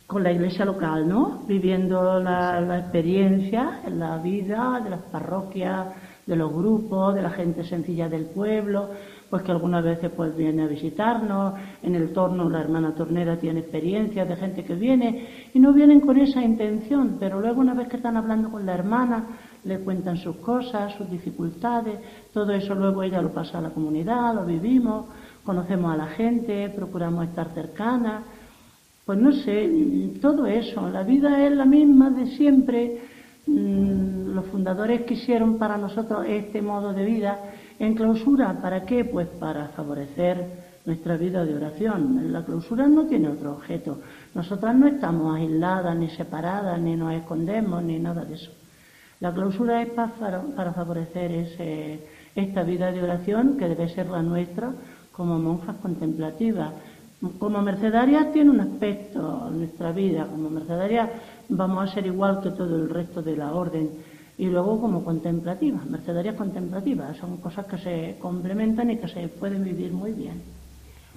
con 0.07 0.23
la 0.23 0.33
iglesia 0.33 0.65
local, 0.65 1.09
¿no? 1.09 1.45
Viviendo 1.47 2.21
la, 2.21 2.61
la 2.61 2.79
experiencia, 2.81 3.81
la 3.89 4.19
vida 4.19 4.81
de 4.83 4.91
las 4.91 5.03
parroquias, 5.03 5.87
de 6.27 6.37
los 6.37 6.53
grupos, 6.53 7.15
de 7.15 7.23
la 7.23 7.31
gente 7.31 7.65
sencilla 7.65 8.09
del 8.09 8.27
pueblo, 8.27 8.91
pues 9.29 9.43
que 9.43 9.53
algunas 9.53 9.83
veces 9.83 10.11
pues 10.15 10.37
viene 10.37 10.63
a 10.63 10.67
visitarnos, 10.67 11.55
en 11.83 11.95
el 11.95 12.13
torno 12.13 12.49
la 12.49 12.61
hermana 12.61 12.95
tornera 12.95 13.37
tiene 13.37 13.61
experiencias 13.61 14.29
de 14.29 14.37
gente 14.37 14.65
que 14.65 14.75
viene 14.75 15.49
y 15.53 15.59
no 15.59 15.73
vienen 15.73 16.01
con 16.01 16.19
esa 16.19 16.43
intención, 16.43 17.17
pero 17.19 17.41
luego 17.41 17.61
una 17.61 17.75
vez 17.75 17.89
que 17.89 17.97
están 17.97 18.17
hablando 18.17 18.51
con 18.51 18.65
la 18.65 18.75
hermana, 18.75 19.25
le 19.65 19.81
cuentan 19.81 20.19
sus 20.19 20.37
cosas, 20.37 20.95
sus 20.95 21.11
dificultades, 21.11 21.99
todo 22.33 22.53
eso 22.53 22.75
luego 22.75 23.03
ella 23.03 23.23
lo 23.23 23.33
pasa 23.33 23.59
a 23.59 23.63
la 23.63 23.71
comunidad, 23.71 24.35
lo 24.35 24.45
vivimos, 24.45 25.07
conocemos 25.43 25.93
a 25.93 25.97
la 25.97 26.07
gente, 26.07 26.71
procuramos 26.71 27.27
estar 27.27 27.49
cercanas, 27.55 28.23
pues 29.05 29.19
no 29.19 29.33
sé, 29.33 29.71
todo 30.21 30.47
eso, 30.47 30.89
la 30.89 31.03
vida 31.03 31.47
es 31.47 31.53
la 31.53 31.65
misma 31.65 32.11
de 32.11 32.27
siempre, 32.37 33.03
mm, 33.47 34.35
los 34.35 34.47
fundadores 34.47 35.03
quisieron 35.03 35.59
para 35.59 35.77
nosotros 35.77 36.25
este 36.27 36.63
modo 36.63 36.93
de 36.93 37.05
vida 37.05 37.39
en 37.79 37.95
clausura, 37.95 38.61
¿para 38.63 38.85
qué? 38.85 39.05
Pues 39.05 39.29
para 39.29 39.69
favorecer 39.69 40.65
nuestra 40.85 41.17
vida 41.17 41.45
de 41.45 41.55
oración. 41.55 42.33
La 42.33 42.45
clausura 42.45 42.87
no 42.87 43.07
tiene 43.07 43.29
otro 43.29 43.53
objeto. 43.53 44.01
Nosotras 44.35 44.75
no 44.75 44.87
estamos 44.87 45.37
aisladas, 45.37 45.97
ni 45.97 46.11
separadas, 46.11 46.81
ni 46.81 46.97
nos 46.97 47.15
escondemos, 47.15 47.83
ni 47.83 47.99
nada 47.99 48.25
de 48.25 48.35
eso. 48.35 48.53
La 49.21 49.33
clausura 49.33 49.83
es 49.83 49.91
para, 49.91 50.43
para 50.55 50.73
favorecer 50.73 51.31
ese, 51.33 52.01
esta 52.35 52.63
vida 52.63 52.93
de 52.93 53.03
oración 53.03 53.57
que 53.57 53.69
debe 53.69 53.89
ser 53.89 54.09
la 54.09 54.23
nuestra 54.23 54.73
como 55.13 55.39
monjas 55.39 55.77
contemplativas. 55.77 56.73
Como 57.39 57.63
mercedarias 57.63 58.33
tiene 58.33 58.51
un 58.51 58.61
aspecto 58.61 59.51
nuestra 59.51 59.93
vida. 59.93 60.27
Como 60.27 60.51
mercedarias 60.51 61.11
vamos 61.49 61.91
a 61.91 61.95
ser 61.95 62.07
igual 62.07 62.41
que 62.43 62.51
todo 62.51 62.77
el 62.77 62.91
resto 62.91 63.23
de 63.23 63.37
la 63.37 63.55
orden. 63.55 63.91
Y 64.37 64.47
luego 64.47 64.81
como 64.81 65.05
contemplativas, 65.05 65.87
mercedarias 65.87 66.35
contemplativas. 66.35 67.17
Son 67.17 67.37
cosas 67.39 67.67
que 67.67 67.79
se 67.79 68.17
complementan 68.21 68.91
y 68.91 68.99
que 68.99 69.09
se 69.09 69.29
pueden 69.29 69.65
vivir 69.65 69.93
muy 69.93 70.13
bien. 70.13 70.43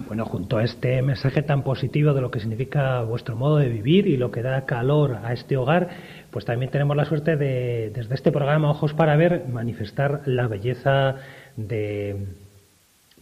Bueno, 0.06 0.26
junto 0.26 0.58
a 0.58 0.64
este 0.64 1.02
mensaje 1.02 1.42
tan 1.42 1.64
positivo 1.64 2.14
de 2.14 2.22
lo 2.22 2.30
que 2.30 2.40
significa 2.40 3.02
vuestro 3.02 3.36
modo 3.36 3.58
de 3.58 3.68
vivir 3.68 4.06
y 4.08 4.16
lo 4.16 4.30
que 4.30 4.44
da 4.44 4.66
calor 4.66 5.18
a 5.24 5.34
este 5.34 5.58
hogar, 5.58 5.90
pues 6.30 6.46
también 6.46 6.70
tenemos 6.70 6.96
la 6.96 7.06
suerte 7.06 7.36
de, 7.36 7.92
desde 7.94 8.14
este 8.14 8.32
programa 8.32 8.70
Ojos 8.70 8.94
para 8.94 9.16
Ver, 9.16 9.48
manifestar 9.48 10.22
la 10.28 10.48
belleza 10.48 11.16
de 11.56 12.28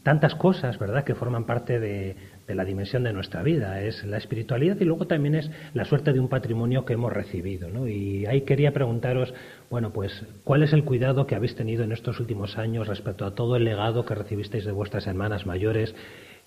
tantas 0.04 0.36
cosas, 0.36 0.78
¿verdad?, 0.78 1.06
que 1.06 1.16
forman 1.16 1.46
parte 1.46 1.80
de, 1.80 2.18
de 2.48 2.56
la 2.56 2.66
dimensión 2.66 3.04
de 3.04 3.14
nuestra 3.14 3.42
vida. 3.44 3.82
Es 3.82 4.04
la 4.04 4.18
espiritualidad 4.18 4.78
y 4.80 4.86
luego 4.86 5.08
también 5.08 5.36
es 5.36 5.50
la 5.74 5.86
suerte 5.86 6.14
de 6.14 6.20
un 6.20 6.30
patrimonio 6.30 6.86
que 6.86 6.94
hemos 6.94 7.12
recibido, 7.12 7.70
¿no? 7.70 7.88
Y 7.88 8.26
ahí 8.26 8.42
quería 8.42 8.72
preguntaros, 8.72 9.34
bueno, 9.70 9.92
pues, 9.92 10.24
¿cuál 10.44 10.64
es 10.64 10.74
el 10.74 10.84
cuidado 10.84 11.26
que 11.26 11.36
habéis 11.36 11.56
tenido 11.56 11.84
en 11.84 11.92
estos 11.92 12.20
últimos 12.20 12.58
años 12.58 12.88
respecto 12.88 13.26
a 13.26 13.34
todo 13.34 13.56
el 13.56 13.64
legado 13.64 14.06
que 14.06 14.16
recibisteis 14.16 14.66
de 14.66 14.72
vuestras 14.72 15.08
hermanas 15.08 15.46
mayores? 15.46 15.96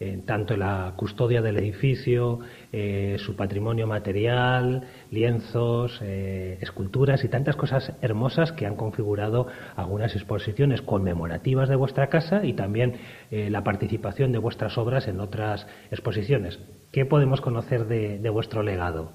Eh, 0.01 0.23
tanto 0.25 0.57
la 0.57 0.93
custodia 0.95 1.43
del 1.43 1.57
edificio, 1.57 2.39
eh, 2.71 3.17
su 3.19 3.35
patrimonio 3.35 3.89
material, 3.89 4.85
lienzos, 5.11 5.99
eh, 6.03 6.57
esculturas 6.61 7.25
y 7.25 7.29
tantas 7.29 7.57
cosas 7.57 7.93
hermosas 8.01 8.53
que 8.53 8.65
han 8.65 8.77
configurado 8.77 9.49
algunas 9.75 10.15
exposiciones 10.15 10.83
conmemorativas 10.83 11.69
de 11.69 11.75
vuestra 11.75 12.07
casa 12.11 12.45
y 12.45 12.53
también 12.53 12.95
la 13.31 13.65
participación 13.65 14.31
de 14.31 14.39
vuestras 14.39 14.79
obras 14.79 15.09
en 15.09 15.19
otras 15.19 15.67
exposiciones. 15.91 16.61
¿Qué 16.93 17.05
podemos 17.05 17.41
conocer 17.41 17.87
de, 17.87 18.31
vuestro 18.31 18.63
legado? 18.63 19.11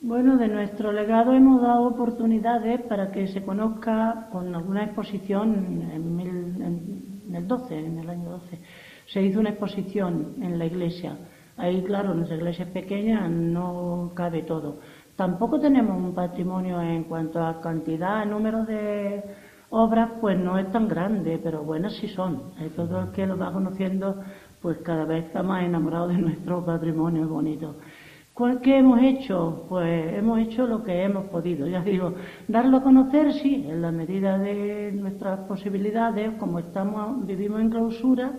Bueno, 0.00 0.36
de 0.36 0.48
nuestro 0.48 0.90
legado 0.90 1.32
hemos 1.32 1.62
dado 1.62 1.86
oportunidades 1.86 2.82
para 2.82 3.12
que 3.12 3.28
se 3.28 3.44
conozca 3.44 4.26
con 4.32 4.52
alguna 4.52 4.82
exposición 4.82 5.54
en, 5.92 6.20
en, 6.20 7.22
en 7.28 7.36
el 7.36 7.46
12, 7.46 7.78
en 7.78 7.98
el 8.00 8.10
año 8.10 8.30
12 8.30 8.58
se 9.06 9.22
hizo 9.22 9.40
una 9.40 9.50
exposición 9.50 10.34
en 10.40 10.58
la 10.58 10.66
iglesia. 10.66 11.16
Ahí, 11.56 11.82
claro, 11.82 12.14
nuestra 12.14 12.36
iglesia 12.36 12.64
es 12.64 12.70
pequeña, 12.70 13.28
no 13.28 14.12
cabe 14.14 14.42
todo. 14.42 14.80
Tampoco 15.16 15.58
tenemos 15.58 15.96
un 15.96 16.14
patrimonio 16.14 16.80
en 16.82 17.04
cuanto 17.04 17.42
a 17.42 17.60
cantidad, 17.60 18.26
número 18.26 18.64
de 18.64 19.22
obras, 19.70 20.10
pues 20.20 20.38
no 20.38 20.58
es 20.58 20.70
tan 20.70 20.88
grande, 20.88 21.40
pero 21.42 21.62
buenas 21.62 21.94
sí 21.94 22.08
son. 22.08 22.52
Todo 22.74 23.00
el 23.00 23.10
que 23.12 23.26
lo 23.26 23.38
va 23.38 23.52
conociendo, 23.52 24.22
pues 24.60 24.78
cada 24.78 25.04
vez 25.04 25.26
está 25.26 25.42
más 25.42 25.64
enamorado 25.64 26.08
de 26.08 26.14
nuestro 26.18 26.64
patrimonio 26.64 27.26
bonito. 27.28 27.76
¿Qué 28.62 28.76
hemos 28.76 29.00
hecho? 29.00 29.64
Pues 29.66 30.12
hemos 30.12 30.38
hecho 30.40 30.66
lo 30.66 30.84
que 30.84 31.04
hemos 31.04 31.24
podido. 31.28 31.66
Ya 31.66 31.80
digo, 31.80 32.12
darlo 32.46 32.76
a 32.76 32.82
conocer, 32.82 33.32
sí, 33.32 33.64
en 33.66 33.80
la 33.80 33.90
medida 33.90 34.36
de 34.36 34.92
nuestras 34.92 35.40
posibilidades, 35.48 36.34
como 36.34 36.58
estamos, 36.58 37.26
vivimos 37.26 37.62
en 37.62 37.70
clausura, 37.70 38.32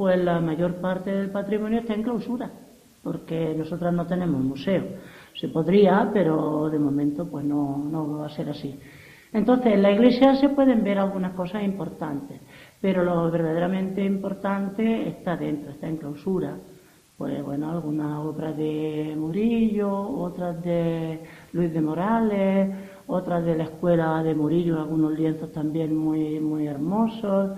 pues 0.00 0.18
la 0.18 0.40
mayor 0.40 0.76
parte 0.76 1.10
del 1.10 1.28
patrimonio 1.28 1.80
está 1.80 1.92
en 1.92 2.02
clausura, 2.02 2.50
porque 3.02 3.54
nosotras 3.54 3.92
no 3.92 4.06
tenemos 4.06 4.40
museo. 4.40 4.82
Se 5.38 5.48
podría, 5.48 6.08
pero 6.10 6.70
de 6.70 6.78
momento 6.78 7.28
pues 7.30 7.44
no, 7.44 7.76
no 7.76 8.16
va 8.16 8.24
a 8.24 8.30
ser 8.30 8.48
así. 8.48 8.80
Entonces, 9.30 9.74
en 9.74 9.82
la 9.82 9.92
iglesia 9.92 10.36
se 10.36 10.48
pueden 10.48 10.82
ver 10.82 10.98
algunas 10.98 11.34
cosas 11.34 11.64
importantes, 11.64 12.40
pero 12.80 13.04
lo 13.04 13.30
verdaderamente 13.30 14.02
importante 14.02 15.06
está 15.06 15.36
dentro, 15.36 15.70
está 15.70 15.86
en 15.86 15.98
clausura. 15.98 16.56
Pues 17.18 17.44
bueno, 17.44 17.70
algunas 17.70 18.24
obras 18.24 18.56
de 18.56 19.14
Murillo, 19.18 19.92
otras 19.92 20.62
de 20.62 21.20
Luis 21.52 21.74
de 21.74 21.80
Morales, 21.82 22.74
otras 23.06 23.44
de 23.44 23.54
la 23.54 23.64
escuela 23.64 24.22
de 24.22 24.34
Murillo, 24.34 24.80
algunos 24.80 25.12
lienzos 25.12 25.52
también 25.52 25.94
muy, 25.94 26.40
muy 26.40 26.66
hermosos 26.66 27.50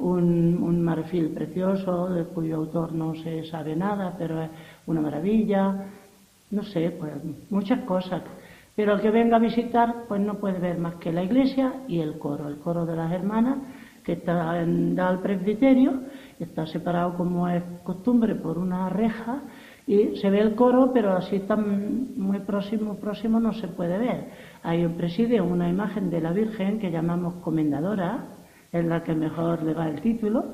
un, 0.00 0.62
un, 0.62 0.82
marfil 0.82 1.30
precioso, 1.30 2.08
de 2.08 2.24
cuyo 2.24 2.56
autor 2.56 2.92
no 2.92 3.14
se 3.14 3.44
sabe 3.44 3.76
nada, 3.76 4.14
pero 4.18 4.42
es 4.42 4.50
una 4.86 5.00
maravilla, 5.00 5.86
no 6.50 6.62
sé, 6.62 6.90
pues 6.98 7.12
muchas 7.50 7.80
cosas. 7.84 8.22
Pero 8.74 8.94
el 8.94 9.00
que 9.00 9.10
venga 9.10 9.36
a 9.36 9.40
visitar, 9.40 10.04
pues 10.08 10.20
no 10.20 10.34
puede 10.34 10.58
ver 10.58 10.78
más 10.78 10.94
que 10.96 11.12
la 11.12 11.22
iglesia 11.22 11.72
y 11.86 12.00
el 12.00 12.18
coro, 12.18 12.48
el 12.48 12.58
coro 12.58 12.86
de 12.86 12.96
las 12.96 13.12
hermanas, 13.12 13.58
que 14.04 14.12
está 14.12 14.60
en, 14.60 14.94
da 14.94 15.08
al 15.08 15.20
presbiterio, 15.20 16.00
está 16.38 16.66
separado 16.66 17.16
como 17.16 17.48
es 17.48 17.62
costumbre 17.82 18.34
por 18.34 18.58
una 18.58 18.88
reja, 18.88 19.42
y 19.86 20.16
se 20.16 20.30
ve 20.30 20.40
el 20.40 20.54
coro, 20.54 20.92
pero 20.92 21.12
así 21.12 21.40
tan 21.40 22.16
muy 22.16 22.38
próximo, 22.40 22.94
próximo 22.96 23.40
no 23.40 23.52
se 23.52 23.68
puede 23.68 23.98
ver. 23.98 24.28
Hay 24.62 24.84
un 24.84 24.94
presidio, 24.94 25.44
una 25.44 25.68
imagen 25.68 26.10
de 26.10 26.20
la 26.20 26.32
Virgen 26.32 26.78
que 26.78 26.90
llamamos 26.90 27.34
comendadora, 27.42 28.24
es 28.72 28.84
la 28.84 29.02
que 29.02 29.14
mejor 29.14 29.62
le 29.62 29.74
va 29.74 29.88
el 29.88 30.00
título, 30.00 30.44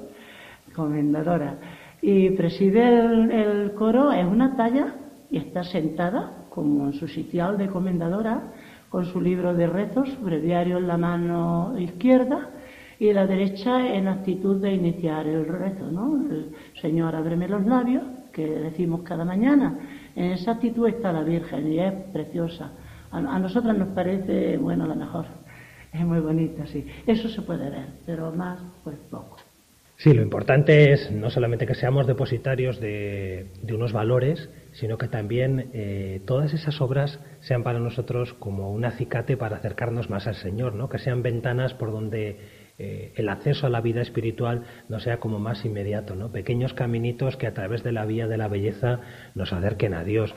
comendadora. 0.75 1.57
Y 2.01 2.31
preside 2.31 2.99
el, 2.99 3.73
coro, 3.73 4.12
es 4.12 4.25
una 4.25 4.57
talla 4.57 4.95
y 5.31 5.39
está 5.39 5.64
sentada, 5.64 6.47
como 6.51 6.87
en 6.87 6.93
su 6.95 7.09
sitial 7.09 7.59
de 7.59 7.69
comendadora, 7.69 8.43
con 8.89 9.05
su 9.07 9.21
libro 9.21 9.55
de 9.55 9.67
rezos, 9.67 10.09
breviario 10.23 10.79
en 10.79 10.87
la 10.87 10.97
mano 10.97 11.75
izquierda 11.79 12.51
y 12.99 13.12
la 13.12 13.27
derecha 13.27 13.95
en 13.95 14.09
actitud 14.09 14.61
de 14.61 14.73
iniciar 14.73 15.27
el 15.27 15.47
rezo, 15.47 15.91
¿no? 15.91 16.14
El 16.31 16.53
Señor, 16.81 17.14
ábreme 17.14 17.49
los 17.49 17.67
labios, 17.67 18.05
que 18.33 18.47
decimos 18.47 19.03
cada 19.03 19.25
mañana. 19.25 19.79
En 20.14 20.33
esa 20.33 20.53
actitud 20.53 20.89
está 20.89 21.12
la 21.12 21.23
Virgen 21.23 21.73
y 21.73 21.81
es 21.81 21.93
preciosa. 22.12 22.71
A, 23.11 23.19
a 23.19 23.39
nosotras 23.39 23.77
nos 23.77 23.89
parece, 23.89 24.57
bueno, 24.57 24.87
la 24.87 24.95
mejor. 24.95 25.27
Es 25.97 26.05
muy 26.05 26.20
bonita, 26.20 26.66
sí. 26.66 26.86
Eso 27.07 27.28
se 27.28 27.40
puede 27.40 27.70
ver, 27.70 27.86
pero 28.05 28.30
más, 28.30 28.61
pues 28.84 28.99
poco. 29.11 29.38
Sí, 29.97 30.12
lo 30.12 30.22
importante 30.22 30.92
es 30.92 31.11
no 31.11 31.30
solamente 31.30 31.66
que 31.66 31.74
seamos 31.74 32.07
depositarios 32.07 32.78
de, 32.80 33.47
de 33.62 33.74
unos 33.74 33.94
valores, 33.94 34.51
sino 34.72 34.99
que 34.99 35.09
también 35.09 35.70
eh, 35.72 36.20
todas 36.26 36.53
esas 36.53 36.82
obras 36.82 37.18
sean 37.40 37.62
para 37.62 37.78
nosotros 37.78 38.34
como 38.34 38.70
un 38.72 38.84
acicate 38.84 39.38
para 39.38 39.57
acercarnos 39.57 40.11
más 40.11 40.26
al 40.26 40.34
Señor, 40.34 40.74
¿no? 40.74 40.90
que 40.90 40.99
sean 40.99 41.22
ventanas 41.22 41.72
por 41.72 41.92
donde 41.92 42.40
eh, 42.78 43.14
el 43.16 43.30
acceso 43.30 43.66
a 43.66 43.70
la 43.70 43.80
vida 43.80 44.03
espiritual 44.03 44.64
no 44.90 45.01
sea 45.01 45.18
como 45.18 45.38
más 45.38 45.64
inmediato, 45.64 46.14
¿no? 46.14 46.30
pequeños 46.30 46.74
caminitos 46.74 47.38
que 47.38 47.47
a 47.47 47.55
través 47.55 47.82
de 47.82 47.92
la 47.92 48.05
vía 48.05 48.26
de 48.26 48.36
la 48.36 48.49
belleza 48.49 49.01
nos 49.34 49.55
acerquen 49.55 49.94
a 49.94 50.05
Dios. 50.05 50.34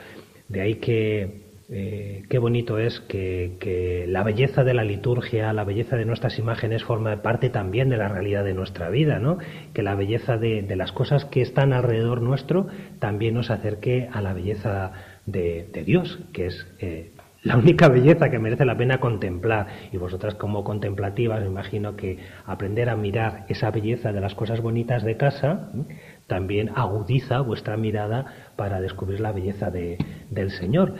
De 0.48 0.62
ahí 0.62 0.76
que 0.76 1.49
eh, 1.72 2.24
qué 2.28 2.38
bonito 2.38 2.78
es 2.78 2.98
que, 3.00 4.04
la 4.08 4.24
belleza 4.24 4.64
de 4.64 4.74
la 4.74 4.82
liturgia, 4.82 5.52
la 5.52 5.62
belleza 5.62 5.96
de 5.96 6.04
nuestras 6.04 6.38
imágenes 6.38 6.82
forma 6.82 7.22
parte 7.22 7.48
también 7.48 7.88
de 7.88 7.96
la 7.96 8.08
realidad 8.08 8.44
de 8.44 8.54
nuestra 8.54 8.90
vida, 8.90 9.20
¿no? 9.20 9.38
Que 9.72 9.82
la 9.82 9.94
belleza 9.94 10.36
de, 10.36 10.66
las 10.74 10.90
cosas 10.90 11.24
que 11.26 11.42
están 11.42 11.72
alrededor 11.72 12.22
nuestro 12.22 12.66
también 12.98 13.34
nos 13.34 13.50
acerque 13.50 14.08
a 14.12 14.20
la 14.20 14.32
belleza 14.32 14.92
de, 15.26 15.68
de 15.72 15.84
Dios, 15.84 16.18
que 16.32 16.46
es 16.46 16.66
eh, 16.80 17.12
la 17.42 17.56
única 17.56 17.88
belleza 17.88 18.30
que 18.30 18.38
merece 18.38 18.64
la 18.64 18.76
pena 18.76 18.98
contemplar. 18.98 19.68
Y 19.92 19.96
vosotras 19.96 20.34
como 20.34 20.64
contemplativas, 20.64 21.40
me 21.40 21.46
imagino 21.46 21.94
que 21.94 22.18
aprender 22.46 22.88
a 22.88 22.96
mirar 22.96 23.46
esa 23.48 23.70
belleza 23.70 24.12
de 24.12 24.20
las 24.20 24.34
cosas 24.34 24.60
bonitas 24.60 25.04
de 25.04 25.16
casa 25.16 25.70
también 26.26 26.70
agudiza 26.74 27.40
vuestra 27.40 27.76
mirada 27.76 28.26
para 28.56 28.80
descubrir 28.80 29.20
la 29.20 29.32
belleza 29.32 29.70
de, 29.70 29.98
del 30.30 30.50
Señor. 30.50 30.94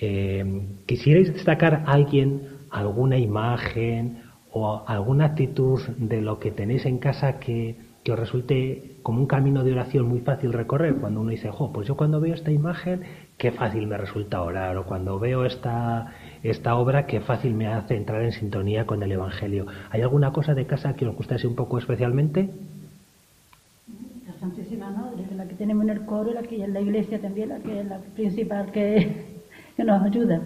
Eh, 0.00 0.62
¿Quisierais 0.86 1.32
destacar 1.32 1.82
a 1.86 1.92
alguien, 1.92 2.42
alguna 2.70 3.18
imagen 3.18 4.22
o 4.52 4.84
alguna 4.86 5.26
actitud 5.26 5.80
de 5.96 6.22
lo 6.22 6.38
que 6.38 6.52
tenéis 6.52 6.86
en 6.86 6.98
casa 6.98 7.40
que, 7.40 7.76
que, 8.04 8.12
os 8.12 8.18
resulte 8.18 8.96
como 9.02 9.20
un 9.20 9.26
camino 9.26 9.64
de 9.64 9.72
oración 9.72 10.08
muy 10.08 10.20
fácil 10.20 10.52
recorrer? 10.52 10.94
Cuando 10.96 11.20
uno 11.20 11.30
dice, 11.30 11.50
jo, 11.50 11.72
pues 11.72 11.88
yo 11.88 11.96
cuando 11.96 12.20
veo 12.20 12.34
esta 12.34 12.52
imagen, 12.52 13.02
qué 13.36 13.50
fácil 13.50 13.88
me 13.88 13.98
resulta 13.98 14.40
orar, 14.40 14.76
o 14.76 14.86
cuando 14.86 15.18
veo 15.18 15.44
esta, 15.44 16.14
esta 16.44 16.76
obra, 16.76 17.06
qué 17.06 17.20
fácil 17.20 17.54
me 17.54 17.66
hace 17.66 17.96
entrar 17.96 18.22
en 18.22 18.32
sintonía 18.32 18.86
con 18.86 19.02
el 19.02 19.10
Evangelio. 19.10 19.66
¿Hay 19.90 20.02
alguna 20.02 20.32
cosa 20.32 20.54
de 20.54 20.66
casa 20.66 20.94
que 20.94 21.06
os 21.06 21.16
gustase 21.16 21.48
un 21.48 21.56
poco 21.56 21.76
especialmente? 21.76 22.50
La 24.28 24.34
Santísima 24.38 24.90
Madre, 24.90 25.24
la 25.34 25.48
que 25.48 25.54
tenemos 25.56 25.82
en 25.84 25.90
el 25.90 26.04
coro, 26.06 26.32
la 26.32 26.42
que 26.42 26.62
en 26.62 26.72
la 26.72 26.80
iglesia 26.80 27.20
también, 27.20 27.48
la 27.48 27.58
que 27.58 27.80
es 27.80 27.86
la 27.86 27.98
principal 28.14 28.70
que 28.70 29.37
que 29.78 29.84
nos 29.84 30.02
ayuda. 30.02 30.40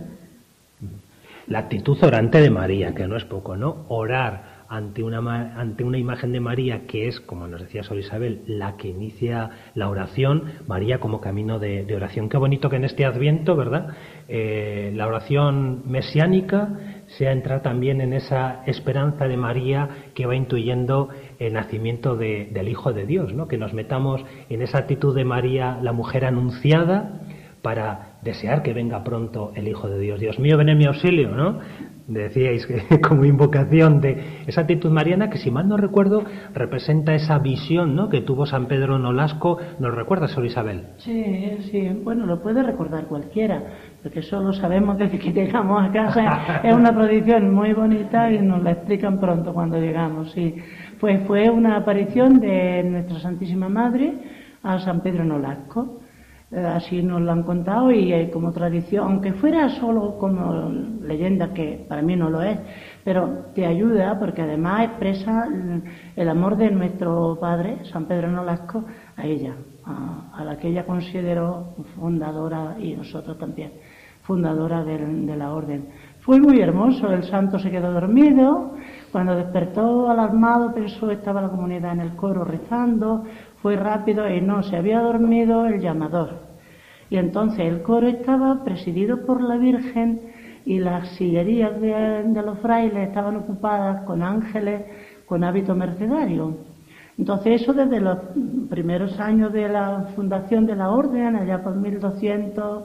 La 1.46 1.60
actitud 1.60 1.96
orante 2.04 2.38
de 2.38 2.50
María, 2.50 2.94
que 2.94 3.08
no 3.08 3.16
es 3.16 3.24
poco, 3.24 3.56
¿no? 3.56 3.86
Orar 3.88 4.62
ante 4.68 5.02
una, 5.02 5.58
ante 5.58 5.84
una 5.84 5.96
imagen 5.96 6.32
de 6.32 6.40
María 6.40 6.86
que 6.86 7.08
es, 7.08 7.18
como 7.20 7.46
nos 7.46 7.62
decía 7.62 7.82
Sor 7.82 7.98
Isabel, 7.98 8.42
la 8.46 8.76
que 8.76 8.88
inicia 8.88 9.50
la 9.74 9.88
oración, 9.88 10.44
María 10.66 11.00
como 11.00 11.22
camino 11.22 11.58
de, 11.58 11.90
oración. 11.96 12.28
Qué 12.28 12.36
bonito 12.36 12.68
que 12.68 12.76
en 12.76 12.84
este 12.84 13.06
Adviento, 13.06 13.56
¿verdad? 13.56 13.88
Eh, 14.28 14.92
la 14.94 15.06
oración 15.06 15.82
mesiánica 15.86 16.68
sea 17.06 17.32
entrar 17.32 17.62
también 17.62 18.02
en 18.02 18.12
esa 18.12 18.62
esperanza 18.66 19.28
de 19.28 19.38
María 19.38 19.88
que 20.14 20.26
va 20.26 20.36
intuyendo 20.36 21.08
el 21.38 21.54
nacimiento 21.54 22.16
del 22.16 22.68
Hijo 22.68 22.92
de 22.92 23.06
Dios, 23.06 23.32
¿no? 23.32 23.48
Que 23.48 23.56
nos 23.56 23.72
metamos 23.72 24.22
en 24.50 24.60
esa 24.60 24.78
actitud 24.78 25.14
de 25.14 25.24
María, 25.24 25.78
la 25.82 25.92
mujer 25.92 26.26
anunciada, 26.26 27.22
para 27.62 28.18
desear 28.22 28.62
que 28.62 28.74
venga 28.74 29.04
pronto 29.04 29.52
el 29.54 29.68
Hijo 29.68 29.88
de 29.88 29.98
Dios. 29.98 30.20
Dios 30.20 30.38
mío, 30.38 30.58
ven 30.58 30.68
en 30.68 30.78
mi 30.78 30.84
auxilio, 30.84 31.30
¿no? 31.30 31.60
Decíais 32.08 32.66
que 32.66 33.00
como 33.00 33.24
invocación 33.24 34.00
de 34.00 34.42
esa 34.48 34.62
actitud 34.62 34.90
mariana 34.90 35.30
que, 35.30 35.38
si 35.38 35.52
mal 35.52 35.68
no 35.68 35.76
recuerdo, 35.76 36.24
representa 36.52 37.14
esa 37.14 37.38
visión 37.38 37.94
¿no? 37.94 38.08
que 38.08 38.20
tuvo 38.20 38.44
San 38.44 38.66
Pedro 38.66 38.98
Nolasco. 38.98 39.58
¿Nos 39.78 39.94
recuerda, 39.94 40.26
Sor 40.26 40.44
Isabel? 40.44 40.88
Sí, 40.98 41.58
sí. 41.70 41.88
Bueno, 42.02 42.26
lo 42.26 42.42
puede 42.42 42.64
recordar 42.64 43.04
cualquiera, 43.04 43.62
porque 44.02 44.18
eso 44.18 44.42
lo 44.42 44.52
sabemos 44.52 44.98
desde 44.98 45.18
que 45.18 45.32
llegamos 45.32 45.80
a 45.82 45.92
casa. 45.92 46.60
es 46.64 46.74
una 46.74 46.92
tradición 46.92 47.54
muy 47.54 47.72
bonita 47.72 48.30
y 48.32 48.40
nos 48.40 48.62
la 48.62 48.72
explican 48.72 49.20
pronto 49.20 49.54
cuando 49.54 49.78
llegamos. 49.78 50.32
Sí. 50.32 50.56
Pues 50.98 51.24
fue 51.26 51.48
una 51.50 51.76
aparición 51.76 52.40
de 52.40 52.82
Nuestra 52.82 53.20
Santísima 53.20 53.68
Madre 53.68 54.14
a 54.64 54.80
San 54.80 55.00
Pedro 55.00 55.24
Nolasco 55.24 56.01
así 56.56 57.02
nos 57.02 57.22
lo 57.22 57.32
han 57.32 57.42
contado 57.42 57.90
y 57.90 58.12
eh, 58.12 58.30
como 58.30 58.52
tradición, 58.52 59.06
aunque 59.06 59.32
fuera 59.32 59.68
solo 59.70 60.18
como 60.18 60.70
leyenda, 61.02 61.52
que 61.52 61.84
para 61.88 62.02
mí 62.02 62.14
no 62.14 62.28
lo 62.28 62.42
es, 62.42 62.58
pero 63.04 63.46
te 63.54 63.66
ayuda 63.66 64.18
porque 64.18 64.42
además 64.42 64.84
expresa 64.84 65.48
el 66.14 66.28
amor 66.28 66.56
de 66.56 66.70
nuestro 66.70 67.38
padre, 67.40 67.78
San 67.84 68.04
Pedro 68.04 68.30
Nolasco, 68.30 68.84
a 69.16 69.24
ella, 69.24 69.54
a, 69.84 70.44
la 70.44 70.58
que 70.58 70.68
ella 70.68 70.84
consideró 70.84 71.74
fundadora 71.96 72.76
y 72.78 72.94
nosotros 72.94 73.38
también, 73.38 73.72
fundadora 74.22 74.84
de, 74.84 74.98
de 74.98 75.36
la 75.36 75.52
orden. 75.52 75.86
Fue 76.20 76.38
muy 76.38 76.60
hermoso, 76.60 77.10
el 77.12 77.24
santo 77.24 77.58
se 77.58 77.70
quedó 77.70 77.92
dormido, 77.92 78.74
cuando 79.10 79.34
despertó 79.34 80.08
alarmado 80.08 80.72
pensó 80.72 81.10
estaba 81.10 81.42
la 81.42 81.48
comunidad 81.48 81.92
en 81.92 82.00
el 82.00 82.14
coro 82.14 82.44
rezando, 82.44 83.24
fue 83.60 83.76
rápido 83.76 84.28
y 84.28 84.40
no, 84.40 84.62
se 84.62 84.76
había 84.76 85.00
dormido 85.00 85.66
el 85.66 85.80
llamador. 85.80 86.41
Y 87.12 87.18
entonces 87.18 87.60
el 87.60 87.82
coro 87.82 88.08
estaba 88.08 88.64
presidido 88.64 89.26
por 89.26 89.42
la 89.42 89.58
Virgen 89.58 90.18
y 90.64 90.78
las 90.78 91.10
sillerías 91.10 91.78
de, 91.78 92.42
los 92.42 92.58
frailes 92.60 93.08
estaban 93.08 93.36
ocupadas 93.36 94.06
con 94.06 94.22
ángeles 94.22 94.80
con 95.26 95.44
hábito 95.44 95.74
mercedario. 95.74 96.56
Entonces 97.18 97.60
eso 97.60 97.74
desde 97.74 98.00
los 98.00 98.16
primeros 98.70 99.20
años 99.20 99.52
de 99.52 99.68
la 99.68 100.06
fundación 100.16 100.64
de 100.64 100.74
la 100.74 100.90
orden, 100.90 101.36
allá 101.36 101.62
por 101.62 101.76
1200, 101.76 102.84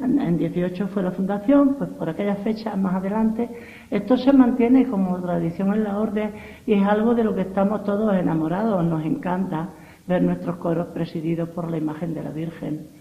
en 0.00 0.38
18 0.38 0.88
fue 0.88 1.02
la 1.02 1.10
fundación, 1.10 1.74
pues 1.74 1.90
por 1.90 2.08
aquellas 2.08 2.38
fechas 2.38 2.74
más 2.78 2.94
adelante, 2.94 3.50
esto 3.90 4.16
se 4.16 4.32
mantiene 4.32 4.86
como 4.86 5.20
tradición 5.20 5.74
en 5.74 5.84
la 5.84 5.98
orden 5.98 6.32
y 6.66 6.72
es 6.72 6.86
algo 6.86 7.14
de 7.14 7.22
lo 7.22 7.34
que 7.34 7.42
estamos 7.42 7.84
todos 7.84 8.14
enamorados, 8.14 8.82
nos 8.82 9.04
encanta 9.04 9.68
ver 10.06 10.22
nuestros 10.22 10.56
coros 10.56 10.86
presididos 10.94 11.50
por 11.50 11.70
la 11.70 11.76
imagen 11.76 12.14
de 12.14 12.22
la 12.22 12.30
Virgen. 12.30 12.97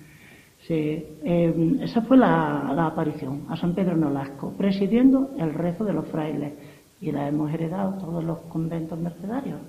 Sí, 0.68 1.02
em, 1.24 1.82
esa 1.82 2.02
fue 2.02 2.18
la, 2.18 2.88
aparición 2.88 3.46
a 3.48 3.56
San 3.56 3.74
Pedro 3.74 3.96
Nolasco, 3.96 4.52
presidiendo 4.58 5.32
el 5.40 5.54
rezo 5.54 5.86
de 5.86 5.94
los 5.94 6.06
frailes, 6.08 6.54
y 7.00 7.14
la 7.14 7.26
hemos 7.26 7.54
heredado 7.54 7.98
todos 7.98 8.22
los 8.22 8.40
conventos 8.50 9.00
mercedarios. 9.00 9.62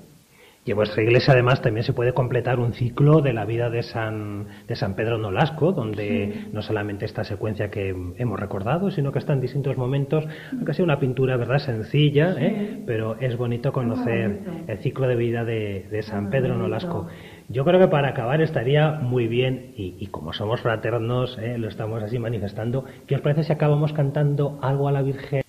Y 0.65 0.73
en 0.73 0.77
vuestra 0.77 1.03
iglesia 1.03 1.35
además 1.35 1.63
también 1.63 1.85
se 1.85 1.93
puede 1.93 2.13
completar 2.13 2.59
un 2.59 2.73
ciclo 2.73 3.23
de 3.23 3.33
la 3.33 3.45
vida 3.45 3.71
de 3.71 3.83
San, 3.85 4.49
de 4.67 4.75
San 4.75 4.97
Pedro 4.97 5.19
Nolasco, 5.19 5.73
donde 5.73 6.47
no 6.53 6.63
solamente 6.63 7.05
esta 7.05 7.23
secuencia 7.23 7.71
que 7.71 7.91
hemos 8.19 8.41
recordado, 8.41 8.91
sino 8.91 9.13
que 9.13 9.21
está 9.21 9.33
en 9.33 9.41
distintos 9.41 9.79
momentos, 9.79 10.25
aunque 10.53 10.75
sea 10.75 10.85
una 10.85 10.99
pintura 10.99 11.37
verdad 11.37 11.59
sencilla, 11.59 12.35
¿eh? 12.39 12.83
pero 12.85 13.17
es 13.21 13.37
bonito 13.39 13.73
conocer 13.73 14.41
el 14.67 14.79
ciclo 14.79 15.07
de 15.07 15.17
vida 15.17 15.45
de, 15.45 16.03
San 16.03 16.29
Pedro 16.29 16.57
Nolasco. 16.57 17.07
Yo 17.51 17.65
creo 17.65 17.81
que 17.81 17.89
para 17.89 18.09
acabar 18.09 18.43
estaría 18.43 18.93
muy 18.93 19.27
bien, 19.27 19.73
y, 19.75 20.07
como 20.09 20.35
somos 20.35 20.61
fraternos, 20.61 21.39
¿eh? 21.39 21.57
lo 21.57 21.69
estamos 21.69 22.03
así 22.03 22.19
manifestando, 22.19 22.85
¿qué 23.07 23.15
os 23.15 23.23
parece 23.23 23.43
si 23.43 23.53
acabamos 23.53 23.95
cantando 23.95 24.59
algo 24.61 24.87
a 24.87 24.93
la 24.93 25.01
Virgen? 25.01 25.43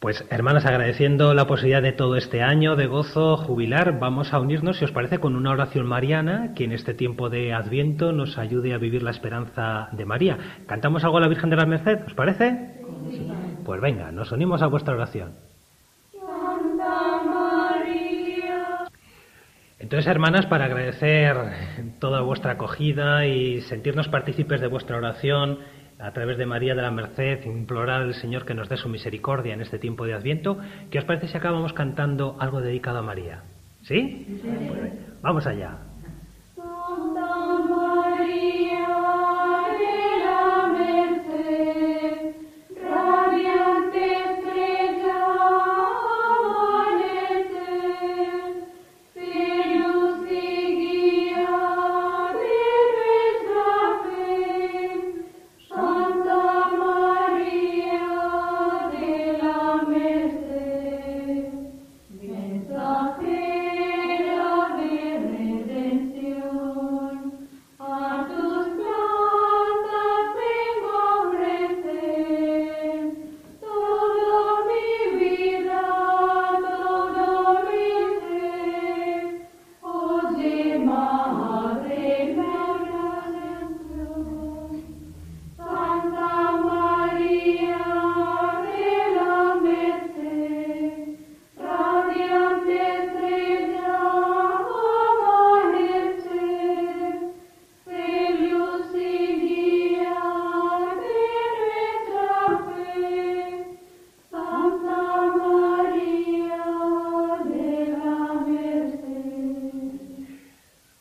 Pues 0.00 0.26
hermanas, 0.30 0.66
agradeciendo 0.66 1.34
la 1.34 1.46
posibilidad 1.46 1.82
de 1.82 1.92
todo 1.92 2.16
este 2.16 2.42
año 2.42 2.74
de 2.74 2.86
gozo 2.86 3.36
jubilar, 3.36 4.00
vamos 4.00 4.32
a 4.32 4.40
unirnos, 4.40 4.78
si 4.78 4.84
os 4.84 4.92
parece, 4.92 5.18
con 5.18 5.36
una 5.36 5.52
oración 5.52 5.86
mariana 5.86 6.52
que 6.56 6.64
en 6.64 6.72
este 6.72 6.94
tiempo 6.94 7.30
de 7.30 7.52
Adviento 7.52 8.10
nos 8.10 8.36
ayude 8.36 8.74
a 8.74 8.78
vivir 8.78 9.04
la 9.04 9.10
esperanza 9.12 9.90
de 9.92 10.04
María. 10.04 10.38
¿Cantamos 10.66 11.04
algo 11.04 11.18
a 11.18 11.20
la 11.20 11.28
Virgen 11.28 11.50
de 11.50 11.56
la 11.56 11.66
Merced? 11.66 12.00
¿Os 12.06 12.14
parece? 12.14 12.80
Pues 13.64 13.80
venga, 13.80 14.10
nos 14.10 14.32
unimos 14.32 14.62
a 14.62 14.66
vuestra 14.66 14.94
oración. 14.94 15.47
Entonces, 19.78 20.08
hermanas, 20.08 20.46
para 20.46 20.64
agradecer 20.64 21.36
toda 22.00 22.20
vuestra 22.22 22.52
acogida 22.52 23.26
y 23.26 23.60
sentirnos 23.62 24.08
partícipes 24.08 24.60
de 24.60 24.66
vuestra 24.66 24.96
oración, 24.96 25.58
a 26.00 26.12
través 26.12 26.38
de 26.38 26.46
María 26.46 26.74
de 26.74 26.82
la 26.82 26.90
Merced, 26.90 27.44
implorar 27.44 28.02
al 28.02 28.14
Señor 28.14 28.44
que 28.44 28.54
nos 28.54 28.68
dé 28.68 28.76
su 28.76 28.88
misericordia 28.88 29.54
en 29.54 29.60
este 29.60 29.78
tiempo 29.78 30.06
de 30.06 30.14
Adviento. 30.14 30.58
¿Qué 30.90 30.98
os 30.98 31.04
parece 31.04 31.28
si 31.28 31.36
acabamos 31.36 31.72
cantando 31.72 32.36
algo 32.38 32.60
dedicado 32.60 32.98
a 32.98 33.02
María? 33.02 33.42
¿Sí? 33.82 34.40
vamos 35.22 35.46
allá. 35.46 35.78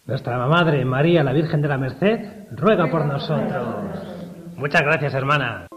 Madre 0.07 0.85
María, 0.85 1.21
la 1.21 1.33
Virgen 1.33 1.61
de 1.61 1.67
la 1.67 1.77
Merced, 1.77 2.19
ruega 2.51 2.89
por 2.89 3.05
nosotros. 3.05 3.75
Muchas 4.55 4.81
gracias, 4.81 5.13
hermana. 5.13 5.67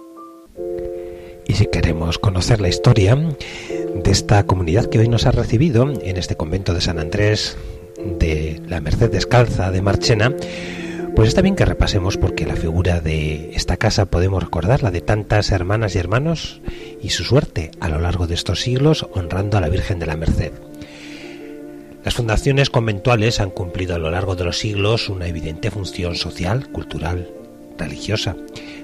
Y 1.48 1.54
si 1.54 1.66
queremos 1.66 2.18
conocer 2.18 2.60
la 2.60 2.68
historia 2.68 3.16
de 3.16 4.10
esta 4.10 4.46
comunidad 4.46 4.86
que 4.86 5.00
hoy 5.00 5.08
nos 5.08 5.26
ha 5.26 5.32
recibido 5.32 5.82
en 5.82 6.16
este 6.16 6.36
convento 6.36 6.74
de 6.74 6.80
San 6.80 7.00
Andrés 7.00 7.58
de 8.18 8.62
la 8.68 8.80
Merced 8.80 9.10
Descalza 9.10 9.72
de 9.72 9.82
Marchena, 9.82 10.32
pues 11.16 11.28
está 11.28 11.42
bien 11.42 11.56
que 11.56 11.64
repasemos 11.64 12.16
porque 12.16 12.46
la 12.46 12.54
figura 12.54 13.00
de 13.00 13.50
esta 13.54 13.78
casa 13.78 14.06
podemos 14.06 14.44
recordarla 14.44 14.92
de 14.92 15.00
tantas 15.00 15.50
hermanas 15.50 15.96
y 15.96 15.98
hermanos 15.98 16.62
y 17.02 17.10
su 17.10 17.24
suerte 17.24 17.72
a 17.80 17.88
lo 17.88 17.98
largo 17.98 18.28
de 18.28 18.34
estos 18.34 18.60
siglos 18.60 19.08
honrando 19.12 19.58
a 19.58 19.60
la 19.60 19.68
Virgen 19.68 19.98
de 19.98 20.06
la 20.06 20.16
Merced. 20.16 20.52
Las 22.04 22.14
fundaciones 22.14 22.70
conventuales 22.70 23.40
han 23.40 23.50
cumplido 23.50 23.94
a 23.94 23.98
lo 23.98 24.10
largo 24.10 24.34
de 24.34 24.44
los 24.44 24.58
siglos 24.58 25.10
una 25.10 25.26
evidente 25.26 25.70
función 25.70 26.14
social, 26.14 26.70
cultural, 26.72 27.30
religiosa, 27.76 28.36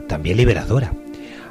también 0.06 0.36
liberadora. 0.36 0.92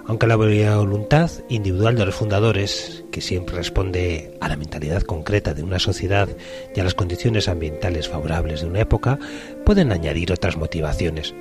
Aunque 0.06 0.28
la 0.28 0.36
voluntad 0.36 1.32
individual 1.50 1.96
de 1.96 2.06
los 2.06 2.14
fundadores, 2.14 3.04
que 3.12 3.22
siempre 3.22 3.56
responde 3.56 4.38
a 4.40 4.48
la 4.48 4.58
mentalidad 4.58 5.02
concreta 5.02 5.56
de 5.56 5.64
una 5.64 5.80
sociedad 5.80 6.30
y 6.76 6.80
a 6.80 6.84
las 6.84 6.94
condiciones 6.94 7.48
ambientales 7.48 8.08
favorables 8.08 8.62
de 8.62 8.68
una 8.68 8.82
época, 8.82 9.18
pueden 9.66 9.92
añadir 9.92 10.32
otras 10.32 10.58
motivaciones. 10.58 11.34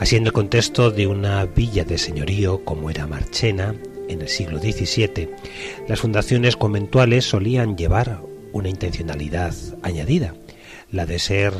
Así, 0.00 0.16
en 0.16 0.26
el 0.26 0.32
contexto 0.32 0.90
de 0.90 1.06
una 1.06 1.44
villa 1.44 1.84
de 1.84 1.98
señorío 1.98 2.64
como 2.64 2.90
era 2.90 3.06
Marchena, 3.06 3.76
en 4.08 4.20
el 4.20 4.28
siglo 4.28 4.58
XVII, 4.58 5.30
las 5.86 6.00
fundaciones 6.00 6.56
conventuales 6.56 7.24
solían 7.24 7.76
llevar 7.76 8.20
una 8.56 8.70
intencionalidad 8.70 9.54
añadida, 9.82 10.34
la 10.90 11.04
de 11.04 11.18
ser 11.18 11.52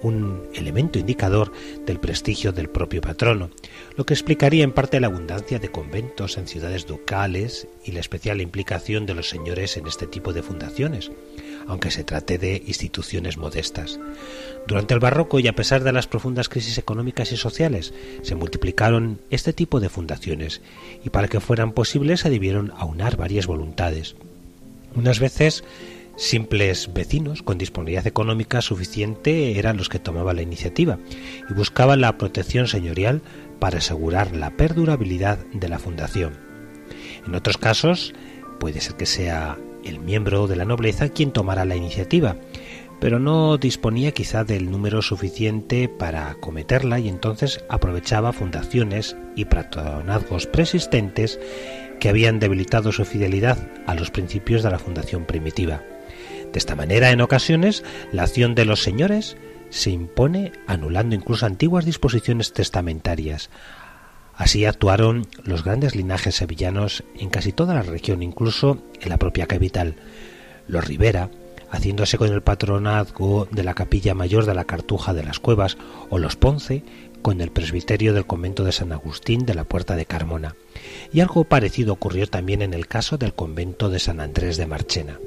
un 0.00 0.42
elemento 0.54 0.98
indicador 0.98 1.52
del 1.86 1.98
prestigio 1.98 2.52
del 2.52 2.68
propio 2.68 3.00
patrono, 3.00 3.50
lo 3.96 4.04
que 4.04 4.14
explicaría 4.14 4.64
en 4.64 4.72
parte 4.72 5.00
la 5.00 5.06
abundancia 5.06 5.58
de 5.58 5.70
conventos 5.70 6.36
en 6.36 6.46
ciudades 6.46 6.86
ducales 6.86 7.68
y 7.84 7.92
la 7.92 8.00
especial 8.00 8.40
implicación 8.40 9.06
de 9.06 9.14
los 9.14 9.28
señores 9.28 9.76
en 9.76 9.86
este 9.86 10.06
tipo 10.06 10.32
de 10.32 10.42
fundaciones, 10.42 11.10
aunque 11.66 11.90
se 11.90 12.04
trate 12.04 12.36
de 12.36 12.62
instituciones 12.66 13.38
modestas. 13.38 13.98
Durante 14.66 14.94
el 14.94 15.00
barroco 15.00 15.38
y 15.38 15.48
a 15.48 15.54
pesar 15.54 15.84
de 15.84 15.92
las 15.92 16.06
profundas 16.06 16.48
crisis 16.48 16.78
económicas 16.78 17.32
y 17.32 17.36
sociales, 17.36 17.94
se 18.22 18.34
multiplicaron 18.34 19.20
este 19.30 19.52
tipo 19.52 19.80
de 19.80 19.88
fundaciones 19.88 20.60
y 21.04 21.10
para 21.10 21.28
que 21.28 21.40
fueran 21.40 21.72
posibles 21.72 22.20
se 22.20 22.30
debieron 22.30 22.72
aunar 22.76 23.16
varias 23.16 23.46
voluntades. 23.46 24.16
Unas 24.94 25.20
veces 25.20 25.64
Simples 26.16 26.92
vecinos 26.94 27.42
con 27.42 27.58
disponibilidad 27.58 28.06
económica 28.06 28.62
suficiente 28.62 29.58
eran 29.58 29.76
los 29.76 29.88
que 29.88 29.98
tomaban 29.98 30.36
la 30.36 30.42
iniciativa 30.42 30.98
y 31.50 31.54
buscaban 31.54 32.00
la 32.00 32.16
protección 32.18 32.68
señorial 32.68 33.20
para 33.58 33.78
asegurar 33.78 34.34
la 34.34 34.50
perdurabilidad 34.50 35.38
de 35.52 35.68
la 35.68 35.80
fundación. 35.80 36.38
En 37.26 37.34
otros 37.34 37.58
casos, 37.58 38.14
puede 38.60 38.80
ser 38.80 38.94
que 38.94 39.06
sea 39.06 39.58
el 39.84 39.98
miembro 39.98 40.46
de 40.46 40.56
la 40.56 40.64
nobleza 40.64 41.08
quien 41.08 41.32
tomara 41.32 41.64
la 41.64 41.74
iniciativa, 41.74 42.36
pero 43.00 43.18
no 43.18 43.58
disponía 43.58 44.12
quizá 44.12 44.44
del 44.44 44.70
número 44.70 45.02
suficiente 45.02 45.88
para 45.88 46.30
acometerla 46.30 47.00
y 47.00 47.08
entonces 47.08 47.64
aprovechaba 47.68 48.32
fundaciones 48.32 49.16
y 49.34 49.46
patronazgos 49.46 50.46
preexistentes 50.46 51.40
que 52.04 52.10
habían 52.10 52.38
debilitado 52.38 52.92
su 52.92 53.06
fidelidad 53.06 53.56
a 53.86 53.94
los 53.94 54.10
principios 54.10 54.62
de 54.62 54.70
la 54.70 54.78
fundación 54.78 55.24
primitiva. 55.24 55.80
De 56.52 56.58
esta 56.58 56.76
manera, 56.76 57.12
en 57.12 57.22
ocasiones, 57.22 57.82
la 58.12 58.24
acción 58.24 58.54
de 58.54 58.66
los 58.66 58.82
señores 58.82 59.38
se 59.70 59.88
impone 59.88 60.52
anulando 60.66 61.14
incluso 61.14 61.46
antiguas 61.46 61.86
disposiciones 61.86 62.52
testamentarias. 62.52 63.48
Así 64.36 64.66
actuaron 64.66 65.26
los 65.44 65.64
grandes 65.64 65.94
linajes 65.94 66.34
sevillanos 66.34 67.04
en 67.18 67.30
casi 67.30 67.52
toda 67.52 67.72
la 67.72 67.80
región, 67.80 68.22
incluso 68.22 68.82
en 69.00 69.08
la 69.08 69.16
propia 69.16 69.46
capital. 69.46 69.94
Los 70.68 70.86
Rivera, 70.86 71.30
haciéndose 71.70 72.18
con 72.18 72.30
el 72.30 72.42
patronazgo 72.42 73.48
de 73.50 73.64
la 73.64 73.72
capilla 73.72 74.12
mayor 74.12 74.44
de 74.44 74.54
la 74.54 74.66
Cartuja 74.66 75.14
de 75.14 75.24
las 75.24 75.40
Cuevas, 75.40 75.78
o 76.10 76.18
los 76.18 76.36
Ponce, 76.36 76.84
con 77.22 77.40
el 77.40 77.50
presbiterio 77.50 78.12
del 78.12 78.26
convento 78.26 78.62
de 78.62 78.72
San 78.72 78.92
Agustín 78.92 79.46
de 79.46 79.54
la 79.54 79.64
Puerta 79.64 79.96
de 79.96 80.04
Carmona. 80.04 80.54
Y 81.14 81.20
algo 81.20 81.44
parecido 81.44 81.92
ocurrió 81.92 82.26
también 82.26 82.60
en 82.60 82.74
el 82.74 82.88
caso 82.88 83.18
del 83.18 83.34
convento 83.34 83.88
de 83.88 84.00
San 84.00 84.18
Andrés 84.18 84.56
de 84.56 84.66
Marchena. 84.66 85.20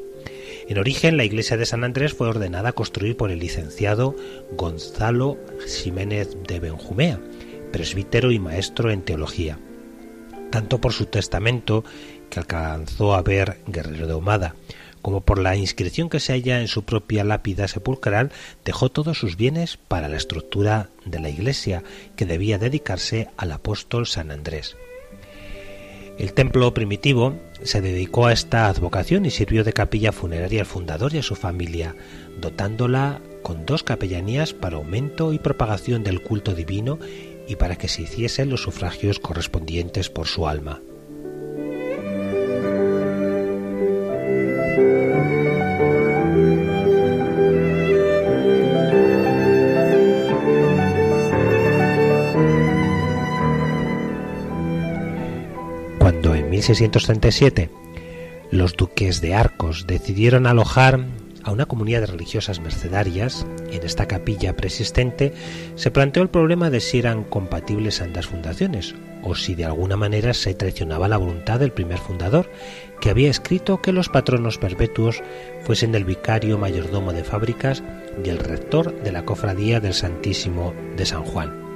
En 0.67 0.77
origen, 0.77 1.15
la 1.15 1.23
iglesia 1.23 1.55
de 1.55 1.65
San 1.65 1.85
Andrés 1.85 2.13
fue 2.13 2.27
ordenada 2.27 2.69
a 2.69 2.73
construir 2.73 3.15
por 3.15 3.31
el 3.31 3.39
licenciado 3.39 4.13
Gonzalo 4.51 5.37
Jiménez 5.65 6.35
de 6.45 6.59
Benjumea, 6.59 7.21
presbítero 7.71 8.33
y 8.33 8.39
maestro 8.39 8.91
en 8.91 9.01
teología. 9.01 9.59
Tanto 10.51 10.81
por 10.81 10.91
su 10.91 11.05
testamento, 11.05 11.85
que 12.29 12.41
alcanzó 12.41 13.15
a 13.15 13.21
ver 13.21 13.59
Guerrero 13.65 14.07
de 14.07 14.13
Humada, 14.13 14.55
como 15.01 15.21
por 15.21 15.39
la 15.39 15.55
inscripción 15.55 16.09
que 16.09 16.19
se 16.19 16.33
halla 16.33 16.59
en 16.59 16.67
su 16.67 16.83
propia 16.83 17.23
lápida 17.23 17.69
sepulcral, 17.69 18.33
dejó 18.65 18.91
todos 18.91 19.17
sus 19.17 19.37
bienes 19.37 19.77
para 19.77 20.09
la 20.09 20.17
estructura 20.17 20.89
de 21.05 21.21
la 21.21 21.29
iglesia, 21.29 21.81
que 22.17 22.25
debía 22.25 22.57
dedicarse 22.57 23.29
al 23.37 23.53
apóstol 23.53 24.05
San 24.05 24.31
Andrés. 24.31 24.75
El 26.17 26.33
templo 26.33 26.73
primitivo 26.73 27.35
se 27.61 27.79
dedicó 27.79 28.25
a 28.25 28.33
esta 28.33 28.67
advocación 28.67 29.25
y 29.25 29.31
sirvió 29.31 29.63
de 29.63 29.73
capilla 29.73 30.11
funeraria 30.11 30.61
al 30.61 30.65
fundador 30.65 31.13
y 31.13 31.19
a 31.19 31.23
su 31.23 31.35
familia, 31.35 31.95
dotándola 32.41 33.21
con 33.43 33.67
dos 33.67 33.83
capellanías 33.83 34.53
para 34.53 34.77
aumento 34.77 35.31
y 35.31 35.37
propagación 35.37 36.03
del 36.03 36.23
culto 36.23 36.55
divino 36.55 36.97
y 37.47 37.55
para 37.55 37.75
que 37.75 37.87
se 37.87 38.01
hiciesen 38.01 38.49
los 38.49 38.63
sufragios 38.63 39.19
correspondientes 39.19 40.09
por 40.09 40.27
su 40.27 40.47
alma. 40.47 40.81
1637 56.57 57.69
los 58.49 58.75
duques 58.75 59.21
de 59.21 59.35
Arcos 59.35 59.85
decidieron 59.85 60.47
alojar 60.47 61.05
a 61.43 61.51
una 61.51 61.65
comunidad 61.65 62.01
de 62.01 62.07
religiosas 62.07 62.59
mercedarias 62.59 63.45
en 63.71 63.83
esta 63.83 64.07
capilla 64.07 64.55
preexistente, 64.55 65.33
se 65.75 65.91
planteó 65.91 66.23
el 66.23 66.29
problema 66.29 66.69
de 66.69 66.79
si 66.79 66.99
eran 66.99 67.23
compatibles 67.23 68.01
ambas 68.01 68.25
fundaciones 68.25 68.95
o 69.23 69.35
si 69.35 69.53
de 69.53 69.65
alguna 69.65 69.97
manera 69.97 70.33
se 70.33 70.55
traicionaba 70.55 71.07
la 71.07 71.17
voluntad 71.17 71.59
del 71.59 71.71
primer 71.71 71.99
fundador, 71.99 72.49
que 73.01 73.09
había 73.09 73.29
escrito 73.29 73.81
que 73.81 73.91
los 73.91 74.09
patronos 74.09 74.57
perpetuos 74.57 75.21
fuesen 75.61 75.93
el 75.93 76.05
vicario 76.05 76.57
mayordomo 76.57 77.13
de 77.13 77.23
fábricas 77.23 77.83
y 78.23 78.29
el 78.29 78.39
rector 78.39 78.93
de 79.03 79.11
la 79.11 79.25
cofradía 79.25 79.79
del 79.79 79.93
Santísimo 79.93 80.73
de 80.95 81.05
San 81.05 81.23
Juan. 81.23 81.66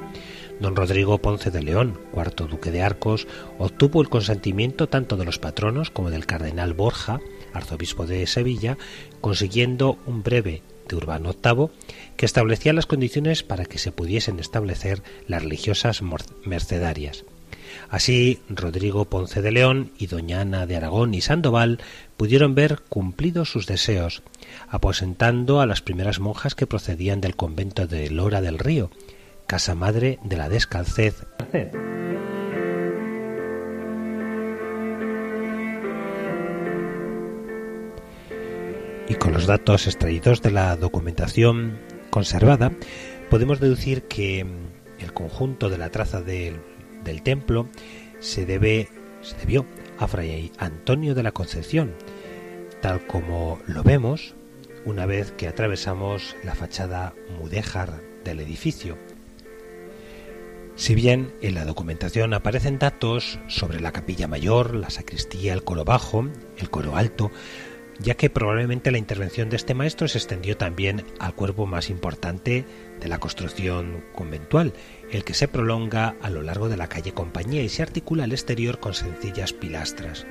Don 0.62 0.76
Rodrigo 0.76 1.18
Ponce 1.18 1.50
de 1.50 1.64
León, 1.64 2.00
cuarto 2.12 2.46
duque 2.46 2.70
de 2.70 2.84
Arcos, 2.84 3.28
obtuvo 3.58 4.00
el 4.00 4.10
consentimiento 4.10 4.88
tanto 4.88 5.18
de 5.18 5.26
los 5.26 5.40
patronos 5.40 5.90
como 5.90 6.12
del 6.12 6.28
cardenal 6.28 6.76
Borja, 6.76 7.20
arzobispo 7.52 8.06
de 8.06 8.28
Sevilla, 8.28 8.78
consiguiendo 9.22 9.98
un 10.06 10.22
breve 10.22 10.62
de 10.88 10.96
Urbano 10.96 11.34
VIII 11.34 11.70
que 12.16 12.28
establecía 12.28 12.74
las 12.74 12.86
condiciones 12.86 13.42
para 13.42 13.66
que 13.66 13.80
se 13.80 13.92
pudiesen 13.92 14.38
establecer 14.38 15.02
las 15.28 15.42
religiosas 15.42 16.04
mercedarias. 16.46 17.26
Así, 17.90 18.40
Rodrigo 18.48 19.06
Ponce 19.06 19.42
de 19.42 19.52
León 19.52 19.92
y 19.98 20.08
doña 20.08 20.42
Ana 20.42 20.68
de 20.68 20.76
Aragón 20.76 21.16
y 21.16 21.22
Sandoval 21.22 21.80
pudieron 22.18 22.54
ver 22.54 22.82
cumplidos 22.88 23.50
sus 23.50 23.66
deseos, 23.66 24.22
aposentando 24.70 25.60
a 25.60 25.66
las 25.66 25.82
primeras 25.82 26.20
monjas 26.20 26.54
que 26.54 26.68
procedían 26.68 27.20
del 27.20 27.36
convento 27.36 27.88
de 27.88 28.12
Lora 28.12 28.42
del 28.42 28.60
Río, 28.60 28.92
casa 29.52 29.76
madre 29.76 30.18
de 30.24 30.38
la 30.38 30.48
descalcez. 30.48 31.28
Y 39.10 39.16
con 39.16 39.34
los 39.34 39.48
datos 39.48 39.88
extraídos 39.88 40.42
de 40.42 40.52
la 40.52 40.78
documentación 40.78 41.82
conservada, 42.12 42.72
podemos 43.30 43.60
deducir 43.60 44.04
que 44.04 44.46
el 45.00 45.14
conjunto 45.14 45.70
de 45.70 45.78
la 45.78 45.90
traza 45.90 46.22
del, 46.22 46.62
del 47.04 47.22
templo 47.22 47.68
se, 48.22 48.46
debe, 48.46 48.88
se 49.20 49.36
debió 49.36 49.66
a 50.00 50.08
Fray 50.08 50.54
Antonio 50.60 51.14
de 51.14 51.24
la 51.24 51.34
Concepción, 51.34 51.94
tal 52.82 53.06
como 53.06 53.60
lo 53.68 53.84
vemos 53.84 54.34
una 54.86 55.06
vez 55.06 55.34
que 55.34 55.50
atravesamos 55.50 56.38
la 56.42 56.56
fachada 56.56 57.14
mudéjar 57.38 58.00
del 58.24 58.40
edificio. 58.40 58.98
Si 60.82 60.96
bien 60.96 61.32
en 61.44 61.54
la 61.54 61.64
documentación 61.64 62.34
aparecen 62.34 62.80
datos 62.80 63.38
sobre 63.46 63.80
la 63.80 63.92
capilla 63.92 64.28
mayor, 64.28 64.74
la 64.74 64.90
sacristía, 64.90 65.54
el 65.54 65.64
coro 65.64 65.86
bajo, 65.86 66.28
el 66.58 66.72
coro 66.72 66.96
alto, 66.96 67.30
ya 68.00 68.16
que 68.16 68.32
probablemente 68.32 68.90
la 68.90 68.98
intervención 68.98 69.52
de 69.52 69.58
este 69.58 69.76
maestro 69.76 70.08
se 70.08 70.18
extendió 70.18 70.58
también 70.58 71.06
al 71.20 71.36
cuerpo 71.36 71.68
más 71.68 71.92
importante 71.92 72.66
de 73.00 73.08
la 73.08 73.20
construcción 73.20 74.04
conventual, 74.16 74.74
el 75.12 75.24
que 75.24 75.36
se 75.36 75.48
prolonga 75.48 76.16
a 76.20 76.32
lo 76.32 76.42
largo 76.42 76.68
de 76.68 76.78
la 76.78 76.88
calle 76.88 77.14
Compañía 77.14 77.62
y 77.62 77.70
se 77.70 77.84
articula 77.84 78.24
al 78.24 78.32
exterior 78.32 78.80
con 78.80 78.96
sencillas 78.96 79.54
pilastras. 79.54 80.26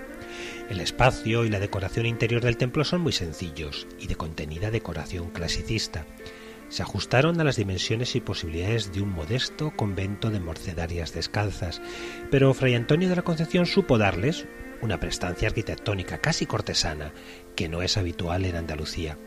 El 0.69 0.81
espacio 0.81 1.45
y 1.45 1.49
la 1.49 1.61
decoración 1.61 2.07
interior 2.07 2.43
del 2.43 2.57
templo 2.57 2.83
son 2.83 3.03
muy 3.03 3.13
sencillos 3.13 3.87
y 4.01 4.09
de 4.09 4.17
contenida 4.17 4.73
decoración 4.73 5.31
clasicista 5.31 6.07
se 6.71 6.83
ajustaron 6.83 7.39
a 7.41 7.45
las 7.45 7.57
dimensiones 7.57 8.17
y 8.17 8.21
posibilidades 8.21 8.93
de 8.93 9.03
un 9.03 9.11
modesto 9.11 9.73
convento 9.77 10.31
de 10.31 10.41
morcedarias 10.41 11.13
descalzas, 11.13 11.83
pero 12.31 12.55
Fray 12.55 12.75
Antonio 12.75 13.09
de 13.09 13.17
la 13.17 13.23
Concepción 13.23 13.67
supo 13.67 13.99
darles 13.99 14.47
una 14.81 14.99
prestancia 14.99 15.49
arquitectónica 15.49 16.19
casi 16.19 16.47
cortesana 16.47 17.13
que 17.55 17.69
no 17.69 17.83
es 17.83 17.99
habitual 17.99 18.47
en 18.47 18.57
Andalucía. 18.57 19.19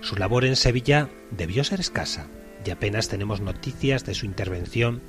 Su 0.00 0.16
labor 0.16 0.44
en 0.44 0.56
Sevilla 0.56 1.10
debió 1.30 1.64
ser 1.64 1.80
escasa, 1.80 2.28
y 2.64 2.70
apenas 2.70 3.08
tenemos 3.08 3.40
noticias 3.40 4.04
de 4.04 4.14
su 4.14 4.26
intervención 4.26 5.02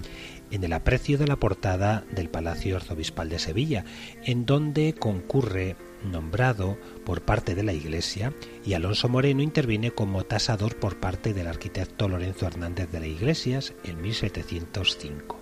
en 0.52 0.64
el 0.64 0.74
aprecio 0.74 1.18
de 1.18 1.28
la 1.28 1.36
portada 1.36 2.04
del 2.12 2.30
Palacio 2.30 2.76
Arzobispal 2.76 3.30
de 3.30 3.40
Sevilla, 3.40 3.86
en 4.24 4.46
donde 4.46 4.94
concurre 4.94 5.76
nombrado 6.04 6.78
por 7.06 7.22
parte 7.22 7.56
de 7.56 7.64
la 7.64 7.74
Iglesia 7.74 8.34
y 8.66 8.74
Alonso 8.74 9.10
Moreno 9.10 9.41
interviene 9.41 9.91
como 9.91 10.24
tasador 10.24 10.76
por 10.76 11.00
parte 11.00 11.34
del 11.34 11.47
arquitecto 11.47 12.08
Lorenzo 12.08 12.47
Hernández 12.47 12.91
de 12.91 13.00
la 13.00 13.08
Iglesias 13.08 13.74
en 13.84 14.02
1705. 14.02 15.39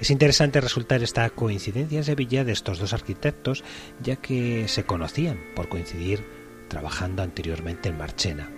Es 0.00 0.10
interesante 0.10 0.60
resultar 0.60 1.02
esta 1.02 1.28
coincidencia 1.30 1.98
en 1.98 2.04
Sevilla 2.04 2.44
de 2.44 2.52
estos 2.52 2.78
dos 2.78 2.92
arquitectos, 2.92 3.64
ya 4.02 4.16
que 4.16 4.68
se 4.68 4.84
conocían 4.84 5.40
por 5.54 5.68
coincidir 5.68 6.24
trabajando 6.68 7.22
anteriormente 7.22 7.88
en 7.88 7.98
Marchena. 7.98 8.50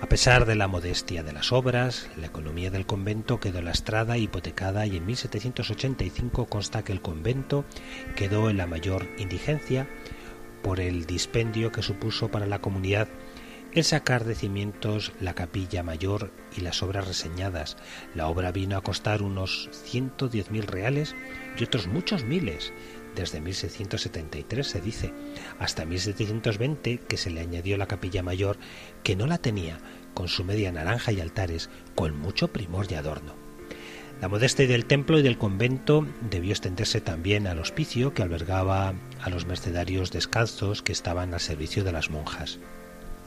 A 0.00 0.08
pesar 0.08 0.46
de 0.46 0.54
la 0.54 0.66
modestia 0.66 1.22
de 1.22 1.34
las 1.34 1.52
obras, 1.52 2.08
la 2.16 2.26
economía 2.26 2.70
del 2.70 2.86
convento 2.86 3.38
quedó 3.38 3.60
lastrada 3.60 4.16
e 4.16 4.20
hipotecada 4.20 4.86
y 4.86 4.96
en 4.96 5.04
1785 5.04 6.46
consta 6.46 6.82
que 6.82 6.92
el 6.92 7.02
convento 7.02 7.66
quedó 8.16 8.48
en 8.48 8.56
la 8.56 8.66
mayor 8.66 9.06
indigencia 9.18 9.88
por 10.62 10.80
el 10.80 11.06
dispendio 11.06 11.72
que 11.72 11.82
supuso 11.82 12.30
para 12.30 12.46
la 12.46 12.60
comunidad 12.60 13.08
el 13.72 13.84
sacar 13.84 14.24
de 14.24 14.34
cimientos 14.34 15.12
la 15.20 15.34
capilla 15.34 15.82
mayor 15.82 16.32
y 16.56 16.60
las 16.60 16.82
obras 16.82 17.06
reseñadas. 17.06 17.76
La 18.14 18.26
obra 18.26 18.50
vino 18.50 18.76
a 18.76 18.82
costar 18.82 19.22
unos 19.22 19.70
110.000 19.72 20.64
reales 20.64 21.14
y 21.56 21.64
otros 21.64 21.86
muchos 21.86 22.24
miles, 22.24 22.72
desde 23.14 23.40
1673 23.40 24.66
se 24.66 24.80
dice, 24.80 25.12
hasta 25.58 25.84
1720 25.84 26.98
que 26.98 27.16
se 27.16 27.30
le 27.30 27.40
añadió 27.40 27.76
la 27.76 27.86
capilla 27.86 28.22
mayor 28.22 28.56
que 29.02 29.16
no 29.16 29.26
la 29.26 29.38
tenía, 29.38 29.78
con 30.14 30.28
su 30.28 30.44
media 30.44 30.72
naranja 30.72 31.12
y 31.12 31.20
altares, 31.20 31.70
con 31.94 32.16
mucho 32.16 32.48
primor 32.48 32.86
y 32.90 32.94
adorno. 32.94 33.39
La 34.20 34.28
modestia 34.28 34.66
del 34.66 34.84
templo 34.84 35.18
y 35.18 35.22
del 35.22 35.38
convento 35.38 36.06
debió 36.30 36.50
extenderse 36.50 37.00
también 37.00 37.46
al 37.46 37.58
hospicio 37.58 38.12
que 38.12 38.22
albergaba 38.22 38.92
a 39.22 39.30
los 39.30 39.46
mercedarios 39.46 40.10
descalzos 40.10 40.82
que 40.82 40.92
estaban 40.92 41.32
al 41.32 41.40
servicio 41.40 41.84
de 41.84 41.92
las 41.92 42.10
monjas. 42.10 42.58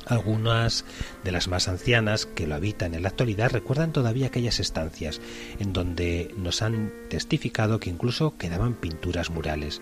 Algunas 0.05 0.85
de 1.23 1.31
las 1.31 1.47
más 1.47 1.67
ancianas 1.67 2.27
que 2.27 2.45
lo 2.45 2.53
habitan 2.53 2.93
en 2.93 3.01
la 3.01 3.09
actualidad 3.09 3.51
recuerdan 3.51 3.91
todavía 3.91 4.27
aquellas 4.27 4.59
estancias 4.59 5.19
en 5.59 5.73
donde 5.73 6.31
nos 6.37 6.61
han 6.61 6.93
testificado 7.09 7.79
que 7.79 7.89
incluso 7.89 8.37
quedaban 8.37 8.75
pinturas 8.75 9.31
murales. 9.31 9.81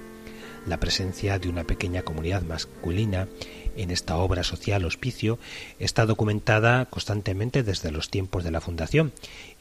La 0.68 0.80
presencia 0.80 1.40
de 1.40 1.50
una 1.50 1.64
pequeña 1.64 2.04
comunidad 2.04 2.44
masculina 2.44 3.28
en 3.76 3.90
esta 3.90 4.18
obra 4.18 4.44
social 4.44 4.86
hospicio 4.86 5.40
está 5.80 6.06
documentada 6.06 6.86
constantemente 6.86 7.64
desde 7.64 7.90
los 7.90 8.10
tiempos 8.10 8.44
de 8.44 8.52
la 8.52 8.62
fundación 8.62 9.12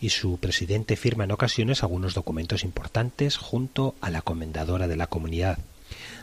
y 0.01 0.11
su 0.11 0.39
presidente 0.39 0.97
firma 0.97 1.25
en 1.25 1.33
ocasiones 1.33 1.83
algunos 1.83 2.15
documentos 2.15 2.65
importantes 2.65 3.37
junto 3.37 3.95
a 4.01 4.11
la 4.11 4.23
comendadora 4.23 4.89
de 4.89 4.97
la 4.97 5.07
comunidad 5.07 5.59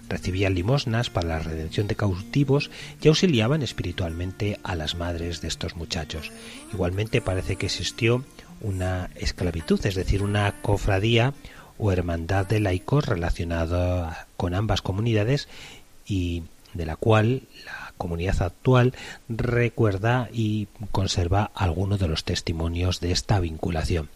recibían 0.09 0.55
limosnas 0.55 1.09
para 1.09 1.27
la 1.27 1.39
redención 1.39 1.87
de 1.87 1.95
cautivos 1.95 2.71
y 3.01 3.07
auxiliaban 3.07 3.61
espiritualmente 3.61 4.59
a 4.63 4.75
las 4.75 4.95
madres 4.95 5.41
de 5.41 5.47
estos 5.47 5.75
muchachos. 5.75 6.31
Igualmente 6.73 7.21
parece 7.21 7.55
que 7.55 7.65
existió 7.65 8.23
una 8.61 9.09
esclavitud, 9.15 9.85
es 9.85 9.95
decir, 9.95 10.23
una 10.23 10.61
cofradía 10.61 11.33
o 11.77 11.91
hermandad 11.91 12.45
de 12.47 12.59
laicos 12.59 13.05
relacionada 13.05 14.27
con 14.35 14.55
ambas 14.55 14.81
comunidades 14.81 15.47
y 16.05 16.43
de 16.73 16.85
la 16.85 16.95
cual 16.95 17.43
la 17.65 17.86
comunidad 17.97 18.41
actual 18.41 18.93
recuerda 19.27 20.29
y 20.31 20.67
conserva 20.91 21.51
algunos 21.55 21.99
de 21.99 22.07
los 22.07 22.23
testimonios 22.23 22.99
de 22.99 23.11
esta 23.11 23.39
vinculación. 23.39 24.09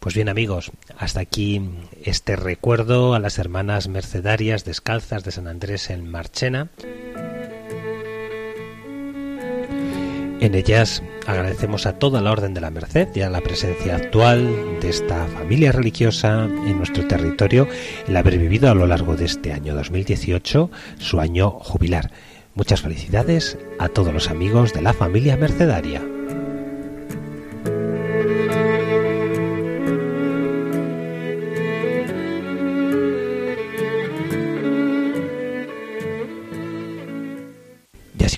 Pues 0.00 0.16
bien 0.16 0.28
amigos, 0.28 0.72
hasta 0.98 1.20
aquí 1.20 1.62
este 2.02 2.34
recuerdo 2.34 3.14
a 3.14 3.20
las 3.20 3.38
hermanas 3.38 3.86
mercedarias 3.86 4.64
descalzas 4.64 5.22
de 5.22 5.30
San 5.30 5.46
Andrés 5.46 5.90
en 5.90 6.10
Marchena. 6.10 6.70
En 10.42 10.56
ellas 10.56 11.04
agradecemos 11.24 11.86
a 11.86 12.00
toda 12.00 12.20
la 12.20 12.32
Orden 12.32 12.52
de 12.52 12.60
la 12.60 12.72
Merced 12.72 13.06
y 13.14 13.20
a 13.20 13.30
la 13.30 13.42
presencia 13.42 13.94
actual 13.94 14.80
de 14.80 14.88
esta 14.88 15.28
familia 15.28 15.70
religiosa 15.70 16.46
en 16.46 16.78
nuestro 16.78 17.06
territorio 17.06 17.68
el 18.08 18.16
haber 18.16 18.38
vivido 18.38 18.68
a 18.68 18.74
lo 18.74 18.88
largo 18.88 19.14
de 19.14 19.26
este 19.26 19.52
año 19.52 19.72
2018 19.72 20.68
su 20.98 21.20
año 21.20 21.48
jubilar. 21.48 22.10
Muchas 22.54 22.82
felicidades 22.82 23.58
a 23.78 23.88
todos 23.88 24.12
los 24.12 24.28
amigos 24.28 24.72
de 24.72 24.82
la 24.82 24.92
familia 24.92 25.36
mercedaria. 25.36 26.02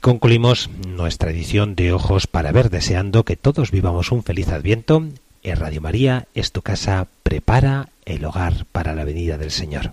concluimos 0.04 0.68
nuestra 0.86 1.30
edición 1.30 1.74
de 1.76 1.94
Ojos 1.94 2.26
para 2.26 2.52
Ver, 2.52 2.68
deseando 2.68 3.24
que 3.24 3.36
todos 3.36 3.70
vivamos 3.70 4.12
un 4.12 4.22
feliz 4.22 4.48
Adviento. 4.48 5.02
En 5.42 5.56
Radio 5.56 5.80
María 5.80 6.26
es 6.34 6.52
tu 6.52 6.60
casa, 6.60 7.06
prepara 7.22 7.88
el 8.04 8.26
hogar 8.26 8.66
para 8.70 8.94
la 8.94 9.04
venida 9.04 9.38
del 9.38 9.50
Señor. 9.50 9.92